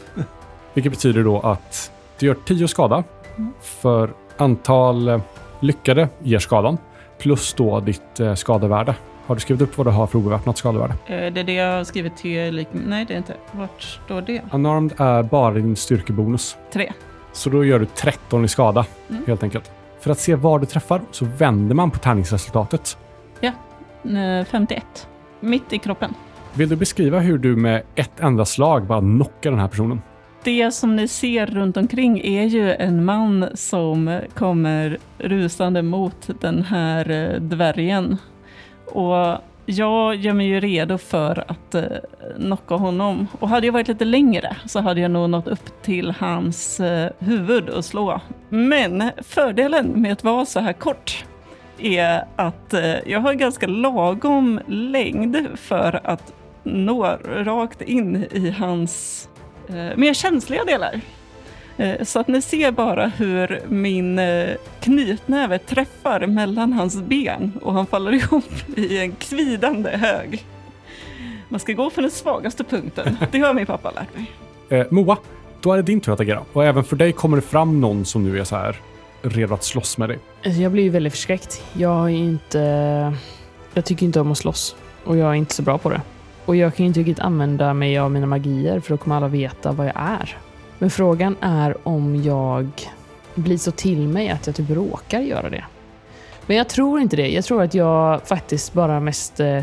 Vilket 0.75 0.93
betyder 0.93 1.25
då 1.25 1.41
att 1.41 1.91
du 2.19 2.27
gör 2.27 2.37
10 2.47 2.69
skada 2.69 3.05
för 3.63 4.11
antal 4.37 5.09
eh, 5.09 5.21
lyckade 5.61 6.09
ger 6.23 6.39
skadan 6.39 6.79
plus 7.19 7.55
då 7.55 7.81
ditt 7.81 8.21
eh, 8.21 8.35
skadevärde. 8.35 8.95
Har 9.27 9.35
du 9.35 9.41
skrivit 9.41 9.63
upp 9.63 9.79
vad 9.79 9.87
du 9.87 9.91
har 9.91 10.07
för 10.07 10.19
obeväpnat 10.19 10.59
skadevärde? 10.59 10.95
Eh, 11.07 11.33
det 11.33 11.41
är 11.41 11.45
det 11.45 11.53
jag 11.55 11.77
har 11.77 11.85
skrivit 11.85 12.17
till... 12.17 12.67
Nej, 12.73 13.05
det 13.05 13.15
är 13.15 13.19
inte. 13.19 13.35
Vart 13.53 13.83
står 13.83 14.21
det? 14.21 14.43
Unarmed 14.53 14.93
är 15.01 15.23
bara 15.23 15.55
din 15.55 15.77
styrkebonus. 15.77 16.57
Tre. 16.73 16.93
Så 17.33 17.51
då 17.51 17.65
gör 17.65 17.79
du 17.79 17.87
13 17.87 18.45
i 18.45 18.49
skada, 18.49 18.87
Mm. 19.11 19.25
helt 19.27 19.43
enkelt. 19.43 19.71
För 20.01 20.11
att 20.11 20.19
se 20.19 20.35
var 20.35 20.59
du 20.59 20.67
träffar 20.67 21.01
så 21.11 21.25
vänder 21.25 21.75
man 21.75 21.91
på 21.91 21.99
tärningsresultatet. 21.99 22.97
Eh, 24.05 24.45
51. 24.47 25.09
Mitt 25.41 25.73
i 25.73 25.79
kroppen. 25.79 26.15
Vill 26.57 26.69
du 26.69 26.77
beskriva 26.77 27.19
hur 27.19 27.39
du 27.39 27.57
med 27.57 27.83
ett 27.95 28.21
enda 28.21 28.45
slag 28.45 28.87
bara 28.87 29.01
knockar 29.01 29.51
den 29.51 29.61
här 29.61 29.69
personen? 29.69 30.01
Det 30.45 30.75
som 30.75 30.97
ni 30.97 31.09
ser 31.09 31.47
runt 31.47 31.77
omkring 31.77 32.21
är 32.25 32.43
ju 32.43 32.73
en 32.75 33.05
man 33.05 33.47
som 33.55 34.21
kommer 34.35 34.99
rusande 35.19 35.83
mot 35.83 36.31
den 36.41 36.63
här 36.63 37.11
eh, 37.11 37.41
dvärgen. 37.41 38.17
Och 38.87 39.39
jag 39.67 40.15
gör 40.17 40.33
mig 40.33 40.47
ju 40.47 40.61
redo 40.61 40.99
för 40.99 41.45
att 41.49 41.75
eh, 41.75 41.83
knocka 42.37 42.75
honom. 42.75 43.27
Och 43.41 43.49
hade 43.49 43.67
jag 43.67 43.73
varit 43.73 43.89
lite 43.89 44.05
längre 44.05 44.57
så 44.67 44.81
hade 44.81 45.01
jag 45.01 45.11
nog 45.11 45.31
nått 45.31 45.49
upp 45.49 45.83
till 45.83 46.11
hans 46.19 46.81
eh, 46.81 47.11
huvud 47.19 47.69
och 47.69 47.85
slå. 47.85 48.21
Men 48.49 49.11
fördelen 49.23 49.87
med 49.87 50.13
att 50.13 50.25
vara 50.25 50.47
så 50.47 50.61
här 50.61 50.73
kort 50.73 51.25
är 51.79 52.25
att 52.37 52.75
jag 53.07 53.21
har 53.21 53.35
ganska 53.35 53.67
lagom 53.67 54.61
längd 54.67 55.47
för 55.55 56.01
att 56.05 56.33
nå 56.65 57.19
rakt 57.25 57.83
in 57.83 58.17
i 58.31 58.51
hans 58.51 59.29
eh, 59.69 59.97
mer 59.97 60.15
känsliga 60.15 60.65
delar. 60.65 61.01
Eh, 61.77 62.05
så 62.05 62.19
att 62.21 62.29
ni 62.29 62.43
ser 62.43 62.71
bara 62.73 63.07
hur 63.07 63.61
min 63.69 64.19
eh, 64.19 64.49
knytnäve 64.81 65.59
träffar 65.59 66.27
mellan 66.27 66.73
hans 66.73 67.03
ben 67.03 67.53
och 67.63 67.73
han 67.73 67.87
faller 67.87 68.13
ihop 68.15 68.53
i 68.77 68.99
en 68.99 69.13
kvidande 69.13 69.91
hög. 69.91 70.45
Man 71.49 71.61
ska 71.61 71.73
gå 71.73 71.91
för 71.91 72.03
den 72.03 72.11
svagaste 72.11 72.65
punkten. 72.65 73.17
Det 73.33 73.39
har 73.39 73.55
min 73.55 73.67
pappa 73.67 73.91
lärt 73.91 74.09
mig. 74.17 74.31
Eh, 74.81 74.87
Moa, 74.91 75.17
då 75.61 75.73
är 75.73 75.77
det 75.77 75.83
din 75.83 76.01
tur 76.01 76.13
att 76.13 76.21
agera. 76.21 76.43
Och 76.53 76.65
även 76.65 76.85
för 76.85 76.97
dig 76.97 77.13
kommer 77.13 77.37
det 77.37 77.43
fram 77.43 77.81
någon 77.81 78.05
som 78.05 78.25
nu 78.25 78.41
är 78.41 78.45
så 78.45 78.57
här 78.57 78.77
redo 79.23 79.55
att 79.55 79.65
slåss 79.65 79.99
med 79.99 80.09
dig. 80.09 80.19
Alltså, 80.45 80.61
Jag 80.61 80.73
blir 80.73 80.83
ju 80.83 80.91
väldigt 80.91 81.13
förskräckt. 81.13 81.63
Jag 81.73 82.05
är 82.05 82.09
inte... 82.09 82.59
Jag 83.75 83.85
tycker 83.85 84.07
inte 84.07 84.21
om 84.21 84.33
att 84.33 84.39
slåss. 84.39 84.77
Och 85.05 85.17
jag 85.17 85.31
är 85.31 85.35
inte 85.35 85.55
så 85.55 85.63
bra 85.63 85.79
på 85.79 85.91
det. 85.91 86.01
Och 86.45 86.57
jag 86.57 86.75
kan 86.75 86.85
ju 86.85 86.89
inte 86.89 87.01
riktigt 87.01 87.21
använda 87.21 87.75
mig 87.75 87.99
av 87.99 88.11
mina 88.11 88.27
magier 88.27 88.81
för 88.81 88.91
då 88.91 88.97
kommer 88.97 89.17
alla 89.17 89.29
veta 89.29 89.73
vad 89.73 89.87
jag 89.87 89.97
är. 89.97 90.37
Men 90.79 90.91
frågan 90.91 91.37
är 91.41 91.89
om 91.89 92.23
jag 92.23 92.69
blir 93.35 93.59
så 93.59 93.71
till 93.71 94.09
mig 94.09 94.29
att 94.31 94.47
jag 94.47 94.57
typ 94.57 94.71
råkar 94.71 95.21
göra 95.21 95.51
det. 95.51 95.65
Men 96.47 96.57
jag 96.57 96.69
tror 96.69 97.01
inte 97.01 97.17
det. 97.17 97.29
Jag 97.29 97.45
tror 97.45 97.63
att 97.63 97.75
jag 97.75 98.23
faktiskt 98.29 98.73
bara 98.73 99.01
mest 99.01 99.41
eh, 99.41 99.63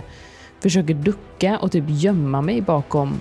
försöker 0.59 0.93
ducka 0.93 1.57
och 1.57 1.71
typ 1.71 1.83
gömma 1.87 2.41
mig 2.41 2.61
bakom 2.61 3.13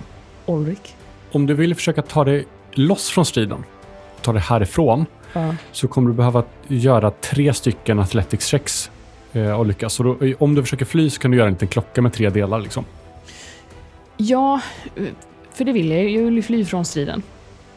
Ulrik. 0.45 0.95
Om 1.31 1.45
du 1.45 1.53
vill 1.53 1.75
försöka 1.75 2.01
ta 2.01 2.23
dig 2.23 2.45
loss 2.71 3.09
från 3.09 3.25
striden, 3.25 3.63
ta 4.21 4.33
dig 4.33 4.41
härifrån, 4.41 5.05
Ja. 5.33 5.55
så 5.71 5.87
kommer 5.87 6.09
du 6.09 6.13
behöva 6.15 6.43
göra 6.67 7.11
tre 7.11 7.53
stycken 7.53 7.99
athletics 7.99 8.45
checks 8.47 8.91
eh, 9.33 9.51
och 9.59 9.65
lyckas. 9.65 9.93
Så 9.93 10.03
då, 10.03 10.17
om 10.39 10.55
du 10.55 10.61
försöker 10.63 10.85
fly 10.85 11.09
så 11.09 11.21
kan 11.21 11.31
du 11.31 11.37
göra 11.37 11.47
en 11.47 11.53
liten 11.53 11.67
klocka 11.67 12.01
med 12.01 12.13
tre 12.13 12.29
delar. 12.29 12.59
Liksom. 12.59 12.85
Ja, 14.27 14.61
för 15.51 15.65
det 15.65 15.71
vill 15.71 15.91
jag. 15.91 16.09
Jag 16.09 16.23
vill 16.23 16.35
ju 16.35 16.41
fly 16.41 16.65
från 16.65 16.85
striden. 16.85 17.21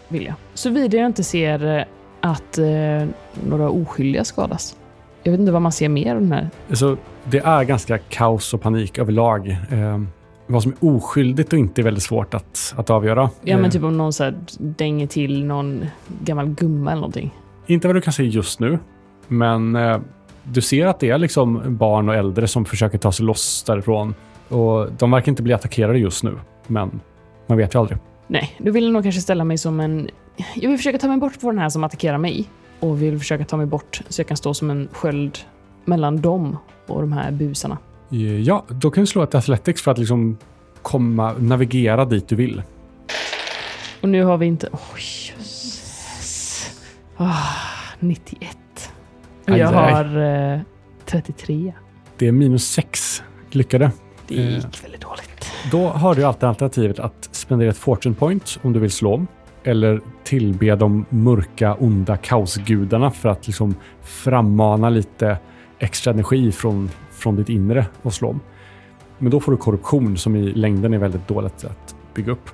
Vill 0.09 0.25
jag. 0.25 0.35
Såvida 0.55 0.97
jag 0.97 1.07
inte 1.07 1.25
ser 1.25 1.79
eh, 1.79 1.85
att 2.21 2.59
eh, 2.59 3.09
några 3.49 3.71
oskyldiga 3.71 4.25
skadas. 4.25 4.77
Jag 5.23 5.33
vet 5.33 5.41
inte 5.41 5.53
vad 5.53 5.63
man 5.63 5.73
ser 5.73 5.89
mer 5.89 6.15
av 6.15 6.21
den 6.21 6.33
här. 6.33 6.51
Så 6.73 6.97
det 7.25 7.39
är 7.39 7.65
ganska 7.65 7.99
kaos 7.99 8.55
och 8.55 8.61
panik 8.61 8.99
överlag. 8.99 9.49
Eh, 9.49 10.01
vad 10.47 10.63
som 10.63 10.73
är 10.73 10.89
oskyldigt 10.89 11.53
och 11.53 11.59
inte 11.59 11.81
är 11.81 11.83
väldigt 11.83 12.03
svårt 12.03 12.35
att, 12.35 12.75
att 12.77 12.91
avgöra. 12.91 13.31
Ja, 13.43 13.57
men 13.57 13.65
Eh, 13.65 13.71
typ 13.71 13.83
om 13.83 13.99
någon 13.99 14.13
så 14.13 14.25
här 14.25 14.35
dänger 14.59 15.07
till 15.07 15.45
någon 15.45 15.87
gammal 16.23 16.47
gumma 16.47 16.91
eller 16.91 17.01
någonting. 17.01 17.35
Inte 17.67 17.89
vad 17.89 17.97
du 17.97 18.01
kan 18.01 18.13
se 18.13 18.23
just 18.23 18.61
nu, 18.61 18.79
men 19.29 19.77
eh, 19.77 19.99
du 20.43 20.61
ser 20.61 20.87
att 20.87 21.01
det 21.01 21.11
är 21.11 21.19
liksom 21.19 21.77
barn 21.77 22.09
och 22.09 22.15
äldre 22.15 22.49
som 22.49 22.65
försöker 22.65 22.99
ta 22.99 23.13
sig 23.13 23.27
loss 23.27 23.63
därifrån. 23.67 24.15
Och 24.49 24.93
de 24.93 25.11
verkar 25.11 25.33
inte 25.33 25.43
bli 25.43 25.53
attackerade 25.53 25.99
just 25.99 26.23
nu, 26.25 26.39
men 26.67 27.01
man 27.47 27.59
vet 27.59 27.75
ju 27.75 27.79
aldrig. 27.79 27.99
Nej, 28.27 28.55
då 28.59 28.73
vill 28.73 28.93
nog 28.93 29.03
kanske 29.03 29.21
ställa 29.21 29.45
mig 29.45 29.59
som 29.59 29.81
en... 29.81 30.09
Jag 30.55 30.69
vill 30.69 30.79
försöka 30.79 30.99
ta 30.99 31.09
mig 31.09 31.17
bort 31.17 31.33
från 31.37 31.55
den 31.55 31.63
här 31.63 31.69
som 31.69 31.85
attackerar 31.85 32.19
mig. 32.19 32.49
Och 32.81 33.03
vill 33.03 33.19
försöka 33.19 33.45
ta 33.45 33.57
mig 33.57 33.67
bort 33.67 34.01
så 34.09 34.21
jag 34.21 34.29
kan 34.29 34.37
stå 34.37 34.55
som 34.55 34.71
en 34.71 34.89
sköld 34.93 35.39
mellan 35.85 36.21
dem 36.21 36.57
och 36.87 37.01
de 37.01 37.13
här 37.13 37.31
busarna. 37.33 37.79
Eh, 38.11 38.41
Ja, 38.41 38.65
då 38.69 38.91
kan 38.91 39.03
du 39.03 39.07
slå 39.07 39.23
ett 39.23 39.35
Athletics 39.35 39.83
för 39.83 39.91
att 39.91 39.99
liksom 39.99 40.39
komma, 40.83 41.33
navigera 41.33 42.05
dit 42.05 42.29
du 42.29 42.37
vill. 42.37 42.63
Och 44.01 44.09
nu 44.09 44.25
har 44.25 44.37
vi 44.37 44.47
inte... 44.47 44.69
Oj, 44.73 45.33
jösses. 45.37 46.71
Ah, 47.17 47.33
91. 48.01 48.57
Och 49.49 49.59
jag 49.59 49.69
har 49.69 50.19
eh, 50.55 50.61
33. 51.05 51.73
Det 52.19 52.29
är 52.29 52.33
minus 52.33 52.69
sex 52.69 53.23
lyckade. 53.51 53.91
Det 54.29 54.39
Eh. 54.39 54.55
gick 54.55 54.85
väldigt 54.85 55.01
dåligt. 55.01 55.53
Då 55.71 55.89
har 55.89 56.15
du 56.15 56.25
alltid 56.25 56.45
alternativet 56.45 56.99
att 56.99 57.29
spendera 57.33 57.71
ett 57.71 57.77
fortune 57.79 58.15
point 58.15 58.59
om 58.63 58.73
du 58.73 58.81
vill 58.81 58.91
slå 58.91 59.15
om. 59.15 59.27
Eller 59.65 60.01
tillbe 60.25 60.77
de 60.77 61.05
mörka, 61.09 61.75
onda 61.75 62.17
kaosgudarna 62.17 63.11
för 63.11 63.29
att 63.29 63.47
liksom 63.47 63.75
frammana 64.03 64.91
lite 64.91 65.39
extra 65.79 66.13
energi 66.13 66.53
från, 66.53 66.91
från 67.13 67.37
ditt 67.37 67.49
inre 67.49 67.87
och 68.03 68.15
slå 68.15 68.29
om. 68.29 68.41
Men 69.19 69.31
då 69.31 69.41
får 69.41 69.53
du 69.53 69.59
korruption 69.59 70.17
som 70.17 70.37
i 70.37 70.43
längden 70.53 70.95
är 70.95 70.99
väldigt 70.99 71.29
dåligt 71.29 71.65
att 71.65 71.95
bygga 72.15 72.33
upp. 72.33 72.51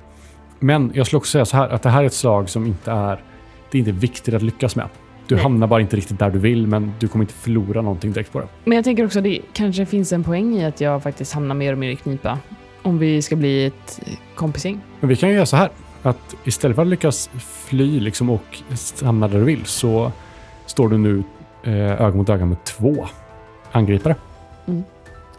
Men 0.59 0.91
jag 0.93 1.07
skulle 1.07 1.17
också 1.17 1.31
säga 1.31 1.45
så 1.45 1.57
här 1.57 1.69
att 1.69 1.83
det 1.83 1.89
här 1.89 2.01
är 2.01 2.05
ett 2.05 2.13
slag 2.13 2.49
som 2.49 2.65
inte 2.65 2.91
är, 2.91 3.23
det 3.71 3.77
är 3.77 3.79
inte 3.79 3.91
viktigt 3.91 4.33
att 4.33 4.41
lyckas 4.41 4.75
med. 4.75 4.89
Du 5.31 5.35
Nej. 5.35 5.43
hamnar 5.43 5.67
bara 5.67 5.81
inte 5.81 5.95
riktigt 5.95 6.19
där 6.19 6.29
du 6.29 6.39
vill, 6.39 6.67
men 6.67 6.93
du 6.99 7.07
kommer 7.07 7.23
inte 7.23 7.33
förlora 7.33 7.81
någonting 7.81 8.11
direkt 8.11 8.31
på 8.31 8.39
det. 8.39 8.47
Men 8.63 8.75
jag 8.75 8.85
tänker 8.85 9.05
också 9.05 9.19
att 9.19 9.23
det 9.23 9.39
kanske 9.53 9.85
finns 9.85 10.11
en 10.11 10.23
poäng 10.23 10.55
i 10.55 10.65
att 10.65 10.81
jag 10.81 11.03
faktiskt 11.03 11.33
hamnar 11.33 11.55
mer 11.55 11.71
och 11.71 11.77
mer 11.77 11.89
i 11.89 11.95
knipa. 11.95 12.39
Om 12.81 12.99
vi 12.99 13.21
ska 13.21 13.35
bli 13.35 13.65
ett 13.65 13.99
kompisgäng. 14.35 14.81
Men 14.99 15.09
vi 15.09 15.15
kan 15.15 15.29
ju 15.29 15.35
göra 15.35 15.45
så 15.45 15.55
här. 15.55 15.69
Att 16.01 16.35
istället 16.43 16.75
för 16.75 16.81
att 16.81 16.87
lyckas 16.87 17.29
fly 17.39 17.99
liksom 17.99 18.29
och 18.29 18.61
hamna 19.03 19.27
där 19.27 19.39
du 19.39 19.45
vill 19.45 19.65
så 19.65 20.11
står 20.65 20.89
du 20.89 20.97
nu 20.97 21.23
eh, 21.63 22.01
öga 22.01 22.15
mot 22.15 22.29
öga 22.29 22.45
med 22.45 22.63
två 22.63 23.07
angripare. 23.71 24.15
Mm. 24.67 24.83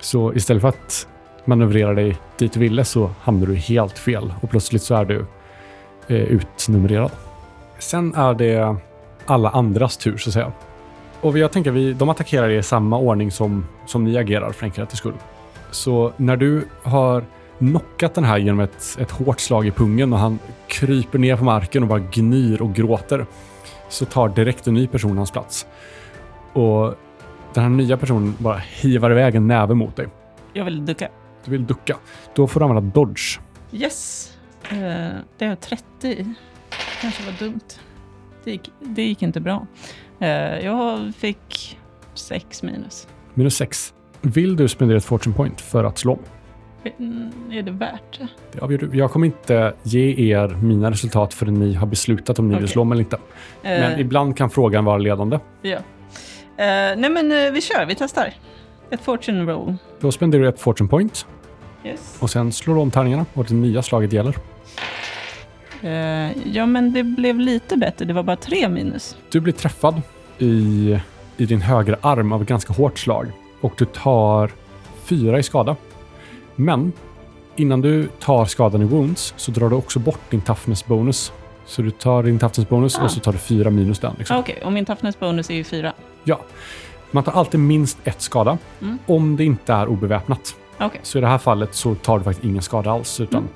Så 0.00 0.34
istället 0.34 0.60
för 0.60 0.68
att 0.68 1.08
manövrera 1.44 1.94
dig 1.94 2.16
dit 2.38 2.52
du 2.52 2.60
ville 2.60 2.84
så 2.84 3.10
hamnar 3.20 3.46
du 3.46 3.54
helt 3.54 3.98
fel 3.98 4.34
och 4.40 4.50
plötsligt 4.50 4.82
så 4.82 4.94
är 4.94 5.04
du 5.04 5.26
eh, 6.08 6.16
utnumrerad. 6.16 7.10
Sen 7.78 8.14
är 8.14 8.34
det 8.34 8.76
alla 9.26 9.50
andras 9.50 9.96
tur 9.96 10.16
så 10.16 10.30
att 10.30 10.34
säga. 10.34 10.52
Och 11.20 11.38
jag 11.38 11.52
tänker 11.52 11.70
vi, 11.70 11.92
de 11.92 12.08
attackerar 12.08 12.50
i 12.50 12.62
samma 12.62 12.98
ordning 12.98 13.30
som, 13.30 13.66
som 13.86 14.04
ni 14.04 14.16
agerar 14.16 14.52
för 14.52 14.66
enkelhetens 14.66 14.98
skull. 14.98 15.14
Så 15.70 16.12
när 16.16 16.36
du 16.36 16.68
har 16.82 17.24
knockat 17.58 18.14
den 18.14 18.24
här 18.24 18.38
genom 18.38 18.60
ett, 18.60 18.96
ett 19.00 19.10
hårt 19.10 19.40
slag 19.40 19.66
i 19.66 19.70
pungen 19.70 20.12
och 20.12 20.18
han 20.18 20.38
kryper 20.66 21.18
ner 21.18 21.36
på 21.36 21.44
marken 21.44 21.82
och 21.82 21.88
bara 21.88 21.98
gnyr 21.98 22.62
och 22.62 22.74
gråter 22.74 23.26
så 23.88 24.04
tar 24.04 24.28
direkt 24.28 24.66
en 24.66 24.74
ny 24.74 24.86
person 24.86 25.16
hans 25.16 25.30
plats. 25.30 25.66
Och 26.52 26.94
den 27.54 27.62
här 27.62 27.70
nya 27.70 27.96
personen 27.96 28.34
bara 28.38 28.58
hivar 28.58 29.10
iväg 29.10 29.34
en 29.34 29.46
näve 29.46 29.74
mot 29.74 29.96
dig. 29.96 30.08
Jag 30.52 30.64
vill 30.64 30.86
ducka. 30.86 31.08
Du 31.44 31.50
vill 31.50 31.66
ducka. 31.66 31.96
Då 32.34 32.46
får 32.46 32.60
du 32.60 32.66
använda 32.66 32.94
dodge. 32.94 33.38
Yes. 33.72 34.32
Eh, 34.70 34.76
det 35.38 35.46
har 35.46 35.56
30. 35.56 36.34
Kanske 37.00 37.22
var 37.22 37.32
dumt. 37.38 37.60
Det 38.44 38.50
gick, 38.50 38.70
det 38.80 39.02
gick 39.02 39.22
inte 39.22 39.40
bra. 39.40 39.66
Eh, 40.20 40.28
jag 40.64 41.14
fick 41.14 41.78
6 42.14 42.62
minus. 42.62 43.08
Minus 43.34 43.56
6. 43.56 43.94
Vill 44.20 44.56
du 44.56 44.68
spendera 44.68 44.98
ett 44.98 45.04
fortune 45.04 45.36
point 45.36 45.60
för 45.60 45.84
att 45.84 45.98
slå? 45.98 46.18
Mm, 46.98 47.30
Är 47.52 47.62
det 47.62 47.70
värt 47.70 48.18
det? 48.18 48.28
Det 48.52 48.60
avgör 48.60 48.78
du. 48.78 48.98
Jag 48.98 49.10
kommer 49.10 49.26
inte 49.26 49.74
ge 49.82 50.32
er 50.34 50.48
mina 50.48 50.90
resultat 50.90 51.34
förrän 51.34 51.54
ni 51.54 51.74
har 51.74 51.86
beslutat 51.86 52.38
om 52.38 52.48
ni 52.48 52.54
vill 52.54 52.64
Okej. 52.64 52.72
slå 52.72 52.82
om 52.82 52.92
eller 52.92 53.02
inte. 53.02 53.18
Men 53.62 53.92
Eh, 53.92 54.00
ibland 54.00 54.36
kan 54.36 54.50
frågan 54.50 54.84
vara 54.84 54.98
ledande. 54.98 55.38
ja. 55.62 55.78
Eh, 56.56 56.96
nej 56.96 57.10
men 57.10 57.54
vi 57.54 57.60
kör, 57.60 57.86
vi 57.86 57.94
testar. 57.94 58.34
Ett 58.90 59.00
fortune 59.00 59.52
roll. 59.52 59.76
Då 60.00 60.12
spenderar 60.12 60.42
du 60.42 60.48
ett 60.48 60.60
fortune 60.60 60.88
point 60.90 61.26
Yes. 61.84 62.16
och 62.20 62.30
sen 62.30 62.52
slår 62.52 62.74
du 62.74 62.80
om 62.80 62.90
tärningarna 62.90 63.26
och 63.34 63.44
det 63.44 63.54
nya 63.54 63.82
slaget 63.82 64.12
gäller. 64.12 64.36
Eh, 65.82 66.48
ja 66.56 66.66
men 66.66 66.92
det 66.92 67.02
blev 67.02 67.38
lite 67.38 67.76
bättre, 67.76 68.04
det 68.04 68.12
var 68.12 68.22
bara 68.22 68.36
3 68.36 68.68
minus. 68.68 69.16
Du 69.30 69.40
blir 69.40 69.52
träffad 69.52 70.02
i, 70.38 70.98
i 71.36 71.46
din 71.46 71.60
högra 71.60 71.96
arm 72.00 72.32
av 72.32 72.42
ett 72.42 72.48
ganska 72.48 72.72
hårt 72.72 72.98
slag 72.98 73.26
och 73.60 73.72
du 73.78 73.84
tar 73.84 74.50
fyra 75.04 75.38
i 75.38 75.42
skada. 75.42 75.76
Men 76.56 76.92
innan 77.56 77.80
du 77.80 78.08
tar 78.20 78.44
skadan 78.44 78.82
i 78.82 78.84
wounds 78.84 79.34
så 79.36 79.50
drar 79.50 79.68
du 79.70 79.76
också 79.76 79.98
bort 79.98 80.30
din 80.30 80.40
toughness 80.40 80.86
bonus. 80.86 81.32
Så 81.66 81.82
du 81.82 81.90
tar 81.90 82.22
din 82.22 82.38
toughness 82.38 82.68
bonus 82.68 82.98
Ah. 82.98 83.02
och 83.04 83.10
så 83.10 83.20
tar 83.20 83.32
du 83.32 83.38
fyra 83.38 83.70
minus 83.70 83.98
den. 83.98 84.14
Liksom. 84.18 84.36
Ah, 84.36 84.40
Okej, 84.40 84.58
och 84.64 84.72
min 84.72 84.84
toughness 84.84 85.18
bonus 85.18 85.50
är 85.50 85.54
ju 85.54 85.64
4. 85.64 85.92
Ja. 86.24 86.40
Man 87.10 87.24
tar 87.24 87.32
alltid 87.32 87.60
minst 87.60 87.98
ett 88.04 88.22
skada 88.22 88.58
Mm. 88.82 88.98
om 89.06 89.36
det 89.36 89.44
inte 89.44 89.72
är 89.72 89.88
obeväpnat. 89.88 90.54
Okej. 90.80 91.00
Så 91.02 91.18
i 91.18 91.20
det 91.20 91.26
här 91.26 91.38
fallet 91.38 91.74
så 91.74 91.94
tar 91.94 92.18
du 92.18 92.24
faktiskt 92.24 92.44
ingen 92.44 92.62
skada 92.62 92.90
alls. 92.90 93.20
Utan 93.20 93.42
eh, 93.42 93.48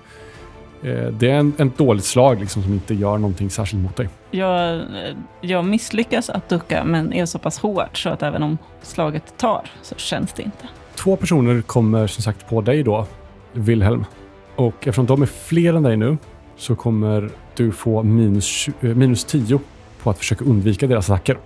det 0.93 1.31
är 1.31 1.35
en, 1.35 1.53
en 1.59 1.73
dåligt 1.77 2.05
slag 2.05 2.41
liksom, 2.41 2.63
som 2.63 2.73
inte 2.73 2.95
gör 2.95 3.19
någonting 3.19 3.51
särskilt 3.51 3.83
mot 3.83 3.97
dig. 3.97 4.09
Jag, 4.31 4.77
eh, 4.77 4.83
jag 5.41 5.65
misslyckas 5.65 6.31
att 6.31 6.49
ducka 6.49 6.85
men 6.85 7.13
är 7.13 7.27
så 7.27 7.39
pass 7.39 7.59
hårt 7.59 7.99
så 7.99 8.09
att 8.09 8.23
även 8.23 8.43
om 8.43 8.59
slaget 8.83 9.39
tar 9.39 9.71
så 9.83 9.95
känns 9.95 10.33
det 10.33 10.43
inte. 10.43 10.69
Två 10.95 11.17
personer 11.17 11.63
kommer 11.63 12.07
som 12.07 12.23
sagt 12.23 12.49
på 12.49 12.61
dig 12.61 12.83
då, 12.83 13.07
Wilhelm. 13.53 14.05
Och 14.57 14.75
eftersom 14.75 15.07
de 15.07 15.23
är 15.23 15.27
fler 15.27 15.75
än 15.75 15.83
dig 15.83 15.97
nu 15.97 16.17
så 16.57 16.77
kommer 16.77 17.31
du 17.57 17.73
få 17.73 18.03
minus, 18.03 18.69
eh, 18.69 18.95
minus 18.95 19.25
10 19.25 19.61
på 20.03 20.11
att 20.11 20.19
försöka 20.19 20.45
undvika 20.45 20.87
deras 20.87 21.11
attacker. 21.11 21.39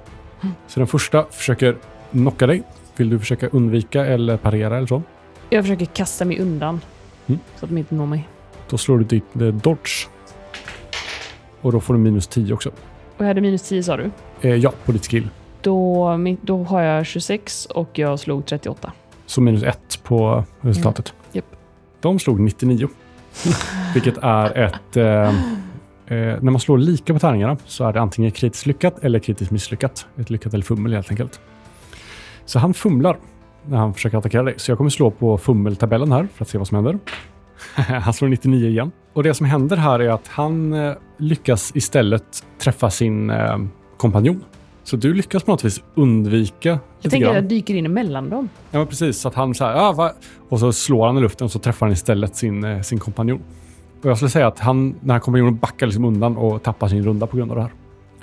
Så 0.66 0.80
den 0.80 0.86
första 0.86 1.24
försöker 1.30 1.76
knocka 2.10 2.46
dig. 2.46 2.62
Vill 2.96 3.10
du 3.10 3.18
försöka 3.18 3.48
undvika 3.48 4.06
eller 4.06 4.36
parera 4.36 4.76
eller 4.76 4.86
så? 4.86 5.02
Jag 5.50 5.64
försöker 5.64 5.84
kasta 5.86 6.24
mig 6.24 6.40
undan. 6.40 6.80
Mm. 7.26 7.40
Så 7.56 7.64
att 7.64 7.70
de 7.70 7.78
inte 7.78 7.94
når 7.94 8.06
mig. 8.06 8.28
Då 8.70 8.78
slår 8.78 8.98
du 8.98 9.04
ditt 9.04 9.36
eh, 9.36 9.48
dodge. 9.48 10.08
Och 11.60 11.72
då 11.72 11.80
får 11.80 11.94
du 11.94 12.00
minus 12.00 12.26
10 12.26 12.54
också. 12.54 12.68
Och 13.16 13.24
jag 13.24 13.26
hade 13.26 13.40
minus 13.40 13.62
10 13.62 13.82
sa 13.82 13.96
du. 13.96 14.10
Eh, 14.40 14.54
ja, 14.54 14.72
på 14.84 14.92
ditt 14.92 15.06
skill. 15.10 15.28
Då, 15.60 16.18
då 16.42 16.64
har 16.64 16.82
jag 16.82 17.06
26 17.06 17.66
och 17.66 17.98
jag 17.98 18.20
slog 18.20 18.46
38. 18.46 18.92
Så 19.26 19.40
minus 19.40 19.62
1 19.62 20.00
på 20.02 20.44
resultatet. 20.60 21.14
Japp. 21.32 21.44
De 22.00 22.18
slog 22.18 22.40
99. 22.40 22.88
Vilket 23.94 24.18
är 24.22 24.58
ett... 24.58 24.96
Eh, 24.96 25.04
eh, 25.04 25.32
när 26.06 26.50
man 26.50 26.60
slår 26.60 26.78
lika 26.78 27.12
på 27.12 27.18
tärningarna 27.18 27.56
så 27.66 27.84
är 27.84 27.92
det 27.92 28.00
antingen 28.00 28.30
kritiskt 28.30 28.66
lyckat 28.66 29.04
eller 29.04 29.18
kritiskt 29.18 29.50
misslyckat. 29.50 30.06
Ett 30.16 30.30
lyckat 30.30 30.54
eller 30.54 30.64
fummel 30.64 30.92
helt 30.92 31.10
enkelt. 31.10 31.40
Så 32.44 32.58
han 32.58 32.74
fumlar 32.74 33.16
när 33.66 33.78
han 33.78 33.94
försöker 33.94 34.18
attackera 34.18 34.42
dig. 34.42 34.54
Så 34.56 34.70
jag 34.70 34.78
kommer 34.78 34.90
slå 34.90 35.10
på 35.10 35.38
fummeltabellen 35.38 36.12
här 36.12 36.28
för 36.34 36.44
att 36.44 36.48
se 36.48 36.58
vad 36.58 36.68
som 36.68 36.74
händer. 36.74 36.98
han 37.74 38.12
slår 38.12 38.28
99 38.28 38.68
igen. 38.68 38.92
Och 39.12 39.22
det 39.22 39.34
som 39.34 39.46
händer 39.46 39.76
här 39.76 40.00
är 40.00 40.08
att 40.08 40.28
han 40.28 40.72
eh, 40.72 40.92
lyckas 41.16 41.72
istället 41.74 42.44
träffa 42.58 42.90
sin 42.90 43.30
eh, 43.30 43.58
kompanjon 43.96 44.44
Så 44.84 44.96
du 44.96 45.14
lyckas 45.14 45.42
på 45.42 45.50
något 45.50 45.64
vis 45.64 45.82
undvika 45.94 46.78
Jag 47.00 47.10
tänker 47.10 47.16
att 47.16 47.22
grann. 47.22 47.34
jag 47.34 47.44
dyker 47.44 47.74
in 47.74 47.86
emellan 47.86 48.30
dem. 48.30 48.48
Ja, 48.70 48.78
men 48.78 48.86
precis. 48.86 49.18
Så 49.18 49.28
att 49.28 49.34
han 49.34 49.54
så 49.54 49.64
här, 49.64 49.74
ah, 49.74 49.92
va? 49.92 50.12
och 50.48 50.60
så 50.60 50.72
slår 50.72 51.06
han 51.06 51.18
i 51.18 51.20
luften 51.20 51.44
och 51.44 51.50
så 51.50 51.58
träffar 51.58 51.86
han 51.86 51.92
istället 51.92 52.36
sin, 52.36 52.64
eh, 52.64 52.80
sin 52.80 52.98
kompanjon. 52.98 53.42
Och 54.02 54.10
jag 54.10 54.16
skulle 54.16 54.30
säga 54.30 54.46
att 54.46 54.58
han, 54.58 54.94
den 55.00 55.10
här 55.10 55.18
kompanjonen 55.18 55.56
backar 55.56 55.86
liksom 55.86 56.04
undan 56.04 56.36
och 56.36 56.62
tappar 56.62 56.88
sin 56.88 57.02
runda 57.04 57.26
på 57.26 57.36
grund 57.36 57.50
av 57.50 57.56
det 57.56 57.62
här. 57.62 57.72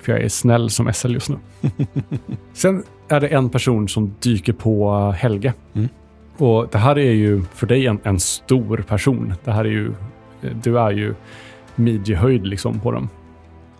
För 0.01 0.11
jag 0.11 0.21
är 0.21 0.29
snäll 0.29 0.69
som 0.69 0.93
SL 0.93 1.13
just 1.13 1.29
nu. 1.29 1.37
Sen 2.53 2.83
är 3.07 3.19
det 3.19 3.27
en 3.27 3.49
person 3.49 3.87
som 3.87 4.15
dyker 4.19 4.53
på 4.53 5.11
Helge. 5.11 5.53
Mm. 5.73 5.89
Och 6.37 6.67
det 6.71 6.77
här 6.77 6.97
är 6.97 7.11
ju 7.11 7.43
för 7.53 7.67
dig 7.67 7.87
en, 7.87 7.99
en 8.03 8.19
stor 8.19 8.77
person. 8.87 9.33
Det 9.43 9.51
här 9.51 9.65
är 9.65 9.69
ju, 9.69 9.87
eh, 10.41 10.49
du 10.63 10.79
är 10.79 10.91
ju 10.91 11.13
midjehöjd 11.75 12.47
liksom 12.47 12.79
på 12.79 12.91
dem. 12.91 13.09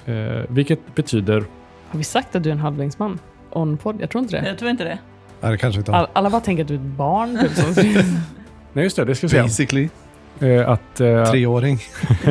Eh, 0.06 0.42
vilket 0.50 0.96
betyder 0.96 1.44
Har 1.90 1.98
vi 1.98 2.04
sagt 2.04 2.36
att 2.36 2.44
du 2.44 2.50
är 2.50 2.54
en 2.54 2.60
halvlängdsman? 2.60 3.20
On-podd? 3.50 3.96
Jag 4.02 4.10
tror 4.10 4.24
inte 4.24 4.42
det. 4.42 4.48
Jag 4.50 4.58
tror 4.58 4.72
inte 4.72 4.84
det. 4.84 4.98
Nej, 5.42 5.52
det 5.52 5.58
kanske 5.58 5.80
inte 5.80 5.92
All, 5.94 6.08
alla 6.14 6.30
bara 6.30 6.42
tänker 6.42 6.64
att 6.64 6.68
du 6.68 6.74
är 6.74 6.78
ett 6.80 6.84
barn. 6.86 7.40
Typ, 7.76 8.06
Nej, 8.74 8.84
just 8.84 8.96
det. 8.96 9.06
Det 9.06 9.16
ska 9.16 9.24
jag 9.24 9.32
säga. 9.32 9.44
Basically. 9.44 9.90
Eh, 10.40 10.70
att 10.70 11.00
eh, 11.00 11.24
Treåring. 11.32 11.80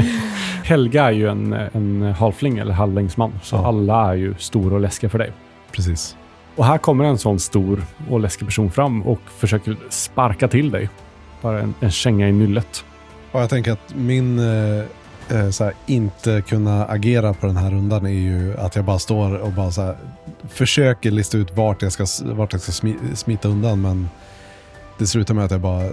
Helga 0.64 1.04
är 1.04 1.10
ju 1.12 1.28
en, 1.28 1.52
en 1.52 2.02
halfling 2.18 2.58
eller 2.58 2.72
halvlängdsman. 2.72 3.32
Så 3.42 3.56
Ja. 3.56 3.66
alla 3.66 4.10
är 4.10 4.14
ju 4.14 4.34
stora 4.38 4.74
och 4.74 4.80
läskiga 4.80 5.10
för 5.10 5.18
dig. 5.18 5.32
Precis. 5.72 6.16
Och 6.56 6.64
här 6.64 6.78
kommer 6.78 7.04
en 7.04 7.18
sån 7.18 7.38
stor 7.38 7.82
och 8.10 8.20
läskig 8.20 8.46
person 8.46 8.70
fram 8.70 9.02
och 9.02 9.20
försöker 9.36 9.76
sparka 9.90 10.48
till 10.48 10.70
dig. 10.70 10.88
Bara 11.42 11.60
en, 11.60 11.74
en 11.80 11.90
känga 11.90 12.28
i 12.28 12.32
nyllet. 12.32 12.84
Och 13.32 13.40
jag 13.40 13.50
tänker 13.50 13.72
att 13.72 13.94
min 13.94 14.38
eh, 14.38 14.84
eh, 15.28 15.50
så 15.50 15.64
här, 15.64 15.74
inte 15.86 16.42
kunna 16.48 16.86
agera 16.86 17.34
på 17.34 17.46
den 17.46 17.56
här 17.56 17.70
rundan 17.70 18.06
är 18.06 18.10
ju 18.10 18.56
att 18.58 18.76
jag 18.76 18.84
bara 18.84 18.98
står 18.98 19.38
och 19.38 19.52
bara 19.52 19.70
så 19.70 19.82
här, 19.82 19.96
försöker 20.48 21.10
lista 21.10 21.38
ut 21.38 21.56
vart 21.56 21.82
jag 21.82 21.92
ska, 21.92 22.06
vart 22.24 22.52
jag 22.52 22.62
ska 22.62 22.72
smi, 22.72 22.96
smita 23.14 23.48
undan. 23.48 23.82
Men 23.82 24.08
det 24.98 25.06
slutar 25.06 25.34
med 25.34 25.44
att 25.44 25.50
jag 25.50 25.60
bara 25.60 25.88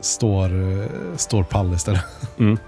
står, 0.00 0.44
eh, 0.44 0.86
står 1.16 1.42
pall 1.42 1.74
istället. 1.74 2.00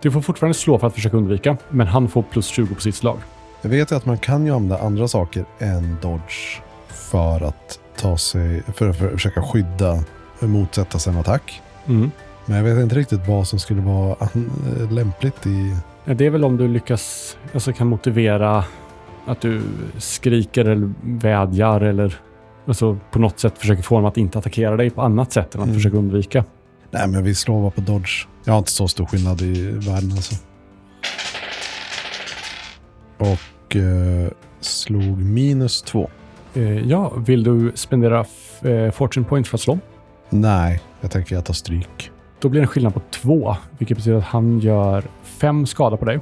Du 0.00 0.10
får 0.10 0.20
fortfarande 0.20 0.58
slå 0.58 0.78
för 0.78 0.86
att 0.86 0.94
försöka 0.94 1.16
undvika, 1.16 1.56
men 1.68 1.86
han 1.86 2.08
får 2.08 2.22
plus 2.22 2.46
20 2.46 2.74
på 2.74 2.80
sitt 2.80 2.94
slag. 2.94 3.18
Jag 3.62 3.70
vet 3.70 3.92
ju 3.92 3.96
att 3.96 4.06
man 4.06 4.18
kan 4.18 4.46
ju 4.46 4.54
använda 4.54 4.78
andra 4.78 5.08
saker 5.08 5.44
än 5.58 5.96
dodge 6.02 6.60
för 7.06 7.40
att 7.48 7.78
ta 7.96 8.18
sig, 8.18 8.62
för 8.74 8.88
att 8.90 8.96
försöka 8.96 9.42
skydda, 9.42 10.04
motsätta 10.40 10.98
sig 10.98 11.12
en 11.12 11.18
attack. 11.18 11.62
Mm. 11.86 12.10
Men 12.46 12.56
jag 12.56 12.64
vet 12.64 12.82
inte 12.82 12.94
riktigt 12.96 13.28
vad 13.28 13.48
som 13.48 13.58
skulle 13.58 13.80
vara 13.80 14.16
lämpligt 14.90 15.46
i... 15.46 15.76
Det 16.04 16.26
är 16.26 16.30
väl 16.30 16.44
om 16.44 16.56
du 16.56 16.68
lyckas, 16.68 17.36
alltså 17.54 17.72
kan 17.72 17.86
motivera 17.86 18.64
att 19.26 19.40
du 19.40 19.62
skriker 19.98 20.64
eller 20.64 20.92
vädjar 21.02 21.80
eller 21.80 22.20
alltså 22.66 22.98
på 23.10 23.18
något 23.18 23.38
sätt 23.40 23.58
försöker 23.58 23.82
få 23.82 23.94
dem 23.96 24.04
att 24.04 24.16
inte 24.16 24.38
attackera 24.38 24.76
dig 24.76 24.90
på 24.90 25.02
annat 25.02 25.32
sätt 25.32 25.54
än 25.54 25.60
att 25.60 25.66
Mm. 25.66 25.76
försöka 25.78 25.96
undvika. 25.96 26.44
Nej, 26.90 27.08
men 27.08 27.24
vi 27.24 27.34
slår 27.34 27.60
bara 27.60 27.70
på 27.70 27.80
dodge. 27.80 28.26
Jag 28.44 28.52
har 28.52 28.58
inte 28.58 28.70
så 28.70 28.88
stor 28.88 29.06
skillnad 29.06 29.42
i 29.42 29.70
världen 29.70 30.12
alltså. 30.12 30.34
Och 33.18 33.76
eh, 33.76 34.28
slog 34.60 35.18
minus 35.18 35.82
två. 35.82 36.10
Eh, 36.56 36.88
ja, 36.88 37.12
vill 37.16 37.42
du 37.42 37.72
spendera 37.74 38.24
eh, 38.62 38.90
fortune 38.90 39.26
points 39.26 39.50
för 39.50 39.56
att 39.56 39.60
slå? 39.60 39.78
Nej, 40.30 40.80
jag 41.00 41.10
tänker 41.10 41.34
jag 41.34 41.44
tar 41.44 41.54
stryk. 41.54 42.10
Då 42.40 42.48
blir 42.48 42.60
det 42.60 42.64
en 42.64 42.68
skillnad 42.68 42.94
på 42.94 43.00
två, 43.10 43.56
vilket 43.78 43.96
betyder 43.96 44.18
att 44.18 44.24
han 44.24 44.60
gör 44.60 45.04
fem 45.22 45.66
skada 45.66 45.96
på 45.96 46.04
dig 46.04 46.20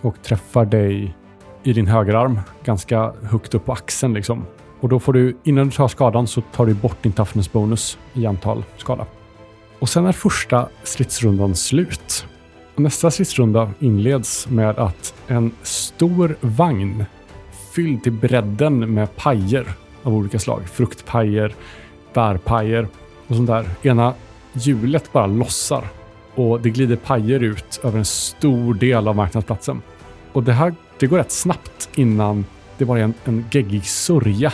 och 0.00 0.22
träffar 0.22 0.64
dig 0.64 1.14
i 1.62 1.72
din 1.72 1.86
högerarm 1.86 2.40
ganska 2.64 3.12
högt 3.22 3.54
upp 3.54 3.64
på 3.64 3.72
axeln. 3.72 4.14
Liksom. 4.14 4.46
Och 4.80 4.88
då 4.88 5.00
får 5.00 5.12
du, 5.12 5.36
innan 5.44 5.68
du 5.68 5.72
tar 5.72 5.88
skadan 5.88 6.26
så 6.26 6.40
tar 6.40 6.66
du 6.66 6.74
bort 6.74 7.02
din 7.02 7.12
toughness 7.12 7.52
bonus 7.52 7.98
i 8.14 8.26
antal 8.26 8.64
skada. 8.76 9.06
Och 9.78 9.88
sen 9.88 10.06
är 10.06 10.12
första 10.12 10.68
stridsrundan 10.82 11.54
slut. 11.54 12.26
Och 12.74 12.82
nästa 12.82 13.10
stridsrunda 13.10 13.70
inleds 13.78 14.48
med 14.48 14.78
att 14.78 15.14
en 15.26 15.52
stor 15.62 16.36
vagn 16.40 17.04
fylld 17.78 18.02
till 18.02 18.12
bredden 18.12 18.94
med 18.94 19.16
pajer 19.16 19.66
av 20.02 20.14
olika 20.14 20.38
slag. 20.38 20.68
Fruktpajer, 20.68 21.54
bärpajer 22.14 22.88
och 23.26 23.36
sånt 23.36 23.46
där. 23.46 23.70
Ena 23.82 24.14
hjulet 24.52 25.12
bara 25.12 25.26
lossar 25.26 25.84
och 26.34 26.60
det 26.60 26.70
glider 26.70 26.96
pajer 26.96 27.42
ut 27.42 27.80
över 27.82 27.98
en 27.98 28.04
stor 28.04 28.74
del 28.74 29.08
av 29.08 29.16
marknadsplatsen. 29.16 29.82
Och 30.32 30.42
det 30.42 30.52
här 30.52 30.74
det 30.98 31.06
går 31.06 31.18
rätt 31.18 31.32
snabbt 31.32 31.88
innan 31.94 32.44
det 32.78 32.84
bara 32.84 32.98
är 32.98 33.02
en, 33.02 33.14
en 33.24 33.44
geggig 33.50 33.84
sörja 33.84 34.52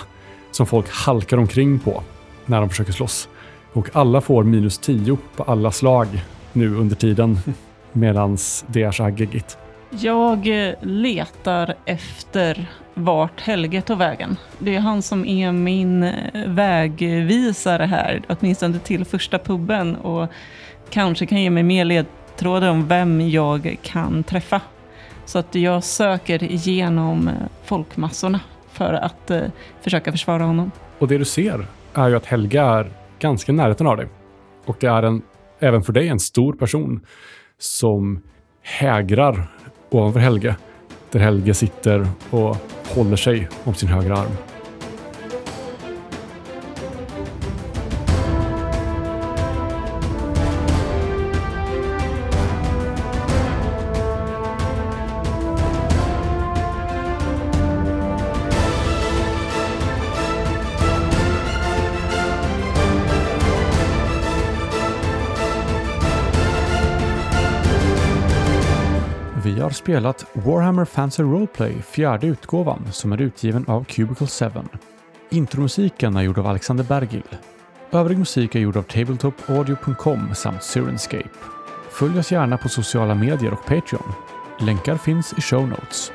som 0.51 0.67
folk 0.67 0.91
halkar 0.91 1.37
omkring 1.37 1.79
på 1.79 2.03
när 2.47 2.61
de 2.61 2.69
försöker 2.69 2.93
slåss. 2.93 3.29
Och 3.73 3.89
alla 3.93 4.21
får 4.21 4.45
minus 4.45 4.79
10 4.79 5.19
på 5.37 5.43
alla 5.43 5.71
slag 5.71 6.09
nu 6.53 6.77
under 6.77 6.97
tiden 6.97 7.39
medan 7.93 8.39
det 8.67 8.83
är 8.83 8.93
så 8.93 9.03
här 9.03 9.11
geggigt. 9.11 9.59
Jag 10.01 10.69
eh, 10.69 10.75
letar 10.81 11.75
efter 11.85 12.67
vart 12.95 13.41
Helge 13.41 13.83
tog 13.83 13.99
vägen. 13.99 14.37
Det 14.59 14.75
är 14.75 14.81
han 14.81 15.03
som 15.03 15.25
är 15.25 15.53
min 15.53 16.03
eh, 16.03 16.47
vägvisare 16.47 17.85
här, 17.85 18.23
åtminstone 18.29 18.79
till 18.79 19.05
första 19.05 19.39
puben 19.39 19.97
och 19.97 20.29
kanske 20.91 21.27
kan 21.27 21.43
ge 21.43 21.51
mig 21.51 21.63
mer 21.63 21.85
ledtrådar 21.85 22.71
om 22.71 22.89
vem 22.89 23.29
jag 23.29 23.77
kan 23.83 24.25
träffa. 24.25 24.61
Så 25.25 25.39
att 25.39 25.55
jag 25.55 25.85
söker 25.85 26.43
igenom 26.43 27.29
eh, 27.29 27.35
folkmassorna 27.65 28.41
för 28.73 28.93
att 28.93 29.31
eh, 29.31 29.43
försöka 29.81 30.13
försvara 30.13 30.43
honom. 30.43 30.71
Och 30.99 31.09
det 31.09 31.19
du 31.19 31.25
ser 31.25 31.67
är 31.95 32.09
ju 32.09 32.17
att 32.17 32.27
Helge 32.27 32.61
är 32.61 32.91
ganska 33.19 33.53
i 33.53 33.55
närheten 33.55 33.87
av 33.87 33.97
dig. 33.97 34.07
Och 34.65 34.77
det 34.81 34.87
är 34.87 35.03
en, 35.03 35.23
även 35.59 35.83
för 35.83 35.93
dig 35.93 36.09
en 36.09 36.21
stor 36.21 36.53
person 36.53 37.07
som 37.59 38.23
hägrar 38.63 39.49
ovanför 39.95 40.21
Helge. 40.21 40.57
Där 41.11 41.21
Helge 41.21 41.55
sitter 41.55 42.09
och 42.31 42.57
håller 42.95 43.17
sig 43.17 43.49
om 43.65 43.75
sin 43.75 43.89
högra 43.89 44.17
arm. 44.17 44.37
Spelat 69.85 70.27
Warhammer 70.33 70.85
Fantasy 70.85 71.23
Roleplay, 71.23 71.83
fjärde 71.83 72.27
utgåvan, 72.27 72.87
som 72.93 73.13
är 73.13 73.21
utgiven 73.21 73.65
av 73.69 73.85
Cubicle 73.85 74.27
7. 74.27 74.47
Intromusiken 75.31 76.17
är 76.17 76.23
gjord 76.23 76.39
av 76.39 76.47
Alexander 76.47 76.85
Bergil. 76.85 77.23
Övrig 77.91 78.19
musik 78.19 78.55
är 78.55 78.61
gjord 78.61 78.77
av 78.77 78.83
tabletopaudio.com 78.83 80.35
samt 80.35 80.63
Sirenscape. 80.63 81.29
Följ 81.91 82.19
oss 82.19 82.33
gärna 82.33 82.59
på 82.59 82.69
sociala 82.69 83.15
medier 83.15 83.53
och 83.53 83.67
Patreon. 83.67 84.13
Länkar 84.61 84.97
finns 84.97 85.35
i 85.39 85.41
show 85.41 85.69
notes. 85.69 86.13